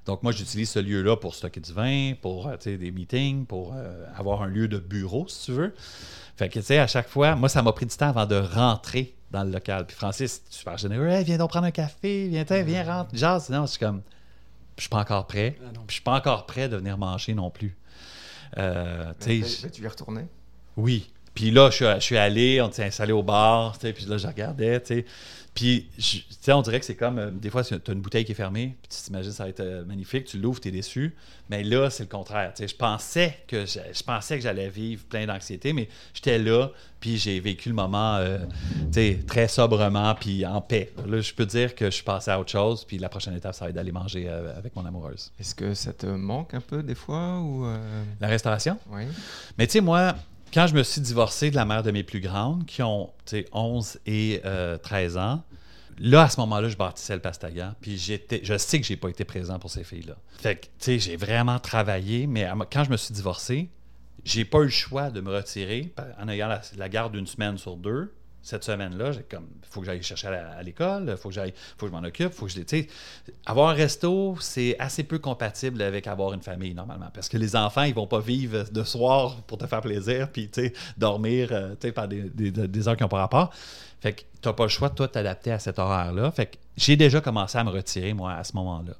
donc, 0.05 0.21
moi, 0.21 0.31
j'utilise 0.31 0.69
ce 0.69 0.79
lieu-là 0.79 1.15
pour 1.15 1.33
stocker 1.33 1.59
du 1.59 1.71
vin, 1.73 2.13
pour 2.21 2.47
euh, 2.47 2.57
des 2.63 2.91
meetings, 2.91 3.45
pour 3.45 3.73
euh, 3.73 4.05
avoir 4.15 4.41
un 4.41 4.47
lieu 4.47 4.67
de 4.67 4.77
bureau, 4.77 5.27
si 5.27 5.45
tu 5.45 5.51
veux. 5.53 5.73
Fait 6.35 6.49
que, 6.49 6.59
tu 6.59 6.65
sais, 6.65 6.79
à 6.79 6.87
chaque 6.87 7.07
fois, 7.07 7.35
moi, 7.35 7.49
ça 7.49 7.61
m'a 7.61 7.71
pris 7.71 7.85
du 7.85 7.95
temps 7.95 8.09
avant 8.09 8.25
de 8.25 8.35
rentrer 8.35 9.15
dans 9.31 9.43
le 9.43 9.51
local. 9.51 9.85
Puis 9.85 9.95
Francis, 9.95 10.41
super 10.49 10.77
généreux, 10.77 11.07
hey, 11.07 11.23
viens 11.23 11.37
donc 11.37 11.51
prendre 11.51 11.65
un 11.65 11.71
café, 11.71 12.27
viens, 12.27 12.43
viens, 12.63 12.83
rentre. 12.83 13.15
Genre, 13.15 13.41
sinon, 13.41 13.65
je 13.65 13.71
suis 13.71 13.79
comme, 13.79 14.01
je 14.77 14.83
suis 14.83 14.89
pas 14.89 14.99
encore 14.99 15.25
prêt. 15.27 15.57
Ah 15.61 15.69
puis 15.71 15.83
je 15.87 15.93
suis 15.93 16.01
pas 16.01 16.15
encore 16.15 16.45
prêt 16.45 16.67
de 16.67 16.75
venir 16.75 16.97
manger 16.97 17.33
non 17.33 17.49
plus. 17.49 17.77
Euh, 18.57 19.13
tu 19.19 19.33
y 19.33 19.87
retourner? 19.87 20.25
Oui, 20.75 21.11
puis 21.33 21.51
là, 21.51 21.69
je 21.71 21.99
suis, 21.99 22.17
allé, 22.17 22.61
on 22.61 22.71
s'est 22.71 22.85
installé 22.85 23.11
au 23.11 23.23
bar, 23.23 23.77
puis 23.79 24.05
là, 24.07 24.17
je 24.17 24.27
regardais, 24.27 24.79
tu 24.81 24.87
sais. 24.87 25.05
Puis, 25.53 25.87
tu 25.97 26.23
sais, 26.41 26.51
on 26.51 26.63
dirait 26.63 26.79
que 26.79 26.85
c'est 26.85 26.95
comme, 26.95 27.19
euh, 27.19 27.29
des 27.29 27.51
fois, 27.51 27.63
tu 27.63 27.75
as 27.75 27.91
une 27.91 28.01
bouteille 28.01 28.25
qui 28.25 28.31
est 28.31 28.35
fermée, 28.35 28.75
puis 28.81 28.97
tu 28.97 29.03
t'imagines 29.03 29.31
ça 29.31 29.43
va 29.43 29.49
être 29.49 29.59
euh, 29.59 29.85
magnifique, 29.85 30.25
tu 30.25 30.39
l'ouvres, 30.39 30.59
tu 30.59 30.69
es 30.69 30.71
déçu. 30.71 31.15
Mais 31.49 31.63
là, 31.63 31.91
c'est 31.91 32.03
le 32.03 32.09
contraire. 32.09 32.53
Tu 32.55 32.63
sais, 32.63 32.67
je 32.67 32.75
pensais 32.75 33.37
que 33.47 33.65
je, 33.67 34.03
pensais 34.03 34.37
que 34.37 34.43
j'allais 34.43 34.69
vivre 34.69 35.03
plein 35.05 35.27
d'anxiété, 35.27 35.71
mais 35.73 35.89
j'étais 36.15 36.39
là, 36.39 36.71
puis 36.99 37.17
j'ai 37.17 37.39
vécu 37.39 37.69
le 37.69 37.75
moment, 37.75 38.15
euh, 38.15 38.39
tu 38.91 38.93
sais, 38.93 39.19
très 39.27 39.47
sobrement, 39.47 40.15
puis 40.15 40.43
en 40.43 40.59
paix. 40.59 40.91
Là, 41.05 41.21
je 41.21 41.33
peux 41.35 41.45
dire 41.45 41.75
que 41.75 41.85
je 41.85 41.91
suis 41.91 42.03
passé 42.03 42.31
à 42.31 42.39
autre 42.39 42.51
chose, 42.51 42.83
puis 42.83 42.97
la 42.97 43.09
prochaine 43.09 43.35
étape, 43.35 43.53
ça 43.53 43.65
va 43.65 43.69
être 43.69 43.75
d'aller 43.75 43.91
manger 43.91 44.27
avec 44.29 44.75
mon 44.75 44.85
amoureuse. 44.85 45.31
Est-ce 45.39 45.53
que 45.53 45.75
ça 45.75 45.93
te 45.93 46.07
manque 46.07 46.55
un 46.55 46.61
peu 46.61 46.81
des 46.81 46.95
fois 46.95 47.39
ou 47.41 47.67
La 48.19 48.27
restauration? 48.27 48.79
Oui. 48.89 49.03
Mais 49.59 49.67
tu 49.67 49.73
sais, 49.73 49.81
moi, 49.81 50.15
quand 50.53 50.67
je 50.67 50.75
me 50.75 50.83
suis 50.83 51.01
divorcé 51.01 51.49
de 51.49 51.55
la 51.55 51.65
mère 51.65 51.83
de 51.83 51.91
mes 51.91 52.03
plus 52.03 52.19
grandes, 52.19 52.65
qui 52.65 52.83
ont 52.83 53.11
11 53.51 53.99
et 54.05 54.41
13 54.83 55.17
euh, 55.17 55.19
ans, 55.19 55.43
là, 55.97 56.23
à 56.23 56.29
ce 56.29 56.39
moment-là, 56.41 56.69
je 56.69 56.77
bâtissais 56.77 57.15
le 57.15 57.21
Pastaga. 57.21 57.75
Puis 57.81 57.97
je 57.97 58.57
sais 58.57 58.79
que 58.79 58.85
j'ai 58.85 58.97
pas 58.97 59.09
été 59.09 59.25
présent 59.25 59.57
pour 59.57 59.71
ces 59.71 59.83
filles-là. 59.83 60.15
Fait 60.37 60.55
que, 60.55 60.65
tu 60.65 60.69
sais, 60.79 60.99
j'ai 60.99 61.15
vraiment 61.17 61.59
travaillé, 61.59 62.27
mais 62.27 62.47
quand 62.71 62.83
je 62.83 62.91
me 62.91 62.97
suis 62.97 63.13
divorcé, 63.13 63.69
j'ai 64.23 64.45
pas 64.45 64.59
eu 64.59 64.65
le 64.65 64.69
choix 64.69 65.09
de 65.09 65.21
me 65.21 65.35
retirer 65.35 65.93
en 66.19 66.29
ayant 66.29 66.55
la 66.77 66.89
garde 66.89 67.13
d'une 67.13 67.27
semaine 67.27 67.57
sur 67.57 67.75
deux 67.75 68.13
cette 68.43 68.65
semaine-là, 68.65 69.13
j'ai 69.13 69.23
comme, 69.23 69.47
il 69.61 69.67
faut 69.69 69.79
que 69.79 69.85
j'aille 69.85 70.03
chercher 70.03 70.27
à 70.27 70.61
l'école, 70.61 71.05
il 71.07 71.17
faut 71.17 71.29
que 71.29 71.35
j'aille, 71.35 71.53
faut 71.77 71.85
que 71.85 71.91
je 71.93 71.97
m'en 71.97 72.05
occupe, 72.05 72.33
faut 72.33 72.45
que 72.45 72.51
je, 72.51 72.59
tu 72.59 72.87
avoir 73.45 73.69
un 73.69 73.73
resto, 73.73 74.35
c'est 74.41 74.77
assez 74.79 75.03
peu 75.03 75.17
compatible 75.17 75.81
avec 75.81 76.07
avoir 76.07 76.33
une 76.33 76.41
famille 76.41 76.73
normalement, 76.73 77.09
parce 77.13 77.29
que 77.29 77.37
les 77.37 77.55
enfants, 77.55 77.83
ils 77.83 77.93
vont 77.93 78.05
pas 78.05 78.19
vivre 78.19 78.65
de 78.69 78.83
soir 78.83 79.37
pour 79.43 79.57
te 79.57 79.65
faire 79.65 79.79
plaisir, 79.79 80.29
puis 80.29 80.49
tu 80.49 80.61
sais, 80.61 80.73
dormir, 80.97 81.49
euh, 81.51 81.71
tu 81.79 81.87
sais, 81.87 81.91
par 81.93 82.09
des, 82.09 82.29
des, 82.29 82.87
heures 82.87 82.97
qui 82.97 83.03
n'ont 83.03 83.09
pas 83.09 83.19
rapport. 83.19 83.53
Fait 84.01 84.11
que 84.11 84.21
tu 84.21 84.49
n'as 84.49 84.53
pas 84.53 84.63
le 84.63 84.69
choix 84.69 84.89
de 84.89 84.95
toi 84.95 85.07
t'adapter 85.07 85.53
à 85.53 85.59
cet 85.59 85.79
horaire-là. 85.79 86.29
Fait 86.31 86.47
que 86.47 86.57
j'ai 86.75 86.97
déjà 86.97 87.21
commencé 87.21 87.57
à 87.57 87.63
me 87.63 87.69
retirer 87.69 88.13
moi 88.13 88.33
à 88.33 88.43
ce 88.43 88.53
moment-là. 88.57 88.93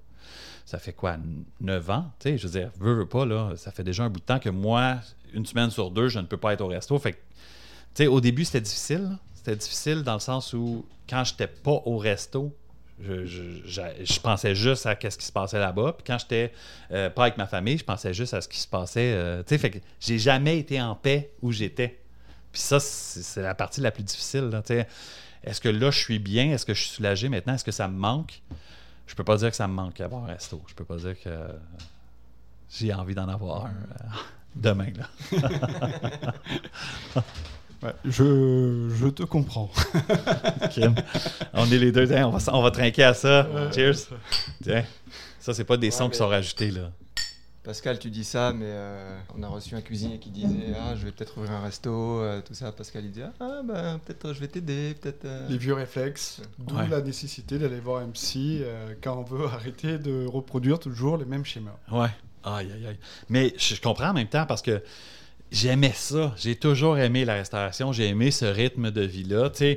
Ça 0.66 0.80
fait 0.80 0.94
quoi, 0.94 1.18
9 1.60 1.90
ans, 1.90 2.06
tu 2.20 2.30
sais, 2.30 2.38
je 2.38 2.48
veux 2.48 2.60
dire, 2.60 2.72
veux, 2.80 2.94
veux 2.94 3.06
pas 3.06 3.26
là, 3.26 3.52
ça 3.58 3.72
fait 3.72 3.84
déjà 3.84 4.06
un 4.06 4.10
bout 4.10 4.22
de 4.22 4.26
temps 4.26 4.40
que 4.40 4.50
moi, 4.50 5.00
une 5.34 5.46
semaine 5.46 5.70
sur 5.70 5.92
deux, 5.92 6.08
je 6.08 6.20
ne 6.20 6.26
peux 6.26 6.38
pas 6.38 6.54
être 6.54 6.62
au 6.62 6.68
resto. 6.68 6.98
Fait 6.98 7.12
que, 7.12 7.18
tu 7.18 8.04
sais, 8.04 8.08
au 8.08 8.22
début, 8.22 8.46
c'était 8.46 8.62
difficile. 8.62 9.18
C'était 9.44 9.58
difficile 9.58 10.04
dans 10.04 10.14
le 10.14 10.22
sens 10.22 10.54
où, 10.54 10.86
quand 11.10 11.26
j'étais 11.26 11.48
pas 11.48 11.82
au 11.84 11.98
resto, 11.98 12.56
je, 13.02 14.20
pensais 14.22 14.56
juste 14.56 14.86
à 14.86 14.96
ce 14.98 15.18
qui 15.18 15.26
se 15.26 15.34
passait 15.34 15.60
là-bas. 15.60 15.94
Puis 15.98 16.06
quand 16.08 16.18
j'étais 16.18 16.54
euh, 16.92 17.10
pas 17.10 17.24
avec 17.24 17.38
ma 17.38 17.46
famille, 17.46 17.78
je 17.78 17.84
pensais 17.84 18.14
juste 18.14 18.34
à 18.34 18.40
ce 18.40 18.48
qui 18.48 18.58
se 18.58 18.70
passait. 18.70 19.14
Euh, 19.14 19.44
tu 19.44 19.50
sais, 19.50 19.58
fait 19.58 19.70
que 19.70 19.80
j'ai 20.00 20.18
jamais 20.18 20.60
été 20.60 20.82
en 20.82 20.96
paix 20.96 21.34
où 21.42 21.52
j'étais. 21.52 22.00
Puis 22.54 22.62
ça, 22.62 22.80
c'est 22.80 23.42
la 23.42 23.54
partie 23.54 23.82
la 23.82 23.92
plus 23.92 24.04
difficile. 24.04 24.50
Est-ce 25.44 25.60
que 25.60 25.68
là, 25.68 25.92
je 25.92 26.00
suis 26.00 26.20
bien? 26.20 26.52
Est-ce 26.54 26.66
que 26.66 26.74
je 26.74 26.84
suis 26.84 26.92
soulagé 26.92 27.28
maintenant? 27.28 27.56
Est-ce 27.56 27.66
que 27.66 27.72
ça 27.72 27.90
me 27.90 27.98
manque? 27.98 28.42
Je 29.08 29.16
peux 29.16 29.26
pas 29.26 29.36
dire 29.36 29.50
que 29.50 29.58
ça 29.58 29.68
me 29.68 29.74
manque 29.74 29.98
d'avoir 29.98 30.24
un 30.24 30.28
resto. 30.28 30.64
Je 30.68 30.74
peux 30.74 30.86
pas 30.86 30.96
dire 30.96 31.20
que 31.22 31.50
j'ai 32.70 32.94
envie 32.94 33.14
d'en 33.16 33.28
avoir 33.28 33.66
un 33.66 33.72
euh, 33.72 34.06
demain. 34.56 34.94
Là. 34.96 36.34
je, 38.06 38.90
je, 38.96 39.08
te 39.08 39.24
comprends. 39.24 39.72
On 41.54 41.66
est 41.66 41.78
les 41.78 41.92
deux, 41.92 42.12
on 42.12 42.30
va, 42.30 42.54
on 42.54 42.62
va 42.62 42.72
trinquer 42.72 43.04
à 43.04 43.14
ça. 43.14 43.48
Cheers. 43.74 44.10
Tiens. 44.64 44.84
Ça, 45.40 45.54
c'est 45.54 45.64
pas 45.64 45.78
des 45.78 45.92
sons 45.92 46.10
qui 46.10 46.18
sont 46.18 46.28
rajoutés, 46.28 46.72
là. 46.72 46.92
Pascal, 47.64 47.98
tu 47.98 48.10
dis 48.10 48.26
ça, 48.26 48.52
mais 48.52 48.66
euh, 48.68 49.18
on 49.38 49.42
a 49.42 49.48
reçu 49.48 49.74
un 49.74 49.80
cuisinier 49.80 50.20
qui 50.20 50.30
disait 50.30 50.74
Ah, 50.76 50.96
je 50.98 51.06
vais 51.06 51.14
peut-être 51.14 51.38
ouvrir 51.38 51.54
un 51.54 51.62
resto, 51.62 52.20
euh, 52.20 52.42
tout 52.42 52.54
ça. 52.54 52.74
Pascal, 52.74 53.06
il 53.06 53.12
dit 53.12 53.22
Ah, 53.40 53.62
ben, 53.64 54.00
peut-être 54.00 54.34
je 54.34 54.40
vais 54.42 54.50
t'aider, 54.50 54.96
peut-être. 55.00 55.24
Euh. 55.24 55.48
Les 55.48 55.58
vieux 55.58 55.74
réflexes, 55.74 56.42
d'où 56.60 56.76
la 56.76 57.00
nécessité 57.00 57.58
d'aller 57.58 57.80
voir 57.80 58.02
un 58.04 58.10
psy 58.10 58.62
quand 59.02 59.18
on 59.18 59.24
veut 59.24 59.46
arrêter 59.46 59.98
de 59.98 60.26
reproduire 60.26 60.78
toujours 60.78 61.16
les 61.16 61.26
mêmes 61.26 61.46
schémas. 61.46 61.78
Ouais. 61.90 62.10
Aïe, 62.44 62.70
aïe, 62.74 62.86
aïe. 62.86 62.98
Mais 63.30 63.54
je 63.58 63.80
comprends 63.80 64.10
en 64.10 64.14
même 64.14 64.28
temps 64.28 64.46
parce 64.46 64.62
que 64.62 64.84
j'aimais 65.54 65.94
ça. 65.94 66.34
J'ai 66.36 66.56
toujours 66.56 66.98
aimé 66.98 67.24
la 67.24 67.36
restauration. 67.36 67.94
J'ai 67.94 68.08
aimé 68.08 68.32
ce 68.32 68.46
rythme 68.46 68.92
de 68.92 69.02
vie-là. 69.02 69.50
Euh, 69.62 69.76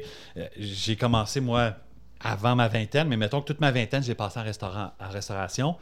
j'ai 0.59 0.97
commencé, 0.97 1.41
moi, 1.41 1.75
avant 2.21 2.57
ma 2.57 2.67
vingtaine, 2.67 3.09
mais 3.09 3.17
mettons 3.17 3.41
que 3.41 3.47
toute 3.47 3.61
ma 3.61 3.71
vingtaine, 3.71 4.03
j'ai 4.03 4.15
passé 4.15 4.41
en, 4.41 4.43
restaurant, 4.43 4.93
en 4.99 5.09
restauration. 5.11 5.77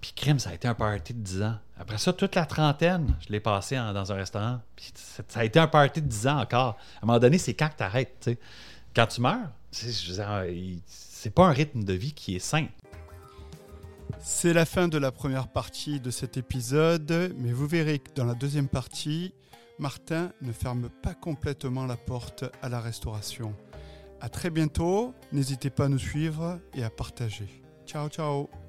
Puis 0.00 0.12
crime, 0.14 0.38
ça 0.38 0.50
a 0.50 0.54
été 0.54 0.68
un 0.68 0.74
party 0.74 1.14
de 1.14 1.20
10 1.20 1.42
ans. 1.42 1.54
Après 1.78 1.98
ça, 1.98 2.12
toute 2.12 2.34
la 2.34 2.44
trentaine, 2.44 3.14
je 3.26 3.32
l'ai 3.32 3.40
passé 3.40 3.76
dans 3.76 4.12
un 4.12 4.14
restaurant. 4.14 4.60
Puis 4.76 4.92
ça 4.94 5.40
a 5.40 5.44
été 5.44 5.58
un 5.58 5.68
party 5.68 6.02
de 6.02 6.08
10 6.08 6.26
ans 6.26 6.40
encore. 6.40 6.76
À 7.00 7.04
un 7.04 7.06
moment 7.06 7.18
donné, 7.18 7.38
c'est 7.38 7.54
quand 7.54 7.68
que 7.68 7.76
tu 7.76 7.82
arrêtes. 7.82 8.30
Quand 8.94 9.06
tu 9.06 9.20
meurs, 9.20 9.48
c'est 9.70 11.34
pas 11.34 11.46
un 11.46 11.52
rythme 11.52 11.84
de 11.84 11.92
vie 11.92 12.12
qui 12.12 12.36
est 12.36 12.40
sain. 12.40 12.66
C'est 14.20 14.52
la 14.52 14.64
fin 14.64 14.88
de 14.88 14.98
la 14.98 15.12
première 15.12 15.48
partie 15.48 16.00
de 16.00 16.10
cet 16.10 16.36
épisode, 16.36 17.34
mais 17.36 17.52
vous 17.52 17.66
verrez 17.66 17.98
que 17.98 18.12
dans 18.14 18.24
la 18.24 18.34
deuxième 18.34 18.68
partie, 18.68 19.34
Martin 19.78 20.32
ne 20.42 20.52
ferme 20.52 20.88
pas 21.02 21.14
complètement 21.14 21.86
la 21.86 21.96
porte 21.96 22.44
à 22.62 22.68
la 22.68 22.80
restauration. 22.80 23.54
A 24.20 24.28
très 24.28 24.50
bientôt, 24.50 25.14
n'hésitez 25.32 25.70
pas 25.70 25.86
à 25.86 25.88
nous 25.88 25.98
suivre 25.98 26.60
et 26.74 26.84
à 26.84 26.90
partager. 26.90 27.62
Ciao 27.86 28.08
ciao 28.08 28.61